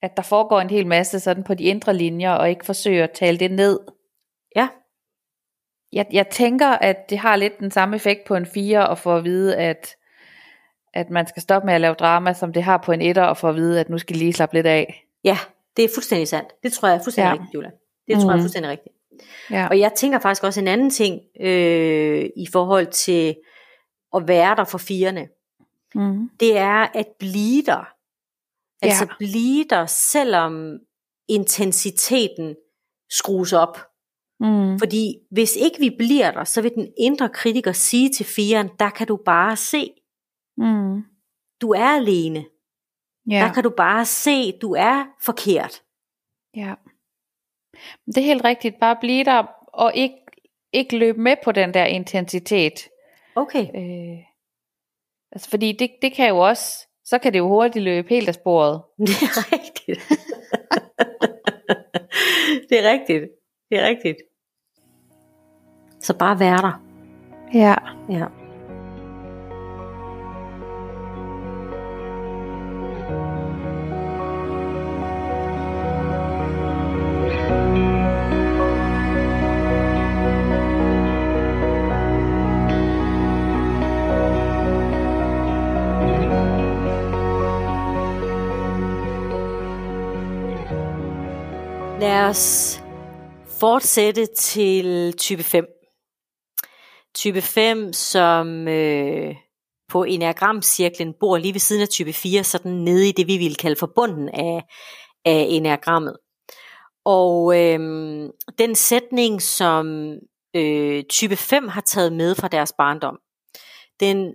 at 0.07 0.17
der 0.17 0.23
foregår 0.23 0.61
en 0.61 0.71
hel 0.71 0.87
masse 0.87 1.21
sådan 1.21 1.45
på 1.45 1.55
de 1.55 1.65
indre 1.65 1.95
linjer, 1.95 2.31
og 2.33 2.51
ikke 2.51 2.67
forsøge 2.67 3.03
at 3.03 3.11
tale 3.11 3.39
det 3.39 3.51
ned. 3.51 3.81
Ja, 4.57 4.69
Jeg, 5.93 6.07
jeg 6.13 6.29
tænker, 6.29 6.69
at 6.69 7.11
det 7.11 7.19
har 7.19 7.37
lidt 7.37 7.59
den 7.59 7.71
samme 7.71 7.97
effekt 7.97 8.25
på 8.27 8.35
en 8.37 8.47
4, 8.47 8.89
og 8.89 8.99
få 8.99 9.17
at 9.17 9.25
vide, 9.25 9.57
at, 9.57 9.97
at 10.95 11.11
man 11.11 11.27
skal 11.27 11.43
stoppe 11.43 11.67
med 11.67 11.75
at 11.75 11.81
lave 11.81 11.95
drama, 11.95 12.33
som 12.33 12.53
det 12.53 12.63
har 12.63 12.77
på 12.79 12.93
en 12.93 13.03
etter, 13.03 13.23
og 13.23 13.37
få 13.37 13.49
at 13.49 13.55
vide, 13.55 13.81
at 13.81 13.89
nu 13.89 13.99
skal 13.99 14.17
lige 14.17 14.33
slappe 14.33 14.55
lidt 14.57 14.67
af. 14.67 15.05
ja, 15.25 15.39
det 15.77 15.85
er 15.85 15.89
fuldstændig 15.95 16.29
sandt. 16.29 16.49
Det 16.63 16.73
tror 16.73 16.89
jeg 16.89 16.97
er 16.97 17.03
fuldstændig 17.03 17.29
Ja. 17.29 17.33
rigtigt, 17.33 17.55
Julia. 17.55 17.71
Det 18.09 18.15
tror 18.15 18.23
jeg 18.23 18.29
er 18.31 18.37
Mhm. 18.37 18.43
fuldstændig 18.43 18.71
rigtigt. 18.71 18.95
Ja. 19.51 19.67
Og 19.71 19.79
jeg 19.79 19.93
tænker 19.97 20.19
faktisk 20.19 20.45
også 20.45 20.61
en 20.61 20.69
anden 20.69 20.91
ting 20.91 21.21
øh, 21.41 22.25
i 22.37 22.47
forhold 22.53 22.87
til 22.87 23.37
at 24.17 24.29
være 24.29 24.57
der 24.57 24.65
for 24.65 24.79
firene. 24.79 25.29
Mm. 25.95 26.31
Det 26.41 26.59
er 26.59 26.87
at 26.95 27.07
blive 27.19 27.63
der. 27.63 27.89
Altså 28.83 29.05
Ja. 29.05 29.15
blive 29.19 29.65
der, 29.71 29.87
selvom 29.87 30.79
intensiteten 31.29 32.57
skrues 33.11 33.53
op. 33.53 33.79
Mm. 34.41 34.79
Fordi 34.79 35.15
hvis 35.31 35.57
ikke 35.57 35.79
vi 35.81 35.91
bliver 35.99 36.31
der, 36.31 36.45
så 36.45 36.63
vil 36.63 36.75
den 36.75 36.93
indre 36.99 37.29
kritiker 37.29 37.73
sige 37.73 38.11
til 38.13 38.27
firen, 38.27 38.69
der 38.79 38.91
kan 38.91 39.07
du 39.07 39.17
bare 39.25 39.57
se, 39.57 39.91
Mm. 40.59 41.03
du 41.61 41.71
er 41.71 41.85
alene. 41.97 42.45
Ja. 43.31 43.39
Der 43.41 43.53
kan 43.53 43.63
du 43.63 43.71
bare 43.77 44.05
se, 44.05 44.59
du 44.59 44.73
er 44.75 45.05
forkert. 45.23 45.83
ja. 46.57 46.75
Det 48.07 48.17
er 48.17 48.23
helt 48.25 48.45
rigtigt. 48.45 48.77
Bare 48.81 48.97
blive 49.01 49.25
der, 49.25 49.45
og 49.73 49.93
ikke, 49.95 50.17
ikke 50.73 50.99
løbe 50.99 51.21
med 51.21 51.37
på 51.45 51.53
den 51.53 51.75
der 51.75 51.85
intensitet. 51.85 52.89
Okay. 53.35 53.61
Øh, 53.61 54.19
altså 55.33 55.51
fordi 55.51 55.73
det, 55.73 55.91
det 56.03 56.13
kan 56.13 56.29
jo 56.29 56.39
også, 56.39 56.86
så 57.07 57.19
kan 57.19 57.33
det 57.33 57.39
jo 57.39 57.49
hurtigt 57.49 57.85
løbe 57.85 58.09
helt 58.09 58.29
af 58.29 58.35
sporet. 58.35 58.83
Det 58.99 59.09
er 59.09 59.53
rigtigt. 59.53 60.09
det 62.69 62.85
er 62.85 62.93
rigtigt. 62.93 63.25
Det 63.71 63.79
er 63.79 63.89
rigtigt. 63.89 64.17
Så 66.01 66.19
bare 66.19 66.39
vær 66.39 66.57
der. 66.57 66.83
Ja. 67.55 67.75
Ja. 68.09 68.46
Lad 92.07 92.29
os 92.29 92.81
fortsætte 93.61 94.27
til 94.27 95.13
type 95.19 95.43
5. 95.43 95.67
Type 97.15 97.43
5, 97.43 97.93
som 97.93 98.69
øh, 98.69 99.35
på 99.89 100.05
enagramcirklen 100.05 101.15
bor 101.21 101.39
lige 101.39 101.55
ved 101.55 101.61
siden 101.61 101.83
af 101.83 101.89
type 101.89 102.13
4, 102.13 102.45
sådan 102.45 102.73
nede 102.73 103.09
i 103.09 103.13
det, 103.13 103.27
vi 103.27 103.37
vil 103.37 103.57
kalde 103.57 103.77
forbunden 103.77 104.29
af, 104.29 104.65
af 105.25 105.47
enagrammet. 105.51 106.17
Og 107.05 107.63
øh, 107.63 107.79
den 108.59 108.75
sætning, 108.75 109.43
som 109.43 110.13
øh, 110.57 111.05
type 111.05 111.37
5 111.37 111.69
har 111.69 111.81
taget 111.81 112.13
med 112.13 112.35
fra 112.35 112.49
deres 112.49 112.73
barndom, 112.79 113.19
den 114.01 114.35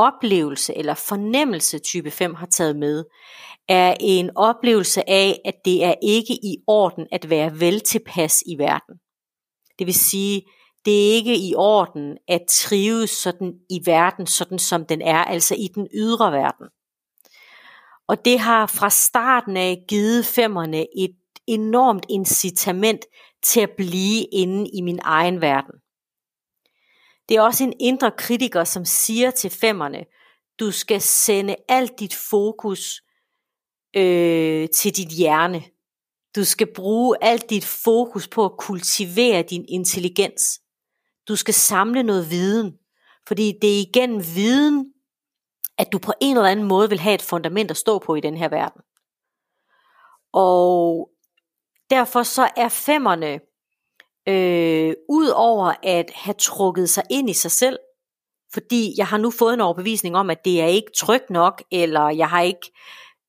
oplevelse 0.00 0.76
eller 0.76 0.94
fornemmelse 0.94 1.78
type 1.78 2.10
5 2.10 2.34
har 2.34 2.46
taget 2.46 2.76
med, 2.76 3.04
er 3.68 3.94
en 4.00 4.30
oplevelse 4.36 5.10
af, 5.10 5.40
at 5.44 5.54
det 5.64 5.84
er 5.84 5.94
ikke 6.02 6.34
i 6.34 6.56
orden 6.66 7.06
at 7.12 7.30
være 7.30 7.60
vel 7.60 7.80
tilpas 7.80 8.42
i 8.46 8.58
verden. 8.58 8.94
Det 9.78 9.86
vil 9.86 9.94
sige, 9.94 10.42
det 10.84 11.08
er 11.08 11.14
ikke 11.14 11.36
i 11.36 11.54
orden 11.56 12.18
at 12.28 12.40
trives 12.48 13.10
sådan 13.10 13.52
i 13.70 13.80
verden, 13.84 14.26
sådan 14.26 14.58
som 14.58 14.86
den 14.86 15.02
er, 15.02 15.24
altså 15.24 15.54
i 15.54 15.68
den 15.74 15.88
ydre 15.94 16.32
verden. 16.32 16.66
Og 18.08 18.24
det 18.24 18.38
har 18.38 18.66
fra 18.66 18.90
starten 18.90 19.56
af 19.56 19.84
givet 19.88 20.26
femmerne 20.26 20.86
et 20.96 21.16
enormt 21.46 22.06
incitament 22.08 23.00
til 23.42 23.60
at 23.60 23.70
blive 23.76 24.26
inde 24.32 24.70
i 24.74 24.80
min 24.80 25.00
egen 25.02 25.40
verden. 25.40 25.74
Det 27.30 27.36
er 27.36 27.42
også 27.42 27.64
en 27.64 27.72
indre 27.80 28.10
kritiker, 28.10 28.64
som 28.64 28.84
siger 28.84 29.30
til 29.30 29.50
femmerne, 29.50 30.04
du 30.60 30.70
skal 30.70 31.00
sende 31.00 31.56
alt 31.68 32.00
dit 32.00 32.14
fokus 32.14 33.02
øh, 33.96 34.68
til 34.68 34.96
dit 34.96 35.08
hjerne. 35.08 35.62
Du 36.36 36.44
skal 36.44 36.74
bruge 36.74 37.16
alt 37.20 37.50
dit 37.50 37.64
fokus 37.64 38.28
på 38.28 38.44
at 38.44 38.56
kultivere 38.58 39.42
din 39.42 39.64
intelligens. 39.68 40.60
Du 41.28 41.36
skal 41.36 41.54
samle 41.54 42.02
noget 42.02 42.30
viden, 42.30 42.78
fordi 43.28 43.52
det 43.62 43.76
er 43.76 43.80
igennem 43.80 44.22
viden, 44.34 44.92
at 45.78 45.92
du 45.92 45.98
på 45.98 46.12
en 46.20 46.36
eller 46.36 46.50
anden 46.50 46.68
måde 46.68 46.88
vil 46.88 47.00
have 47.00 47.14
et 47.14 47.22
fundament 47.22 47.70
at 47.70 47.76
stå 47.76 47.98
på 47.98 48.14
i 48.14 48.20
den 48.20 48.36
her 48.36 48.48
verden. 48.48 48.82
Og 50.32 51.10
derfor 51.90 52.22
så 52.22 52.50
er 52.56 52.68
femmerne, 52.68 53.40
øh, 54.28 54.94
ud 55.08 55.28
over 55.28 55.72
at 55.82 56.10
have 56.14 56.34
trukket 56.38 56.90
sig 56.90 57.04
ind 57.10 57.30
i 57.30 57.32
sig 57.32 57.50
selv, 57.50 57.78
fordi 58.52 58.94
jeg 58.96 59.06
har 59.06 59.18
nu 59.18 59.30
fået 59.30 59.54
en 59.54 59.60
overbevisning 59.60 60.16
om, 60.16 60.30
at 60.30 60.44
det 60.44 60.60
er 60.60 60.66
ikke 60.66 60.92
trygt 60.96 61.30
nok, 61.30 61.62
eller 61.72 62.08
jeg 62.08 62.28
har 62.28 62.42
ikke 62.42 62.72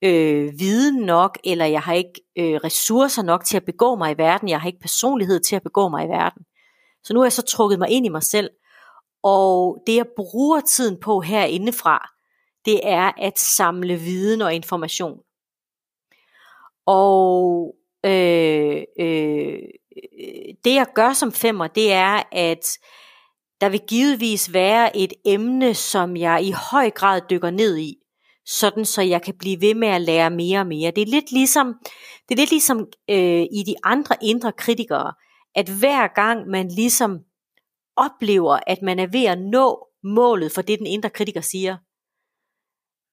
øh, 0.04 0.60
viden 0.60 1.06
nok, 1.06 1.38
eller 1.44 1.66
jeg 1.66 1.82
har 1.82 1.94
ikke 1.94 2.22
øh, 2.38 2.56
ressourcer 2.64 3.24
nok 3.24 3.46
til 3.46 3.58
at 3.58 3.66
begå 3.66 3.96
mig 3.96 4.12
i 4.12 4.18
verden, 4.18 4.50
jeg 4.50 4.62
har 4.62 4.68
ikke 4.68 4.80
personlighed 4.80 5.40
til 5.40 5.56
at 5.56 5.64
begå 5.64 5.90
mig 5.90 6.06
i 6.06 6.10
verden. 6.10 6.46
Så 7.04 7.14
nu 7.14 7.20
har 7.20 7.26
jeg 7.26 7.34
så 7.34 7.42
trukket 7.42 7.80
mig 7.80 7.90
ind 7.90 8.06
i 8.06 8.10
mig 8.10 8.24
selv, 8.24 8.50
og 9.24 9.84
det 9.88 9.96
jeg 9.96 10.06
bruger 10.16 10.60
tiden 10.60 11.00
på 11.00 11.20
herindefra, 11.20 12.10
det 12.66 12.80
er 12.84 13.12
at 13.18 13.40
samle 13.40 13.96
viden 13.96 14.42
og 14.42 14.54
information. 14.54 15.20
Og 16.86 17.76
øh, 18.06 18.84
øh, 19.00 19.60
det 20.64 20.76
jeg 20.76 20.86
gør 20.96 21.14
som 21.14 21.32
femmer, 21.32 21.68
det 21.68 21.92
er, 21.92 22.24
at 22.32 22.78
der 23.62 23.70
vil 23.70 23.82
givetvis 23.88 24.54
være 24.54 24.98
et 24.98 25.14
emne, 25.26 25.74
som 25.74 26.18
jeg 26.18 26.44
i 26.44 26.52
høj 26.72 26.90
grad 26.90 27.22
dykker 27.30 27.50
ned 27.50 27.78
i, 27.78 27.96
sådan 28.46 28.86
så 28.86 29.02
jeg 29.02 29.22
kan 29.22 29.38
blive 29.38 29.62
ved 29.62 29.76
med 29.76 29.88
at 29.88 30.02
lære 30.02 30.30
mere 30.30 30.60
og 30.60 30.68
mere. 30.68 30.92
Det 30.92 31.02
er 31.02 31.12
lidt 31.12 31.32
ligesom, 31.32 31.74
det 32.30 32.36
er 32.36 32.42
lidt 32.42 32.52
ligesom 32.52 32.88
øh, 33.10 33.42
i 33.42 33.64
de 33.66 33.76
andre 33.84 34.16
indre 34.22 34.52
kritikere, 34.52 35.14
at 35.56 35.70
hver 35.70 36.08
gang 36.08 36.48
man 36.48 36.68
ligesom 36.68 37.20
oplever, 37.96 38.60
at 38.68 38.82
man 38.82 39.00
er 39.00 39.08
ved 39.08 39.26
at 39.26 39.42
nå 39.42 39.88
målet 40.04 40.52
for 40.52 40.62
det, 40.62 40.80
den 40.80 40.88
indre 40.88 41.10
kritiker 41.10 41.42
siger, 41.42 41.78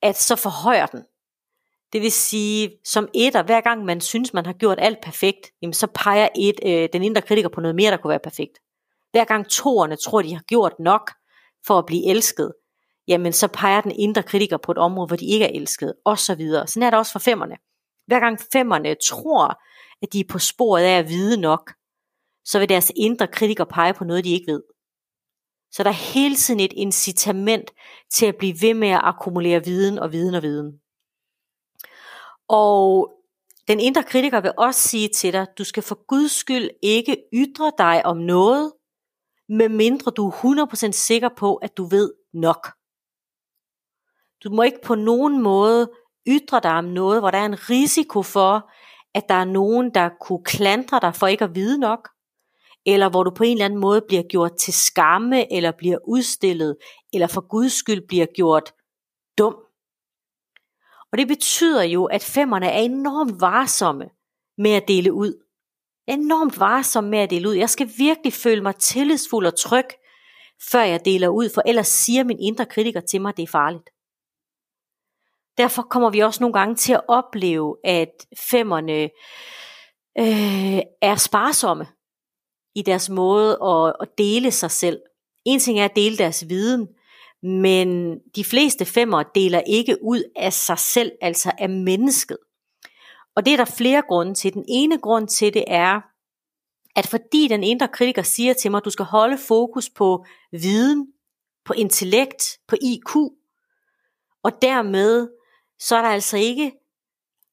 at 0.03 0.17
så 0.17 0.37
forhøjer 0.37 0.87
den. 0.87 1.03
Det 1.93 2.03
vil 2.03 2.13
sige, 2.13 2.71
som 2.85 3.09
etter, 3.15 3.43
hver 3.43 3.61
gang 3.61 3.85
man 3.85 4.01
synes, 4.01 4.35
man 4.35 4.47
har 4.47 4.53
gjort 4.53 4.79
alt 4.81 4.99
perfekt, 5.03 5.51
jamen 5.63 5.75
så 5.75 5.87
peger 5.95 6.29
et, 6.37 6.61
øh, 6.67 6.89
den 6.93 7.03
indre 7.03 7.23
kritiker 7.23 7.49
på 7.49 7.61
noget 7.61 7.75
mere, 7.75 7.91
der 7.91 7.97
kunne 7.97 8.09
være 8.09 8.19
perfekt. 8.19 8.59
Hver 9.11 9.25
gang 9.25 9.49
toerne 9.49 9.97
tror, 9.97 10.23
de 10.23 10.35
har 10.35 10.43
gjort 10.43 10.73
nok 10.79 11.11
for 11.67 11.79
at 11.79 11.87
blive 11.87 12.07
elsket, 12.11 12.53
jamen 13.09 13.33
så 13.33 13.49
peger 13.49 13.81
den 13.81 13.93
indre 13.99 14.23
kritiker 14.23 14.57
på 14.57 14.73
et 14.73 14.79
område, 14.79 15.07
hvor 15.07 15.17
de 15.17 15.27
ikke 15.27 15.45
er 15.45 15.61
elsket, 15.61 15.95
og 16.05 16.19
så 16.19 16.35
videre. 16.35 16.67
Sådan 16.67 16.83
er 16.83 16.91
det 16.91 16.99
også 16.99 17.13
for 17.13 17.19
femmerne. 17.19 17.57
Hver 18.07 18.21
gang 18.21 18.39
femmerne 18.53 18.97
tror, 19.09 19.63
at 20.03 20.13
de 20.13 20.21
er 20.21 20.25
på 20.31 20.39
sporet 20.39 20.83
af 20.83 20.99
at 20.99 21.09
vide 21.09 21.41
nok, 21.41 21.73
så 22.45 22.59
vil 22.59 22.69
deres 22.69 22.93
indre 22.97 23.27
kritiker 23.27 23.65
pege 23.65 23.95
på 23.95 24.05
noget, 24.05 24.25
de 24.25 24.33
ikke 24.33 24.53
ved. 24.53 24.63
Så 25.71 25.83
der 25.83 25.91
er 25.91 26.13
hele 26.15 26.37
tiden 26.37 26.61
et 26.61 26.73
incitament 26.73 27.71
til 28.11 28.27
at 28.27 28.37
blive 28.37 28.57
ved 28.61 28.75
med 28.75 28.89
at 28.89 29.01
akkumulere 29.03 29.65
viden 29.65 29.99
og 29.99 30.13
viden 30.13 30.35
og 30.35 30.43
viden. 30.43 30.73
Og 32.49 33.13
den 33.69 33.81
indre 33.81 34.03
kritiker 34.03 34.41
vil 34.41 34.53
også 34.59 34.89
sige 34.89 35.09
til 35.09 35.33
dig, 35.33 35.47
du 35.59 35.65
skal 35.65 35.83
for 35.83 36.07
Guds 36.07 36.33
skyld 36.33 36.71
ikke 36.83 37.17
ytre 37.35 37.73
dig 37.79 38.07
om 38.07 38.17
noget, 38.17 38.73
medmindre 39.49 40.11
du 40.11 40.29
er 40.29 40.67
100% 40.89 40.93
sikker 40.93 41.29
på, 41.37 41.57
at 41.57 41.77
du 41.77 41.85
ved 41.85 42.13
nok. 42.33 42.69
Du 44.45 44.51
må 44.51 44.63
ikke 44.63 44.81
på 44.85 44.95
nogen 44.95 45.43
måde 45.43 45.91
ytre 46.29 46.61
dig 46.63 46.73
om 46.73 46.85
noget, 46.85 47.21
hvor 47.21 47.31
der 47.31 47.39
er 47.39 47.47
en 47.47 47.71
risiko 47.71 48.23
for, 48.23 48.71
at 49.15 49.29
der 49.29 49.35
er 49.35 49.45
nogen, 49.45 49.95
der 49.95 50.09
kunne 50.21 50.45
klandre 50.45 51.01
dig 51.01 51.15
for 51.15 51.27
ikke 51.27 51.45
at 51.45 51.55
vide 51.55 51.79
nok, 51.79 52.09
eller 52.87 53.09
hvor 53.09 53.23
du 53.23 53.31
på 53.31 53.45
en 53.45 53.53
eller 53.53 53.65
anden 53.65 53.81
måde 53.81 54.03
bliver 54.09 54.23
gjort 54.23 54.57
til 54.57 54.73
skamme, 54.73 55.53
eller 55.53 55.73
bliver 55.79 55.99
udstillet, 56.09 56.77
eller 57.13 57.27
for 57.27 57.49
Guds 57.49 57.73
skyld 57.73 58.07
bliver 58.09 58.27
gjort 58.27 58.73
dum. 59.39 59.57
Og 61.13 61.19
det 61.19 61.29
betyder 61.29 61.83
jo, 61.83 62.05
at 62.05 62.23
femmerne 62.23 62.67
er 62.67 62.79
enormt 62.79 63.41
varsomme 63.41 64.05
med 64.59 64.71
at 64.71 64.89
dele 64.89 65.13
ud. 65.13 65.45
Enormt 66.07 66.61
varsomme 66.61 67.11
med 67.11 67.19
at 67.19 67.31
dele 67.31 67.49
ud. 67.49 67.55
Jeg 67.55 67.71
skal 67.71 67.91
virkelig 67.99 68.33
føle 68.33 68.63
mig 68.63 68.77
tillidsfuld 68.77 69.47
og 69.47 69.59
tryg, 69.59 69.87
før 70.71 70.83
jeg 70.83 71.05
deler 71.05 71.29
ud, 71.29 71.49
for 71.55 71.63
ellers 71.67 71.89
siger 71.89 72.25
min 72.25 72.39
indre 72.41 72.67
kritiker 72.67 73.01
til 73.01 73.21
mig, 73.21 73.29
at 73.29 73.37
det 73.37 73.43
er 73.43 73.47
farligt. 73.47 73.91
Derfor 75.59 75.83
kommer 75.83 76.11
vi 76.11 76.21
også 76.21 76.43
nogle 76.43 76.55
gange 76.55 76.75
til 76.75 76.93
at 76.93 77.09
opleve, 77.09 77.77
at 77.85 78.27
femmerne 78.51 79.03
øh, 80.19 80.83
er 81.03 81.17
sparsomme 81.17 81.87
i 82.75 82.83
deres 82.83 83.11
måde 83.11 83.59
at, 83.63 83.97
at 84.01 84.09
dele 84.19 84.51
sig 84.51 84.71
selv. 84.71 85.01
En 85.45 85.61
ting 85.61 85.81
er 85.81 85.85
at 85.85 85.97
dele 85.97 86.17
deres 86.17 86.49
viden, 86.49 86.89
men 87.43 88.19
de 88.37 88.45
fleste 88.45 88.85
femmer 88.85 89.23
deler 89.23 89.61
ikke 89.67 89.97
ud 90.03 90.23
af 90.37 90.53
sig 90.53 90.79
selv, 90.79 91.13
altså 91.21 91.53
af 91.59 91.69
mennesket. 91.69 92.39
Og 93.37 93.47
det 93.47 93.53
er 93.53 93.57
der 93.57 93.65
flere 93.65 94.03
grunde 94.09 94.35
til. 94.35 94.55
Den 94.55 94.65
ene 94.69 94.99
grund 94.99 95.29
til 95.29 95.55
det 95.55 95.65
er, 95.67 96.01
at 96.97 97.07
fordi 97.07 97.49
den 97.49 97.65
indre 97.65 97.89
kritiker 97.89 98.23
siger 98.23 98.55
til 98.55 98.71
mig, 98.71 98.79
at 98.79 98.85
du 98.85 98.91
skal 98.91 99.05
holde 99.05 99.39
fokus 99.39 99.91
på 99.91 100.25
viden, 100.53 101.07
på 101.65 101.73
intellekt, 101.73 102.45
på 102.69 102.77
IQ, 102.83 103.17
og 104.45 104.63
dermed 104.63 105.29
så 105.79 105.97
er 105.97 106.03
der 106.03 106.09
altså 106.09 106.37
ikke 106.37 106.73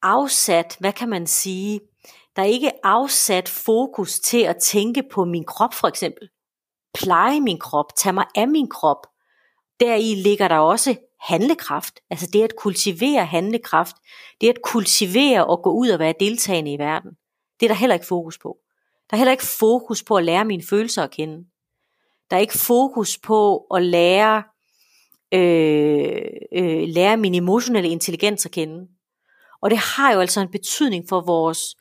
afsat, 0.01 0.77
hvad 0.79 0.93
kan 0.93 1.09
man 1.09 1.27
sige, 1.27 1.79
der 2.35 2.41
er 2.41 2.45
ikke 2.45 2.85
afsat 2.85 3.49
fokus 3.49 4.19
til 4.19 4.41
at 4.41 4.57
tænke 4.61 5.03
på 5.11 5.25
min 5.25 5.43
krop 5.43 5.73
for 5.73 5.87
eksempel. 5.87 6.29
Pleje 6.93 7.41
min 7.41 7.59
krop, 7.59 7.95
tage 7.97 8.13
mig 8.13 8.25
af 8.35 8.47
min 8.47 8.69
krop. 8.69 9.07
Deri 9.79 10.15
ligger 10.15 10.47
der 10.47 10.57
også 10.57 10.95
handlekraft, 11.19 11.99
altså 12.09 12.29
det 12.33 12.43
at 12.43 12.55
kultivere 12.55 13.25
handlekraft, 13.25 13.95
det 14.41 14.49
at 14.49 14.61
kultivere 14.63 15.45
og 15.45 15.63
gå 15.63 15.71
ud 15.71 15.89
og 15.89 15.99
være 15.99 16.13
deltagende 16.19 16.73
i 16.73 16.79
verden. 16.79 17.11
Det 17.59 17.65
er 17.65 17.67
der 17.67 17.75
heller 17.75 17.93
ikke 17.93 18.05
fokus 18.05 18.37
på. 18.37 18.57
Der 19.09 19.15
er 19.15 19.17
heller 19.17 19.31
ikke 19.31 19.45
fokus 19.59 20.03
på 20.03 20.15
at 20.15 20.25
lære 20.25 20.45
mine 20.45 20.63
følelser 20.69 21.03
at 21.03 21.11
kende. 21.11 21.45
Der 22.29 22.35
er 22.35 22.41
ikke 22.41 22.57
fokus 22.57 23.17
på 23.17 23.57
at 23.57 23.81
lære 23.83 24.43
øh, 25.33 26.21
øh, 26.53 26.87
lære 26.87 27.17
min 27.17 27.35
emotionelle 27.35 27.89
intelligens 27.89 28.45
at 28.45 28.51
kende. 28.51 28.87
Og 29.61 29.69
det 29.69 29.77
har 29.77 30.13
jo 30.13 30.19
altså 30.19 30.41
en 30.41 30.51
betydning 30.51 31.05
for 31.09 31.21
vores 31.21 31.75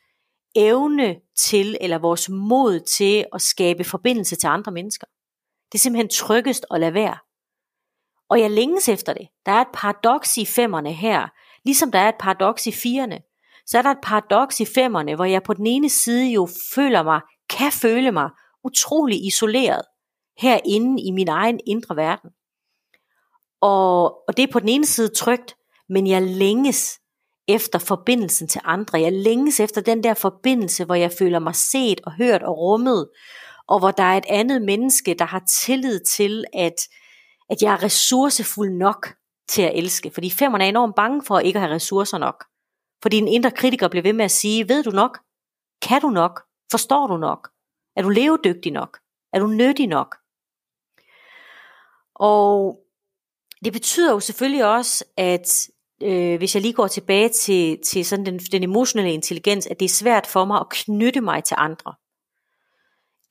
evne 0.57 1.17
til, 1.39 1.77
eller 1.81 1.99
vores 1.99 2.29
mod 2.29 2.81
til 2.81 3.25
at 3.33 3.43
skabe 3.43 3.85
forbindelse 3.85 4.37
til 4.37 4.47
andre 4.47 4.73
mennesker. 4.73 5.07
Det 5.73 5.79
er 5.79 5.83
simpelthen 5.83 6.09
tryggest 6.09 6.67
at 6.71 6.81
lade 6.81 6.95
være. 6.95 7.17
Og 8.35 8.41
jeg 8.41 8.51
længes 8.51 8.89
efter 8.89 9.13
det. 9.13 9.29
Der 9.47 9.53
er 9.53 9.61
et 9.61 9.75
paradoks 9.75 10.37
i 10.37 10.45
femmerne 10.45 10.93
her, 10.93 11.29
ligesom 11.65 11.93
der 11.93 11.99
er 11.99 12.09
et 12.09 12.19
paradoks 12.21 12.67
i 12.67 12.73
firene. 12.73 13.19
Så 13.67 13.79
er 13.79 13.83
der 13.83 13.91
et 13.91 14.03
paradoks 14.03 14.61
i 14.61 14.65
femmerne, 14.65 15.15
hvor 15.15 15.25
jeg 15.25 15.43
på 15.43 15.55
den 15.55 15.67
ene 15.67 15.89
side 15.89 16.33
jo 16.33 16.49
føler 16.75 17.03
mig, 17.03 17.21
kan 17.51 17.73
føle 17.73 18.13
mig 18.13 18.31
utrolig 18.65 19.27
isoleret 19.27 19.83
herinde 20.39 21.03
i 21.03 21.11
min 21.11 21.29
egen 21.29 21.61
indre 21.67 21.97
verden. 21.97 22.31
Og, 23.61 24.05
og 24.29 24.37
det 24.37 24.43
er 24.43 24.53
på 24.53 24.61
den 24.61 24.69
ene 24.69 24.87
side 24.87 25.09
trygt, 25.09 25.57
men 25.89 26.07
jeg 26.07 26.23
længes 26.23 27.01
efter 27.49 27.79
forbindelsen 27.79 28.49
til 28.49 28.61
andre. 28.65 29.01
Jeg 29.01 29.13
længes 29.13 29.61
efter 29.61 29.81
den 29.81 30.05
der 30.05 30.15
forbindelse, 30.15 30.85
hvor 30.85 30.95
jeg 30.95 31.13
føler 31.19 31.39
mig 31.39 31.55
set 31.55 32.01
og 32.07 32.13
hørt 32.13 32.43
og 32.43 32.59
rummet, 32.59 33.09
og 33.69 33.79
hvor 33.79 33.91
der 33.91 34.03
er 34.03 34.17
et 34.17 34.27
andet 34.29 34.63
menneske, 34.63 35.15
der 35.19 35.25
har 35.25 35.43
tillid 35.65 36.01
til, 36.01 36.45
at, 36.55 36.77
at 37.51 37.63
jeg 37.63 37.73
er 37.73 37.83
ressourcefuld 37.83 38.71
nok 38.71 39.09
til 39.49 39.63
at 39.63 39.79
elske. 39.79 40.11
Fordi 40.11 40.31
femmerne 40.31 40.65
er 40.65 40.69
enormt 40.69 40.95
bange 40.95 41.23
for 41.27 41.39
ikke 41.39 41.57
at 41.57 41.61
have 41.61 41.75
ressourcer 41.75 42.19
nok. 42.19 42.45
Fordi 43.03 43.17
en 43.19 43.29
indre 43.29 43.51
kritiker 43.51 43.89
bliver 43.89 44.03
ved 44.03 44.13
med 44.13 44.25
at 44.25 44.31
sige, 44.31 44.69
ved 44.69 44.83
du 44.83 44.91
nok? 44.91 45.19
Kan 45.83 46.01
du 46.01 46.11
nok? 46.11 46.43
Forstår 46.71 47.07
du 47.07 47.17
nok? 47.17 47.51
Er 47.97 48.03
du 48.03 48.09
levedygtig 48.09 48.73
nok? 48.73 48.99
Er 49.33 49.39
du 49.39 49.47
nyttig 49.47 49.87
nok? 49.87 50.17
Og 52.15 52.81
det 53.65 53.73
betyder 53.73 54.13
jo 54.13 54.21
selvfølgelig 54.21 54.65
også, 54.65 55.05
at 55.17 55.69
øh, 56.03 56.39
hvis 56.39 56.55
jeg 56.55 56.63
lige 56.63 56.75
går 56.75 56.87
tilbage 56.87 57.29
til, 57.29 57.79
til 57.85 58.05
sådan 58.05 58.27
den, 58.27 58.39
den 58.39 58.63
emotionelle 58.63 59.13
intelligens, 59.13 59.67
at 59.67 59.81
det 59.81 59.85
er 59.85 59.95
svært 60.03 60.27
for 60.27 60.45
mig 60.45 60.61
at 60.61 60.69
knytte 60.71 61.21
mig 61.21 61.45
til 61.45 61.57
andre. 61.59 61.95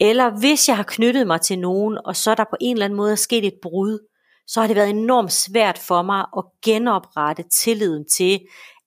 Eller 0.09 0.39
hvis 0.39 0.67
jeg 0.67 0.75
har 0.75 0.83
knyttet 0.83 1.27
mig 1.27 1.41
til 1.41 1.59
nogen, 1.59 1.97
og 2.05 2.15
så 2.15 2.31
er 2.31 2.35
der 2.35 2.43
på 2.43 2.55
en 2.61 2.75
eller 2.75 2.85
anden 2.85 2.97
måde 2.97 3.11
er 3.11 3.15
sket 3.15 3.45
et 3.45 3.59
brud, 3.61 3.99
så 4.47 4.59
har 4.59 4.67
det 4.67 4.75
været 4.75 4.89
enormt 4.89 5.31
svært 5.31 5.77
for 5.77 6.01
mig 6.01 6.25
at 6.37 6.43
genoprette 6.65 7.43
tilliden 7.53 8.05
til, 8.17 8.39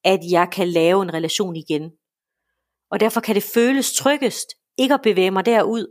at 0.04 0.20
jeg 0.30 0.48
kan 0.52 0.68
lave 0.68 1.02
en 1.02 1.14
relation 1.14 1.56
igen. 1.56 1.90
Og 2.90 3.00
derfor 3.00 3.20
kan 3.20 3.34
det 3.34 3.42
føles 3.54 3.92
tryggest 3.92 4.48
ikke 4.78 4.94
at 4.94 5.02
bevæge 5.02 5.30
mig 5.30 5.46
derud, 5.46 5.86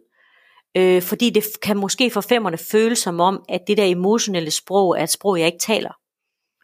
Øh, 0.78 1.02
fordi 1.02 1.30
det 1.30 1.44
kan 1.62 1.78
måske 1.78 2.12
for 2.12 2.22
femmerne 2.22 2.58
føles 2.58 3.00
som 3.00 3.20
om, 3.20 3.46
at 3.50 3.62
det 3.68 3.78
der 3.78 3.86
emotionelle 3.86 4.52
sprog 4.52 5.00
er 5.00 5.04
et 5.04 5.10
sprog, 5.10 5.40
jeg 5.40 5.46
ikke 5.46 5.60
taler. 5.60 5.94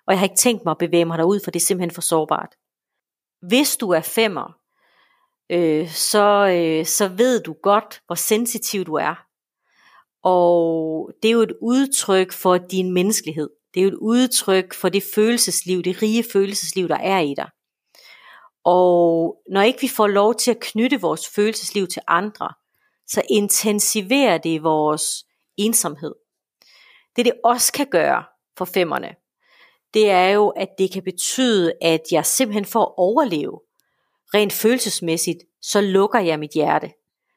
Og 0.07 0.13
jeg 0.13 0.19
har 0.19 0.25
ikke 0.25 0.35
tænkt 0.35 0.65
mig 0.65 0.71
at 0.71 0.77
bevæge 0.77 1.05
mig 1.05 1.17
derud, 1.17 1.39
for 1.43 1.51
det 1.51 1.59
er 1.59 1.65
simpelthen 1.65 1.91
for 1.91 2.01
sårbart. 2.01 2.55
Hvis 3.47 3.77
du 3.77 3.89
er 3.89 4.01
femmer, 4.01 4.57
øh, 5.51 5.89
så, 5.89 6.47
øh, 6.47 6.85
så 6.85 7.07
ved 7.07 7.43
du 7.43 7.55
godt, 7.63 8.01
hvor 8.05 8.15
sensitiv 8.15 8.85
du 8.85 8.93
er. 8.93 9.15
Og 10.23 11.11
det 11.23 11.29
er 11.29 11.33
jo 11.33 11.41
et 11.41 11.53
udtryk 11.61 12.31
for 12.31 12.57
din 12.57 12.93
menneskelighed. 12.93 13.49
Det 13.73 13.79
er 13.79 13.83
jo 13.83 13.89
et 13.89 13.99
udtryk 14.01 14.73
for 14.73 14.89
det 14.89 15.03
følelsesliv, 15.15 15.83
det 15.83 16.01
rige 16.01 16.25
følelsesliv, 16.33 16.87
der 16.87 16.97
er 16.97 17.19
i 17.19 17.33
dig. 17.37 17.49
Og 18.65 19.37
når 19.49 19.61
ikke 19.61 19.81
vi 19.81 19.87
får 19.87 20.07
lov 20.07 20.35
til 20.35 20.51
at 20.51 20.59
knytte 20.59 21.01
vores 21.01 21.29
følelsesliv 21.35 21.87
til 21.87 22.01
andre, 22.07 22.49
så 23.07 23.21
intensiverer 23.29 24.37
det 24.37 24.63
vores 24.63 25.25
ensomhed. 25.57 26.15
Det 27.15 27.25
det 27.25 27.33
også 27.43 27.73
kan 27.73 27.87
gøre 27.91 28.23
for 28.57 28.65
femmerne, 28.65 29.15
det 29.93 30.09
er 30.09 30.29
jo, 30.29 30.49
at 30.49 30.67
det 30.77 30.91
kan 30.91 31.03
betyde, 31.03 31.73
at 31.81 32.01
jeg 32.11 32.25
simpelthen 32.25 32.65
for 32.65 32.81
at 32.81 32.93
overleve, 32.97 33.59
rent 34.33 34.53
følelsesmæssigt, 34.53 35.39
så 35.61 35.81
lukker 35.81 36.19
jeg 36.19 36.39
mit 36.39 36.51
hjerte. 36.51 36.91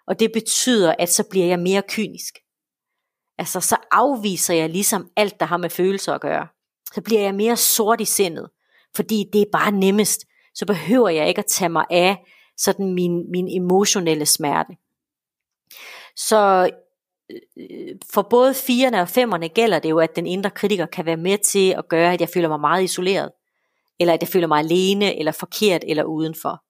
Og 0.07 0.21
det 0.21 0.33
betyder, 0.33 0.95
at 0.99 1.13
så 1.13 1.25
bliver 1.31 1.47
jeg 1.47 1.59
mere 1.59 1.83
kynisk. 1.89 2.35
Altså, 3.39 3.61
så 3.61 3.77
afviser 3.91 4.55
jeg 4.55 4.71
ligesom 4.71 5.11
alt, 5.17 5.41
der 5.41 5.47
har 5.47 5.57
med 5.57 5.71
følelser 5.71 6.13
at 6.13 6.21
gøre. 6.21 6.47
Så 6.95 7.01
bliver 7.01 7.21
jeg 7.21 7.35
mere 7.35 7.57
sort 7.57 8.01
i 8.01 8.05
sindet, 8.05 8.51
fordi 8.97 9.25
det 9.33 9.41
er 9.41 9.47
bare 9.53 9.73
nemmest. 9.73 10.25
Så 10.55 10.67
behøver 10.67 11.09
jeg 11.09 11.29
ikke 11.29 11.39
at 11.39 11.47
tage 11.47 11.69
mig 11.69 11.85
af 11.91 12.17
sådan 12.57 12.95
min, 12.95 13.31
min 13.31 13.63
emotionelle 13.63 14.27
smerte. 14.27 14.77
Så 16.17 16.71
øh, 17.57 17.97
for 18.13 18.23
både 18.23 18.55
firerne 18.55 19.01
og 19.01 19.09
femmerne 19.09 19.49
gælder 19.49 19.79
det 19.79 19.91
jo, 19.91 19.99
at 19.99 20.17
den 20.17 20.27
indre 20.27 20.51
kritiker 20.51 20.87
kan 20.87 21.07
være 21.07 21.17
med 21.17 21.39
til 21.39 21.75
at 21.79 21.89
gøre, 21.89 22.13
at 22.13 22.21
jeg 22.21 22.29
føler 22.29 22.49
mig 22.49 22.61
meget 22.61 22.85
isoleret, 22.85 23.31
eller 24.01 24.15
at 24.15 24.21
jeg 24.23 24.29
føler 24.29 24.47
mig 24.47 24.59
alene, 24.59 25.19
eller 25.19 25.33
forkert, 25.33 25.85
eller 25.87 26.05
udenfor. 26.05 26.63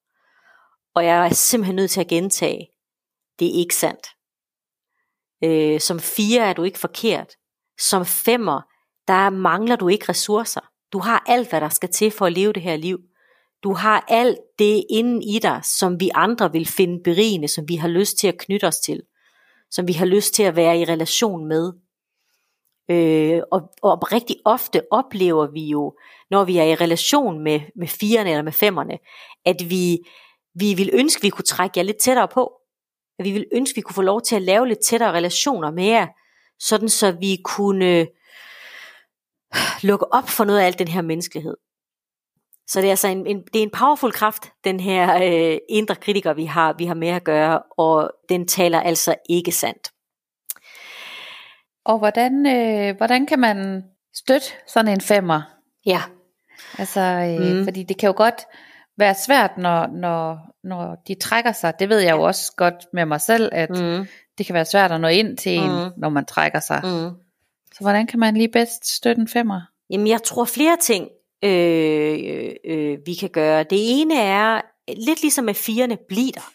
Og 0.95 1.05
jeg 1.05 1.26
er 1.26 1.34
simpelthen 1.34 1.76
nødt 1.76 1.90
til 1.90 2.01
at 2.01 2.09
gentage, 2.09 2.68
det 3.38 3.49
er 3.49 3.59
ikke 3.59 3.74
sandt. 3.74 4.07
Øh, 5.45 5.80
som 5.80 6.01
fire 6.01 6.42
er 6.42 6.53
du 6.53 6.62
ikke 6.62 6.78
forkert. 6.78 7.32
Som 7.78 8.07
femmer, 8.07 8.61
der 9.09 9.30
mangler 9.30 9.76
du 9.76 9.88
ikke 9.88 10.09
ressourcer. 10.09 10.61
Du 10.92 10.99
har 10.99 11.24
alt, 11.26 11.49
hvad 11.49 11.61
der 11.61 11.68
skal 11.68 11.92
til 11.92 12.11
for 12.11 12.26
at 12.26 12.32
leve 12.32 12.53
det 12.53 12.62
her 12.62 12.76
liv. 12.76 12.99
Du 13.62 13.74
har 13.74 14.05
alt 14.09 14.38
det 14.59 14.84
inden 14.90 15.22
i 15.22 15.38
dig, 15.38 15.61
som 15.64 16.01
vi 16.01 16.11
andre 16.14 16.53
vil 16.53 16.66
finde 16.66 17.03
berigende, 17.05 17.49
som 17.49 17.68
vi 17.68 17.76
har 17.76 17.88
lyst 17.88 18.18
til 18.18 18.28
at 18.28 18.38
knytte 18.38 18.66
os 18.66 18.76
til 18.76 19.03
som 19.74 19.88
vi 19.88 19.92
har 19.92 20.07
lyst 20.07 20.34
til 20.34 20.42
at 20.42 20.57
være 20.57 20.78
i 20.78 20.84
relation 20.84 21.49
med. 21.49 21.72
Øh, 22.90 23.42
og, 23.53 23.61
og 23.82 24.12
rigtig 24.12 24.36
ofte 24.45 24.82
oplever 24.90 25.47
vi 25.47 25.64
jo, 25.64 25.97
når 26.30 26.45
vi 26.45 26.59
er 26.59 26.64
i 26.64 26.74
relation 26.74 27.40
med, 27.40 27.61
med 27.76 27.88
firerne 27.88 28.30
eller 28.30 28.42
med 28.42 28.53
femmerne, 28.53 28.99
at 29.45 29.70
vi, 29.70 29.99
vi 30.55 30.74
vil 30.74 30.90
ønske, 30.92 31.22
vi 31.22 31.28
kunne 31.28 31.44
trække 31.44 31.72
jer 31.78 31.84
lidt 31.84 31.96
tættere 31.96 32.28
på. 32.28 32.52
At 33.18 33.24
vi 33.24 33.32
vil 33.32 33.46
ønske, 33.52 33.76
vi 33.76 33.80
kunne 33.80 33.94
få 33.94 34.02
lov 34.02 34.22
til 34.22 34.36
at 34.36 34.42
lave 34.42 34.68
lidt 34.68 34.84
tættere 34.84 35.12
relationer 35.12 35.70
med 35.70 35.84
jer, 35.84 36.07
sådan 36.59 36.88
så 36.88 37.11
vi 37.11 37.38
kunne 37.44 38.07
lukke 39.82 40.12
op 40.12 40.28
for 40.28 40.44
noget 40.44 40.61
af 40.61 40.66
alt 40.66 40.78
den 40.78 40.88
her 40.88 41.02
menneskelighed. 41.02 41.57
Så 42.66 42.80
det 42.80 42.86
er 42.86 42.90
altså 42.90 43.09
en, 43.09 43.26
en, 43.26 43.42
det 43.52 43.59
er 43.59 43.62
en 43.62 43.70
powerful 43.70 44.12
kraft, 44.12 44.52
den 44.64 44.80
her 44.80 45.16
øh, 45.22 45.59
indre 45.68 45.94
kritiker, 45.94 46.32
vi 46.32 46.44
har, 46.44 46.72
vi 46.78 46.84
har 46.84 46.94
med 46.94 47.09
at 47.09 47.24
gøre, 47.24 47.59
og 47.59 48.11
den 48.28 48.48
taler 48.48 48.80
altså 48.80 49.14
ikke 49.28 49.52
sandt. 49.52 49.90
Og 51.84 51.98
hvordan, 51.98 52.46
øh, 52.46 52.96
hvordan 52.96 53.26
kan 53.26 53.38
man 53.38 53.84
støtte 54.14 54.46
sådan 54.66 54.92
en 54.92 55.00
femmer? 55.00 55.42
Ja. 55.86 56.02
Altså, 56.78 57.00
øh, 57.00 57.57
mm. 57.57 57.64
fordi 57.64 57.82
det 57.82 57.98
kan 57.98 58.07
jo 58.07 58.14
godt 58.16 58.46
være 58.99 59.14
svært, 59.26 59.51
når, 59.59 59.86
når, 59.86 60.38
når 60.64 60.97
de 61.09 61.14
trækker 61.14 61.53
sig. 61.53 61.74
Det 61.78 61.88
ved 61.88 61.99
jeg 61.99 62.12
jo 62.12 62.22
også 62.22 62.53
godt 62.57 62.74
med 62.92 63.07
mig 63.07 63.20
selv, 63.20 63.49
at 63.53 63.70
mm. 63.70 64.07
det 64.38 64.47
kan 64.47 64.55
være 64.55 64.64
svært 64.64 64.92
at 64.92 65.01
nå 65.01 65.09
ind 65.09 65.36
til 65.36 65.53
en, 65.53 65.70
mm. 65.70 65.90
når 65.97 66.09
man 66.09 66.24
trækker 66.24 66.61
sig. 66.61 66.80
Mm. 66.84 67.11
Så 67.74 67.80
hvordan 67.80 68.07
kan 68.07 68.20
man 68.20 68.36
lige 68.36 68.49
bedst 68.53 68.95
støtte 68.97 69.20
en 69.20 69.28
femmer? 69.28 69.61
Jamen, 69.90 70.07
jeg 70.07 70.22
tror 70.22 70.45
flere 70.45 70.76
ting 70.76 71.09
øh, 71.45 72.51
øh, 72.64 72.99
vi 73.07 73.14
kan 73.14 73.30
gøre. 73.30 73.62
Det 73.62 74.01
ene 74.01 74.20
er, 74.20 74.61
lidt 74.88 75.22
ligesom 75.22 75.45
med 75.45 75.55
firene, 75.55 75.99
bliv 76.09 76.32
der. 76.34 76.51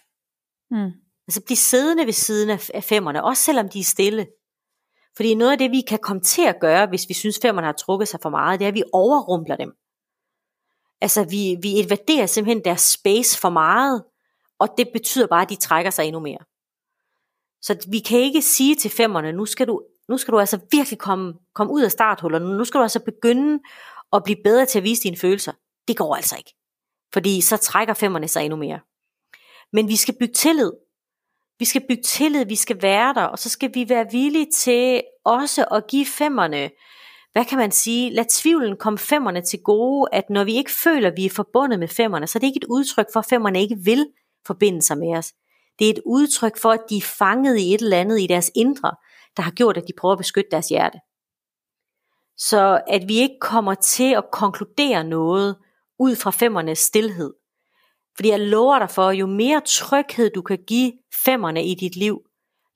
Mm. 0.72 0.92
Altså 1.28 1.42
bliv 1.46 1.56
siddende 1.56 2.06
ved 2.06 2.14
siden 2.14 2.50
af, 2.50 2.70
af 2.74 2.84
femmerne, 2.84 3.24
også 3.24 3.44
selvom 3.44 3.70
de 3.70 3.80
er 3.80 3.84
stille. 3.84 4.28
Fordi 5.16 5.34
noget 5.36 5.52
af 5.52 5.58
det, 5.58 5.72
vi 5.72 5.82
kan 5.82 6.00
komme 6.00 6.22
til 6.22 6.46
at 6.48 6.60
gøre, 6.60 6.88
hvis 6.88 7.10
vi 7.10 7.14
synes, 7.14 7.40
femmerne 7.42 7.68
har 7.68 7.74
trukket 7.74 8.08
sig 8.08 8.20
for 8.22 8.30
meget, 8.30 8.60
det 8.60 8.66
er, 8.66 8.70
at 8.70 8.76
vi 8.76 8.84
overrumpler 8.94 9.56
dem. 9.56 9.72
Altså, 11.02 11.24
vi, 11.24 11.58
vi 11.62 11.72
invaderer 11.72 12.26
simpelthen 12.26 12.66
deres 12.66 12.82
space 12.82 13.40
for 13.40 13.50
meget, 13.50 14.04
og 14.60 14.68
det 14.78 14.90
betyder 14.94 15.28
bare, 15.28 15.42
at 15.42 15.50
de 15.50 15.56
trækker 15.56 15.92
sig 15.92 16.06
endnu 16.06 16.20
mere. 16.20 16.40
Så 17.62 17.88
vi 17.88 18.00
kan 18.00 18.20
ikke 18.20 18.42
sige 18.42 18.76
til 18.76 18.92
femmerne, 18.92 19.32
nu 19.32 19.46
skal 19.46 19.68
du, 19.68 19.82
nu 20.10 20.18
skal 20.18 20.32
du 20.32 20.40
altså 20.40 20.60
virkelig 20.72 21.00
komme, 21.00 21.34
komme 21.54 21.74
ud 21.74 21.82
af 21.82 21.92
starthullerne, 21.92 22.58
nu 22.58 22.66
skal 22.66 22.78
du 22.78 22.82
altså 22.82 23.00
begynde 23.00 23.60
at 24.14 24.24
blive 24.24 24.38
bedre 24.44 24.66
til 24.66 24.80
at 24.80 24.84
vise 24.84 25.04
dine 25.04 25.18
følelser, 25.18 25.52
det 25.88 25.98
går 25.98 26.16
altså 26.16 26.38
ikke. 26.38 26.56
Fordi 27.14 27.42
så 27.42 27.58
trækker 27.58 27.94
femmerne 27.94 28.28
sig 28.28 28.44
endnu 28.44 28.58
mere. 28.58 28.80
Men 29.74 29.88
vi 29.88 29.96
skal 29.96 30.16
bygge 30.20 30.34
tillid. 30.34 30.72
Vi 31.60 31.66
skal 31.66 31.82
bygge 31.90 32.04
tillid, 32.04 32.46
vi 32.46 32.56
skal 32.56 32.82
være 32.82 33.14
der, 33.14 33.24
og 33.24 33.40
så 33.40 33.50
skal 33.50 33.72
vi 33.74 33.90
være 33.90 34.12
villige 34.12 34.52
til 34.52 35.04
også 35.26 35.66
at 35.66 35.88
give 35.88 36.06
femmerne, 36.06 36.70
hvad 37.40 37.46
kan 37.46 37.58
man 37.58 37.72
sige, 37.72 38.10
lad 38.10 38.26
tvivlen 38.30 38.78
komme 38.78 38.98
femmerne 38.98 39.42
til 39.42 39.60
gode, 39.64 40.10
at 40.12 40.30
når 40.30 40.44
vi 40.44 40.54
ikke 40.54 40.72
føler, 40.72 41.12
at 41.12 41.18
vi 41.18 41.26
er 41.26 41.30
forbundet 41.30 41.80
med 41.80 41.88
femmerne, 41.88 42.28
så 42.28 42.38
er 42.38 42.40
det 42.40 42.48
ikke 42.48 42.58
et 42.58 42.70
udtryk 42.70 43.06
for, 43.14 43.20
at 43.20 43.26
femmerne 43.30 43.62
ikke 43.62 43.78
vil 43.84 44.08
forbinde 44.48 44.82
sig 44.82 44.98
med 44.98 45.18
os. 45.18 45.34
Det 45.80 45.86
er 45.86 45.90
et 45.90 46.02
udtryk 46.06 46.58
for, 46.58 46.72
at 46.72 46.80
de 46.90 46.98
er 46.98 47.14
fanget 47.18 47.58
i 47.58 47.74
et 47.74 47.82
eller 47.82 47.98
andet 47.98 48.22
i 48.22 48.28
deres 48.28 48.52
indre, 48.56 48.92
der 49.38 49.44
har 49.44 49.52
gjort, 49.52 49.78
at 49.78 49.84
de 49.88 49.94
prøver 49.98 50.14
at 50.14 50.18
beskytte 50.18 50.52
deres 50.52 50.70
hjerte. 50.70 51.00
Så 52.38 52.82
at 52.88 53.08
vi 53.08 53.18
ikke 53.18 53.38
kommer 53.42 53.74
til 53.74 54.14
at 54.14 54.32
konkludere 54.32 55.04
noget 55.04 55.56
ud 56.00 56.16
fra 56.16 56.32
femmernes 56.32 56.80
stillhed. 56.80 57.34
Fordi 58.16 58.30
jeg 58.30 58.40
lover 58.40 58.80
dig 58.80 58.90
for, 58.90 59.12
jo 59.12 59.28
mere 59.28 59.62
tryghed 59.66 60.30
du 60.30 60.42
kan 60.42 60.60
give 60.68 60.94
femmerne 61.26 61.66
i 61.66 61.76
dit 61.76 61.96
liv, 61.96 62.22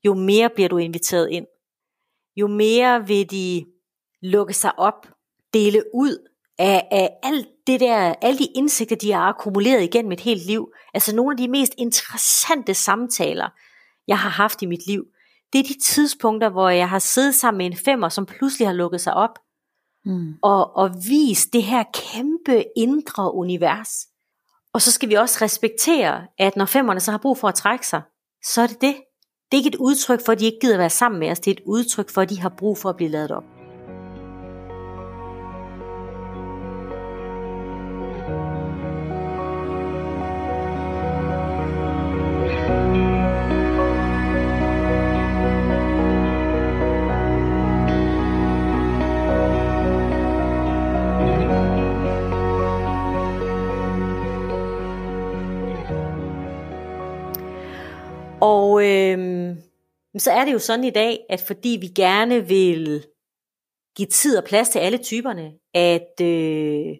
jo 0.05 0.13
mere 0.13 0.49
bliver 0.55 0.69
du 0.69 0.77
inviteret 0.77 1.29
ind. 1.29 1.45
Jo 2.35 2.47
mere 2.47 3.07
vil 3.07 3.31
de 3.31 3.65
lukke 4.23 4.53
sig 4.53 4.79
op, 4.79 5.07
dele 5.53 5.83
ud 5.93 6.27
af, 6.57 6.87
af 6.91 7.09
alt 7.23 7.47
det 7.67 7.79
der, 7.79 8.15
alle 8.21 8.39
de 8.39 8.47
indsigter, 8.55 8.95
de 8.95 9.11
har 9.11 9.21
akkumuleret 9.21 9.83
igennem 9.83 10.11
et 10.11 10.19
helt 10.19 10.45
liv. 10.45 10.71
Altså 10.93 11.15
nogle 11.15 11.33
af 11.33 11.37
de 11.37 11.47
mest 11.47 11.73
interessante 11.77 12.73
samtaler, 12.73 13.49
jeg 14.07 14.19
har 14.19 14.29
haft 14.29 14.61
i 14.61 14.65
mit 14.65 14.87
liv. 14.87 15.03
Det 15.53 15.59
er 15.59 15.63
de 15.63 15.79
tidspunkter, 15.79 16.49
hvor 16.49 16.69
jeg 16.69 16.89
har 16.89 16.99
siddet 16.99 17.35
sammen 17.35 17.57
med 17.57 17.65
en 17.65 17.77
femmer, 17.77 18.09
som 18.09 18.25
pludselig 18.25 18.67
har 18.67 18.73
lukket 18.73 19.01
sig 19.01 19.13
op 19.13 19.39
mm. 20.05 20.33
og, 20.41 20.75
og 20.75 20.91
vise 21.09 21.49
det 21.53 21.63
her 21.63 21.83
kæmpe 21.93 22.63
indre 22.77 23.33
univers. 23.33 24.07
Og 24.73 24.81
så 24.81 24.91
skal 24.91 25.09
vi 25.09 25.13
også 25.13 25.37
respektere, 25.41 26.27
at 26.37 26.55
når 26.55 26.65
femmerne 26.65 26.99
så 26.99 27.11
har 27.11 27.17
brug 27.17 27.37
for 27.37 27.47
at 27.47 27.55
trække 27.55 27.87
sig, 27.87 28.01
så 28.43 28.61
er 28.61 28.67
det 28.67 28.81
det. 28.81 28.95
Det 29.51 29.57
er 29.57 29.61
ikke 29.65 29.69
et 29.69 29.75
udtryk 29.75 30.25
for, 30.25 30.31
at 30.31 30.39
de 30.39 30.45
ikke 30.45 30.59
gider 30.61 30.77
være 30.77 30.89
sammen 30.89 31.19
med 31.19 31.31
os. 31.31 31.39
Det 31.39 31.51
er 31.51 31.55
et 31.55 31.63
udtryk 31.65 32.09
for, 32.09 32.21
at 32.21 32.29
de 32.29 32.39
har 32.39 32.49
brug 32.49 32.77
for 32.77 32.89
at 32.89 32.95
blive 32.95 33.09
lavet 33.09 33.31
op. 33.31 33.62
så 60.19 60.31
er 60.31 60.45
det 60.45 60.53
jo 60.53 60.59
sådan 60.59 60.85
i 60.85 60.89
dag, 60.89 61.19
at 61.29 61.43
fordi 61.47 61.77
vi 61.81 61.87
gerne 61.87 62.47
vil 62.47 63.05
give 63.95 64.07
tid 64.07 64.37
og 64.37 64.43
plads 64.43 64.69
til 64.69 64.79
alle 64.79 64.97
typerne, 64.97 65.51
at 65.73 66.21
øh, 66.21 66.95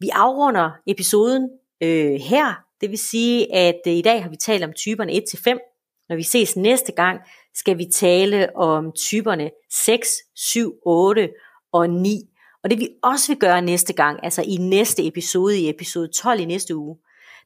vi 0.00 0.08
afrunder 0.12 0.70
episoden 0.86 1.50
øh, 1.82 2.14
her. 2.14 2.64
Det 2.80 2.90
vil 2.90 2.98
sige, 2.98 3.54
at 3.54 3.80
øh, 3.86 3.92
i 3.92 4.02
dag 4.02 4.22
har 4.22 4.30
vi 4.30 4.36
talt 4.36 4.64
om 4.64 4.72
typerne 4.72 5.12
1-5. 5.12 6.04
Når 6.08 6.16
vi 6.16 6.22
ses 6.22 6.56
næste 6.56 6.92
gang, 6.92 7.20
skal 7.54 7.78
vi 7.78 7.86
tale 7.94 8.56
om 8.56 8.92
typerne 8.92 9.50
6, 9.72 10.16
7, 10.34 10.72
8 10.86 11.28
og 11.72 11.90
9. 11.90 12.20
Og 12.64 12.70
det 12.70 12.78
vi 12.78 12.88
også 13.02 13.32
vil 13.32 13.38
gøre 13.38 13.62
næste 13.62 13.92
gang, 13.92 14.20
altså 14.22 14.42
i 14.42 14.56
næste 14.56 15.06
episode, 15.06 15.58
i 15.58 15.68
episode 15.68 16.08
12 16.08 16.40
i 16.40 16.44
næste 16.44 16.76
uge, 16.76 16.98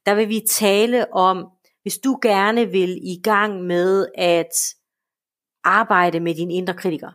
der 0.06 0.14
vil 0.14 0.28
vi 0.28 0.40
tale 0.48 1.12
om 1.14 1.46
hvis 1.82 1.98
du 1.98 2.18
gerne 2.22 2.70
vil 2.70 2.98
i 3.02 3.20
gang 3.22 3.62
med 3.62 4.06
at 4.14 4.52
arbejde 5.64 6.20
med 6.20 6.34
din 6.34 6.50
indre 6.50 6.74
kritiker, 6.74 7.10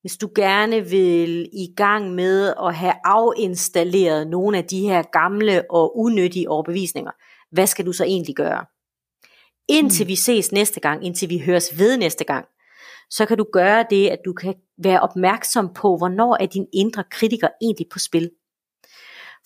hvis 0.00 0.16
du 0.16 0.30
gerne 0.34 0.90
vil 0.90 1.48
i 1.52 1.74
gang 1.76 2.14
med 2.14 2.54
at 2.62 2.74
have 2.74 2.94
afinstalleret 3.04 4.26
nogle 4.26 4.58
af 4.58 4.64
de 4.64 4.80
her 4.80 5.02
gamle 5.02 5.64
og 5.70 5.98
unyttige 5.98 6.50
overbevisninger, 6.50 7.10
hvad 7.50 7.66
skal 7.66 7.86
du 7.86 7.92
så 7.92 8.04
egentlig 8.04 8.36
gøre? 8.36 8.64
Indtil 9.68 10.04
mm. 10.04 10.08
vi 10.08 10.16
ses 10.16 10.52
næste 10.52 10.80
gang, 10.80 11.06
indtil 11.06 11.30
vi 11.30 11.38
høres 11.38 11.78
ved 11.78 11.96
næste 11.96 12.24
gang, 12.24 12.46
så 13.10 13.26
kan 13.26 13.38
du 13.38 13.46
gøre 13.52 13.84
det, 13.90 14.08
at 14.08 14.18
du 14.24 14.32
kan 14.32 14.54
være 14.78 15.00
opmærksom 15.00 15.74
på, 15.74 15.96
hvornår 15.96 16.36
er 16.40 16.46
din 16.46 16.66
indre 16.72 17.04
kritiker 17.10 17.48
egentlig 17.62 17.86
på 17.92 17.98
spil. 17.98 18.30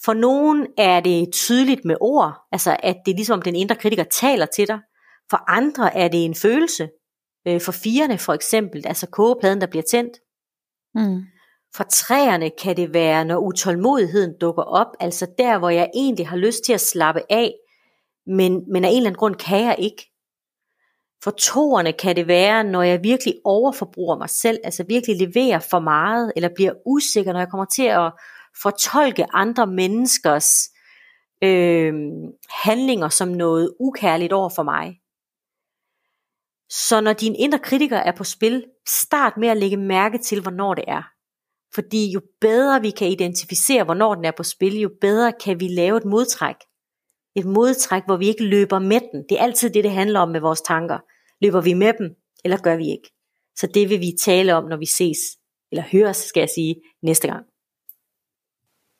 For 0.05 0.15
nogen 0.15 0.67
er 0.79 1.01
det 1.01 1.33
tydeligt 1.33 1.85
med 1.85 1.97
ord, 2.01 2.33
altså 2.53 2.77
at 2.83 2.97
det 3.07 3.13
er 3.13 3.17
ligesom 3.17 3.43
den 3.43 3.57
indre 3.57 3.75
kritiker 3.75 4.05
taler 4.05 4.47
til 4.47 4.69
dig. 4.69 4.79
For 5.31 5.51
andre 5.51 5.97
er 5.97 6.09
det 6.09 6.25
en 6.25 6.35
følelse. 6.35 6.89
Øh, 7.47 7.61
for 7.61 7.73
firerne 7.73 8.19
for 8.19 8.33
eksempel, 8.33 8.87
altså 8.87 9.07
kogepladen, 9.07 9.61
der 9.61 9.67
bliver 9.67 9.83
tændt. 9.83 10.13
Mm. 10.95 11.23
For 11.77 11.85
træerne 11.85 12.51
kan 12.51 12.77
det 12.77 12.95
være, 12.95 13.25
når 13.25 13.39
utålmodigheden 13.39 14.35
dukker 14.41 14.63
op, 14.63 14.87
altså 15.01 15.27
der, 15.39 15.59
hvor 15.59 15.71
jeg 15.71 15.91
egentlig 15.95 16.29
har 16.29 16.37
lyst 16.37 16.65
til 16.65 16.73
at 16.73 16.81
slappe 16.81 17.21
af, 17.31 17.55
men, 18.27 18.65
men 18.73 18.85
af 18.85 18.89
en 18.89 18.97
eller 18.97 19.09
anden 19.09 19.19
grund 19.19 19.35
kan 19.35 19.65
jeg 19.65 19.77
ikke. 19.79 20.13
For 21.25 21.31
toerne 21.31 21.93
kan 21.93 22.17
det 22.17 22.29
være, 22.29 22.65
når 22.65 22.83
jeg 22.83 23.03
virkelig 23.03 23.35
overforbruger 23.45 24.19
mig 24.19 24.31
selv, 24.31 24.59
altså 24.65 24.85
virkelig 24.89 25.17
leverer 25.17 25.59
for 25.59 25.79
meget, 25.79 26.33
eller 26.37 26.49
bliver 26.55 26.73
usikker, 26.87 27.33
når 27.33 27.41
jeg 27.41 27.49
kommer 27.51 27.65
til 27.65 27.83
at 27.83 28.13
fortolke 28.63 29.27
andre 29.33 29.67
menneskers 29.67 30.71
øh, 31.43 31.95
handlinger 32.51 33.09
som 33.09 33.29
noget 33.29 33.75
ukærligt 33.81 34.33
over 34.33 34.49
for 34.49 34.63
mig. 34.63 35.01
Så 36.71 37.01
når 37.01 37.13
din 37.13 37.35
indre 37.35 37.59
kritiker 37.59 37.97
er 37.97 38.13
på 38.13 38.25
spil, 38.25 38.65
start 38.89 39.37
med 39.37 39.49
at 39.49 39.57
lægge 39.57 39.77
mærke 39.77 40.19
til, 40.19 40.43
hvornår 40.43 40.75
det 40.75 40.85
er. 40.89 41.03
Fordi 41.75 42.11
jo 42.11 42.21
bedre 42.41 42.81
vi 42.81 42.91
kan 42.91 43.09
identificere, 43.09 43.85
hvornår 43.85 44.15
den 44.15 44.25
er 44.25 44.33
på 44.37 44.43
spil, 44.43 44.81
jo 44.81 44.91
bedre 45.01 45.33
kan 45.45 45.61
vi 45.61 45.69
lave 45.69 45.97
et 45.97 46.05
modtræk. 46.05 46.57
Et 47.37 47.45
modtræk, 47.45 48.03
hvor 48.07 48.17
vi 48.17 48.27
ikke 48.29 48.45
løber 48.45 48.79
med 48.79 49.01
den. 49.13 49.25
Det 49.29 49.39
er 49.39 49.43
altid 49.43 49.71
det, 49.71 49.85
det 49.85 49.93
handler 49.93 50.21
om 50.21 50.29
med 50.29 50.41
vores 50.41 50.61
tanker. 50.61 50.99
Løber 51.41 51.61
vi 51.61 51.75
med 51.75 51.93
dem, 51.99 52.11
eller 52.45 52.57
gør 52.57 52.77
vi 52.77 52.91
ikke? 52.91 53.13
Så 53.57 53.67
det 53.67 53.91
vil 53.91 54.01
vi 54.01 54.13
tale 54.21 54.55
om, 54.55 54.65
når 54.65 54.77
vi 54.77 54.87
ses, 54.87 55.19
eller 55.73 55.85
høres, 55.93 56.17
skal 56.17 56.41
jeg 56.41 56.51
sige, 56.55 56.77
næste 57.03 57.29
gang. 57.29 57.45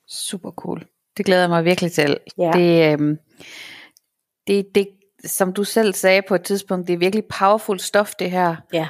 Super 0.09 0.51
cool. 0.51 0.87
Det 1.17 1.27
glæder 1.27 1.41
jeg 1.41 1.51
mig 1.51 1.65
virkelig 1.65 1.93
til. 1.93 2.19
Ja. 2.39 2.51
Det, 2.55 2.93
øhm, 2.93 3.19
det, 4.47 4.67
det, 4.75 4.89
som 5.27 5.53
du 5.53 5.65
selv 5.65 5.95
sagde 5.95 6.23
på 6.29 6.35
et 6.35 6.43
tidspunkt, 6.43 6.87
det 6.87 6.95
er 6.95 6.99
virkelig 6.99 7.25
powerful 7.39 7.81
stof 7.81 8.15
det 8.15 8.31
her. 8.31 8.57
Ja. 8.73 8.89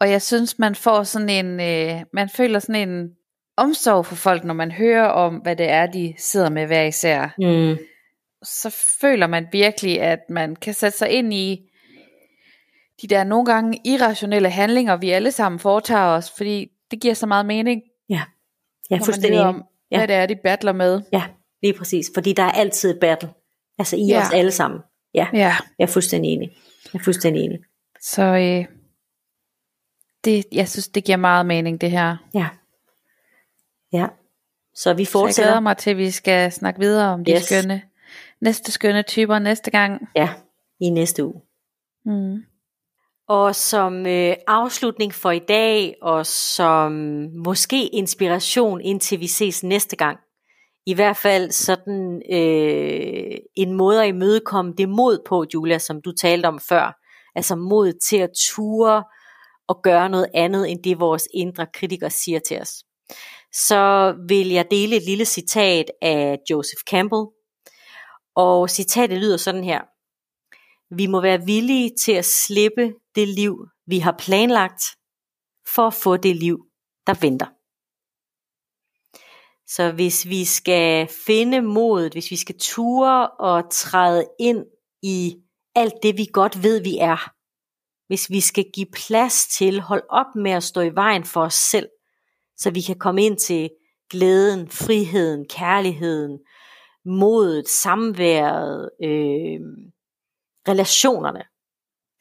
Og 0.00 0.10
jeg 0.10 0.22
synes, 0.22 0.58
man 0.58 0.74
får 0.74 1.02
sådan 1.02 1.28
en, 1.28 1.60
øh, 1.60 2.02
man 2.12 2.28
føler 2.28 2.58
sådan 2.58 2.88
en 2.88 3.10
omsorg 3.56 4.06
for 4.06 4.14
folk, 4.14 4.44
når 4.44 4.54
man 4.54 4.72
hører 4.72 5.06
om, 5.06 5.34
hvad 5.34 5.56
det 5.56 5.70
er, 5.70 5.86
de 5.86 6.14
sidder 6.18 6.50
med 6.50 6.66
hver 6.66 6.82
især. 6.82 7.34
Mm. 7.38 7.78
Så 8.42 8.70
føler 9.00 9.26
man 9.26 9.46
virkelig, 9.52 10.00
at 10.00 10.20
man 10.28 10.56
kan 10.56 10.74
sætte 10.74 10.98
sig 10.98 11.10
ind 11.10 11.34
i 11.34 11.70
de 13.02 13.06
der 13.06 13.24
nogle 13.24 13.46
gange 13.46 13.80
irrationelle 13.84 14.50
handlinger, 14.50 14.96
vi 14.96 15.10
alle 15.10 15.32
sammen 15.32 15.58
foretager 15.58 16.04
os, 16.04 16.32
fordi 16.36 16.68
det 16.90 17.00
giver 17.00 17.14
så 17.14 17.26
meget 17.26 17.46
mening. 17.46 17.82
Ja, 18.08 18.22
er 18.90 19.04
fuldstændig 19.04 19.40
om, 19.40 19.64
ja. 19.90 19.98
hvad 19.98 20.08
det 20.08 20.16
er, 20.16 20.26
de 20.26 20.36
battler 20.36 20.72
med. 20.72 21.02
Ja, 21.12 21.22
lige 21.62 21.74
præcis, 21.78 22.10
fordi 22.14 22.32
der 22.32 22.42
er 22.42 22.50
altid 22.50 22.90
et 22.90 23.00
battle. 23.00 23.30
Altså 23.78 23.96
i 23.96 24.06
ja. 24.06 24.20
os 24.20 24.32
alle 24.32 24.50
sammen. 24.50 24.80
Ja, 25.16 25.26
ja, 25.32 25.56
jeg 25.78 25.84
er 25.84 25.86
fuldstændig 25.86 26.32
enig. 26.32 26.56
Jeg 26.92 27.00
er 27.00 27.04
fuldstændig 27.04 27.44
enig. 27.44 27.58
Så 28.00 28.22
øh, 28.22 28.76
det, 30.24 30.44
jeg 30.52 30.68
synes, 30.68 30.88
det 30.88 31.04
giver 31.04 31.16
meget 31.18 31.46
mening, 31.46 31.80
det 31.80 31.90
her. 31.90 32.16
Ja. 32.34 32.48
Ja. 33.92 34.06
Så 34.74 34.94
vi 34.94 35.04
fortsætter. 35.04 35.32
Så 35.32 35.42
jeg 35.42 35.48
glæder 35.48 35.60
mig 35.60 35.76
til, 35.76 35.90
at 35.90 35.96
vi 35.96 36.10
skal 36.10 36.52
snakke 36.52 36.80
videre 36.80 37.12
om 37.12 37.24
de 37.24 37.32
yes. 37.32 37.44
skønne, 37.44 37.82
næste 38.40 38.72
skønne 38.72 39.02
typer 39.02 39.38
næste 39.38 39.70
gang. 39.70 40.08
Ja, 40.16 40.28
i 40.80 40.90
næste 40.90 41.24
uge. 41.24 41.40
Mm. 42.04 42.42
Og 43.28 43.54
som 43.54 44.06
øh, 44.06 44.34
afslutning 44.46 45.14
for 45.14 45.30
i 45.30 45.38
dag, 45.38 45.96
og 46.02 46.26
som 46.26 46.92
måske 47.34 47.86
inspiration 47.86 48.80
indtil 48.80 49.20
vi 49.20 49.26
ses 49.26 49.64
næste 49.64 49.96
gang, 49.96 50.18
i 50.86 50.94
hvert 50.94 51.16
fald 51.16 51.50
sådan 51.50 52.22
øh, 52.32 53.38
en 53.56 53.72
måde 53.72 54.02
at 54.02 54.08
imødekomme 54.08 54.74
det 54.78 54.88
mod 54.88 55.18
på, 55.28 55.44
Julia, 55.54 55.78
som 55.78 56.02
du 56.02 56.12
talte 56.12 56.46
om 56.46 56.60
før. 56.60 57.00
Altså 57.34 57.56
mod 57.56 57.92
til 57.92 58.16
at 58.16 58.30
ture 58.46 59.04
og 59.68 59.82
gøre 59.82 60.08
noget 60.08 60.26
andet, 60.34 60.70
end 60.70 60.82
det 60.82 61.00
vores 61.00 61.28
indre 61.34 61.66
kritiker 61.74 62.08
siger 62.08 62.38
til 62.38 62.60
os. 62.60 62.70
Så 63.52 64.14
vil 64.28 64.48
jeg 64.48 64.66
dele 64.70 64.96
et 64.96 65.02
lille 65.06 65.24
citat 65.24 65.90
af 66.02 66.38
Joseph 66.50 66.82
Campbell. 66.90 67.24
Og 68.36 68.70
citatet 68.70 69.18
lyder 69.18 69.36
sådan 69.36 69.64
her. 69.64 69.80
Vi 70.96 71.06
må 71.06 71.20
være 71.20 71.44
villige 71.44 71.90
til 72.00 72.12
at 72.12 72.24
slippe 72.24 72.92
det 73.14 73.28
liv, 73.28 73.66
vi 73.86 73.98
har 73.98 74.14
planlagt, 74.18 74.82
for 75.74 75.86
at 75.86 75.94
få 75.94 76.16
det 76.16 76.36
liv, 76.36 76.58
der 77.06 77.14
venter. 77.20 77.55
Så 79.68 79.92
hvis 79.92 80.28
vi 80.28 80.44
skal 80.44 81.08
finde 81.26 81.62
modet, 81.62 82.12
hvis 82.12 82.30
vi 82.30 82.36
skal 82.36 82.58
ture 82.58 83.28
og 83.28 83.70
træde 83.70 84.26
ind 84.40 84.64
i 85.02 85.36
alt 85.74 85.94
det, 86.02 86.16
vi 86.16 86.26
godt 86.32 86.62
ved, 86.62 86.82
vi 86.82 86.98
er, 86.98 87.32
hvis 88.06 88.30
vi 88.30 88.40
skal 88.40 88.64
give 88.74 88.86
plads 88.92 89.46
til, 89.46 89.80
hold 89.80 90.02
op 90.10 90.36
med 90.36 90.50
at 90.50 90.62
stå 90.62 90.80
i 90.80 90.94
vejen 90.94 91.24
for 91.24 91.40
os 91.42 91.54
selv, 91.54 91.88
så 92.56 92.70
vi 92.70 92.80
kan 92.80 92.98
komme 92.98 93.24
ind 93.24 93.36
til 93.36 93.70
glæden, 94.10 94.68
friheden, 94.68 95.48
kærligheden, 95.48 96.38
modet, 97.04 97.68
samværet, 97.68 98.90
øh, 99.02 99.60
relationerne, 100.68 101.44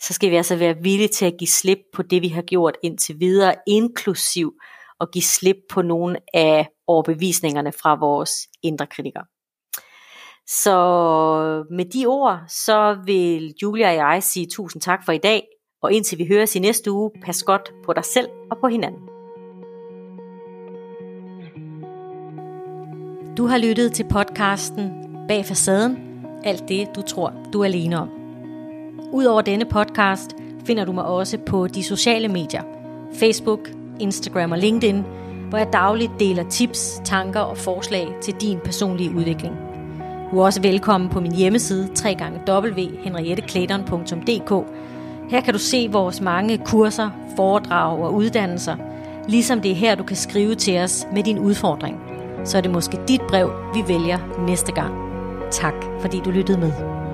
så 0.02 0.14
skal 0.14 0.32
vi 0.32 0.36
altså 0.36 0.56
være 0.56 0.78
villige 0.82 1.08
til 1.08 1.26
at 1.26 1.36
give 1.40 1.48
slip 1.48 1.78
på 1.94 2.04
det, 2.04 2.22
vi 2.22 2.28
har 2.28 2.42
gjort 2.42 2.78
indtil 2.84 3.20
videre, 3.20 3.56
inklusiv 3.68 4.54
at 5.02 5.12
give 5.12 5.24
slip 5.24 5.58
på 5.70 5.82
nogle 5.82 6.18
af 6.34 6.68
overbevisningerne 6.88 7.72
fra 7.72 7.96
vores 8.00 8.32
indre 8.64 8.88
kritikere. 8.88 9.26
Så 10.48 10.76
med 11.72 11.86
de 11.86 12.06
ord, 12.06 12.40
så 12.48 12.98
vil 13.06 13.54
Julia 13.62 13.90
og 13.90 13.96
jeg 13.96 14.24
sige 14.24 14.48
tusind 14.52 14.82
tak 14.82 15.06
for 15.06 15.12
i 15.12 15.18
dag, 15.18 15.48
og 15.82 15.94
indtil 15.94 16.18
vi 16.18 16.28
høres 16.28 16.56
i 16.56 16.60
næste 16.60 16.92
uge, 16.92 17.12
pas 17.24 17.44
godt 17.44 17.72
på 17.86 17.94
dig 17.94 18.06
selv 18.06 18.28
og 18.52 18.58
på 18.62 18.68
hinanden. 18.68 19.02
Du 23.38 23.46
har 23.46 23.58
lyttet 23.58 23.94
til 23.94 24.06
podcasten 24.10 24.92
Bag 25.28 25.46
facaden, 25.46 25.98
alt 26.44 26.70
det 26.70 26.96
du 26.96 27.02
tror, 27.02 27.34
du 27.54 27.62
er 27.62 27.66
alene 27.66 28.00
om. 28.00 28.10
Udover 29.14 29.42
denne 29.42 29.66
podcast 29.66 30.36
finder 30.66 30.86
du 30.86 30.92
mig 30.92 31.06
også 31.06 31.38
på 31.38 31.68
de 31.68 31.84
sociale 31.84 32.28
medier, 32.28 32.64
Facebook, 33.14 33.70
Instagram 34.00 34.52
og 34.52 34.58
LinkedIn, 34.58 35.04
hvor 35.50 35.58
jeg 35.58 35.74
dagligt 35.74 36.12
deler 36.20 36.44
tips, 36.50 37.02
tanker 37.06 37.40
og 37.40 37.58
forslag 37.58 38.08
til 38.22 38.34
din 38.34 38.60
personlige 38.64 39.16
udvikling. 39.16 39.56
Du 40.32 40.40
er 40.40 40.46
også 40.46 40.62
velkommen 40.62 41.10
på 41.10 41.20
min 41.20 41.36
hjemmeside 41.36 41.90
www.henrietteklæderen.dk. 42.50 44.66
Her 45.30 45.42
kan 45.42 45.54
du 45.54 45.60
se 45.60 45.90
vores 45.92 46.22
mange 46.22 46.58
kurser, 46.58 47.10
foredrag 47.36 48.00
og 48.00 48.14
uddannelser, 48.14 48.76
ligesom 49.28 49.62
det 49.62 49.72
er 49.72 49.76
her, 49.76 49.96
du 49.96 50.04
kan 50.04 50.16
skrive 50.16 50.56
til 50.56 50.80
os 50.80 51.08
med 51.14 51.24
din 51.24 51.40
udfordring. 51.40 52.00
Så 52.44 52.58
er 52.58 52.62
det 52.62 52.72
måske 52.72 53.00
dit 53.08 53.22
brev, 53.22 53.52
vi 53.74 53.84
vælger 53.88 54.46
næste 54.48 54.72
gang. 54.72 54.94
Tak 55.52 55.74
fordi 56.02 56.22
du 56.26 56.32
lyttede 56.32 56.58
med. 56.58 57.05